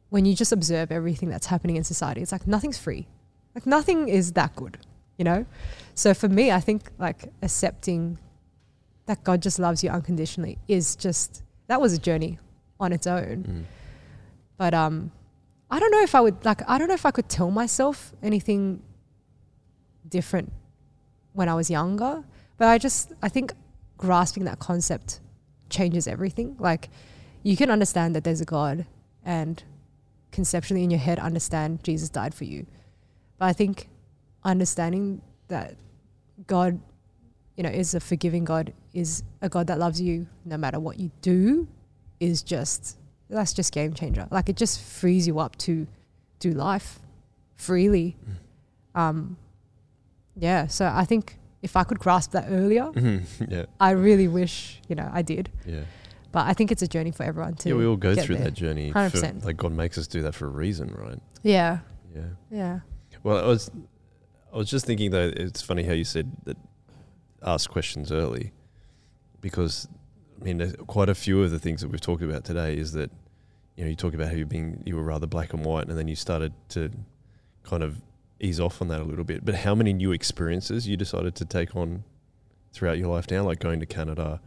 [0.09, 3.07] when you just observe everything that's happening in society it's like nothing's free
[3.53, 4.79] like nothing is that good
[5.19, 5.45] you know
[5.93, 8.17] so for me i think like accepting
[9.05, 12.39] that god just loves you unconditionally is just that was a journey
[12.79, 13.63] on its own Mm.
[14.59, 15.11] But um
[15.71, 18.13] i don't know if i would like i don't know if i could tell myself
[18.21, 18.83] anything
[20.07, 20.51] different
[21.33, 22.23] when i was younger
[22.57, 23.53] but i just i think
[23.97, 25.19] grasping that concept
[25.69, 26.55] changes everything.
[26.59, 26.89] Like
[27.43, 28.85] you can understand that there's a god
[29.23, 29.63] and
[30.31, 32.65] conceptually in your head understand jesus died for you.
[33.37, 33.89] But i think
[34.43, 35.75] understanding that
[36.47, 36.79] God,
[37.57, 40.99] you know, is a forgiving God, is a God that loves you no matter what
[40.99, 41.67] you do,
[42.19, 42.97] is just
[43.29, 44.27] that's just game changer.
[44.31, 45.87] Like it just frees you up to
[46.39, 46.99] do life
[47.55, 48.17] freely.
[48.95, 49.37] Um,
[50.35, 50.67] yeah.
[50.67, 52.89] So I think if I could grasp that earlier,
[53.47, 55.51] yeah, I really wish you know I did.
[55.65, 55.81] yeah.
[56.31, 57.69] But I think it's a journey for everyone to.
[57.69, 58.45] Yeah, we all go through there.
[58.45, 58.91] that journey.
[58.93, 59.43] 100%.
[59.43, 61.19] Like God makes us do that for a reason, right?
[61.41, 61.79] Yeah.
[62.13, 62.21] Yeah.
[62.51, 62.79] Yeah.
[63.23, 63.71] Well, I was,
[64.53, 65.31] I was just thinking though.
[65.35, 66.55] It's funny how you said that.
[67.41, 68.51] Ask questions early,
[69.39, 69.87] because
[70.41, 73.11] I mean, quite a few of the things that we've talked about today is that,
[73.75, 75.97] you know, you talk about how you being you were rather black and white, and
[75.97, 76.91] then you started to,
[77.63, 78.01] kind of,
[78.41, 79.43] ease off on that a little bit.
[79.43, 82.03] But how many new experiences you decided to take on,
[82.71, 84.39] throughout your life now, like going to Canada,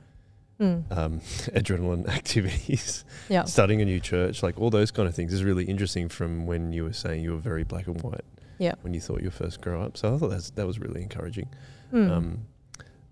[0.60, 0.84] Mm.
[0.96, 1.20] um,
[1.56, 3.44] adrenaline activities, Yeah.
[3.44, 6.72] starting a new church, like all those kind of things is really interesting from when
[6.72, 8.24] you were saying you were very black and white.
[8.58, 8.74] Yeah.
[8.82, 9.96] When you thought you first grow up.
[9.96, 11.48] So I thought that's, that was really encouraging.
[11.92, 12.10] Mm.
[12.10, 12.38] Um,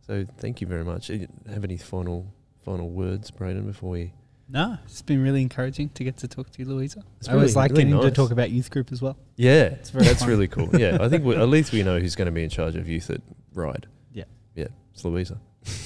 [0.06, 1.10] so thank you very much.
[1.10, 2.26] Uh, Have any final
[2.64, 4.12] final words, Braden, before we?
[4.48, 7.04] No, it's been really encouraging to get to talk to you, Louisa.
[7.18, 9.16] It's I always really- like really getting to talk about youth group as well.
[9.36, 10.28] Yeah, very that's fun.
[10.28, 10.68] really cool.
[10.76, 12.88] Yeah, I think we, at least we know who's going to be in charge of
[12.88, 13.20] youth at
[13.54, 13.86] Ryde.
[14.12, 14.24] Yeah.
[14.54, 15.38] yeah, it's Louisa.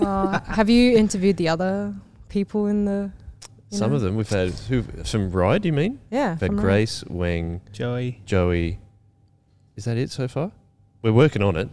[0.00, 1.94] Uh, have you interviewed the other
[2.28, 3.10] people in the?
[3.70, 3.96] Some know?
[3.96, 5.64] of them we've had who from Ryde.
[5.64, 5.98] You mean?
[6.10, 6.32] Yeah.
[6.32, 8.20] We've had from the- Grace, Wang, Joey.
[8.26, 8.78] Joey.
[9.74, 10.52] Is that it so far?
[11.02, 11.68] We're working on it.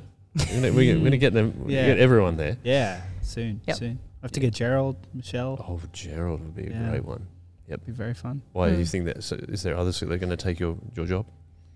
[0.54, 1.66] We're gonna, get them.
[1.68, 1.86] Yeah.
[1.88, 2.58] get everyone there.
[2.64, 3.76] Yeah, soon, Yep.
[3.78, 4.00] soon.
[4.24, 5.64] I have to get Gerald, Michelle.
[5.68, 6.90] Oh, Gerald would be a Yeah.
[6.90, 7.28] great one.
[7.68, 8.41] It'd be very fun.
[8.54, 8.90] Why do you Mm.
[8.90, 9.24] think that?
[9.24, 11.26] So is there others that are going to take your, your job?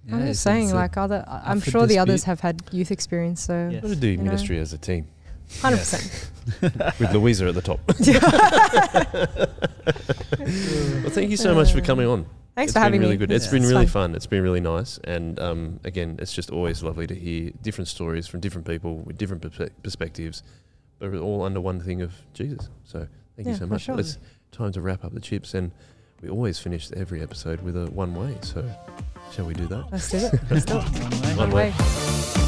[0.09, 1.25] I'm just saying, like other.
[1.27, 2.29] I- I'm up sure the others dispute.
[2.31, 3.81] have had youth experience, so Yes.
[3.81, 4.23] Got to do You know.
[4.23, 5.07] ministry as a team
[5.61, 6.29] hundred percent.
[6.99, 7.79] with Louisa at the top.
[10.39, 12.25] well, thank you so much for coming on.
[12.55, 13.17] Thanks it's for been having really me.
[13.17, 13.31] good.
[13.31, 13.51] It's Yeah.
[13.51, 14.09] been It's really fun.
[14.11, 14.15] fun.
[14.15, 14.99] It's been really nice.
[15.03, 19.17] And um, again, it's just always lovely to hear different stories from different people with
[19.17, 20.41] different perspe- perspectives,
[20.99, 22.69] but all under one thing of Jesus.
[22.83, 23.83] So thank you so much.
[23.83, 23.99] sure.
[23.99, 24.17] It's
[24.51, 25.71] time to wrap up the chips, and
[26.21, 28.35] we always finish every episode with a one way.
[28.41, 28.67] So
[29.33, 29.85] shall we do that?
[29.91, 30.33] Let's do it.
[30.49, 30.83] Let's do it.
[30.83, 31.27] One way.
[31.29, 31.69] One One way.
[31.71, 32.46] way.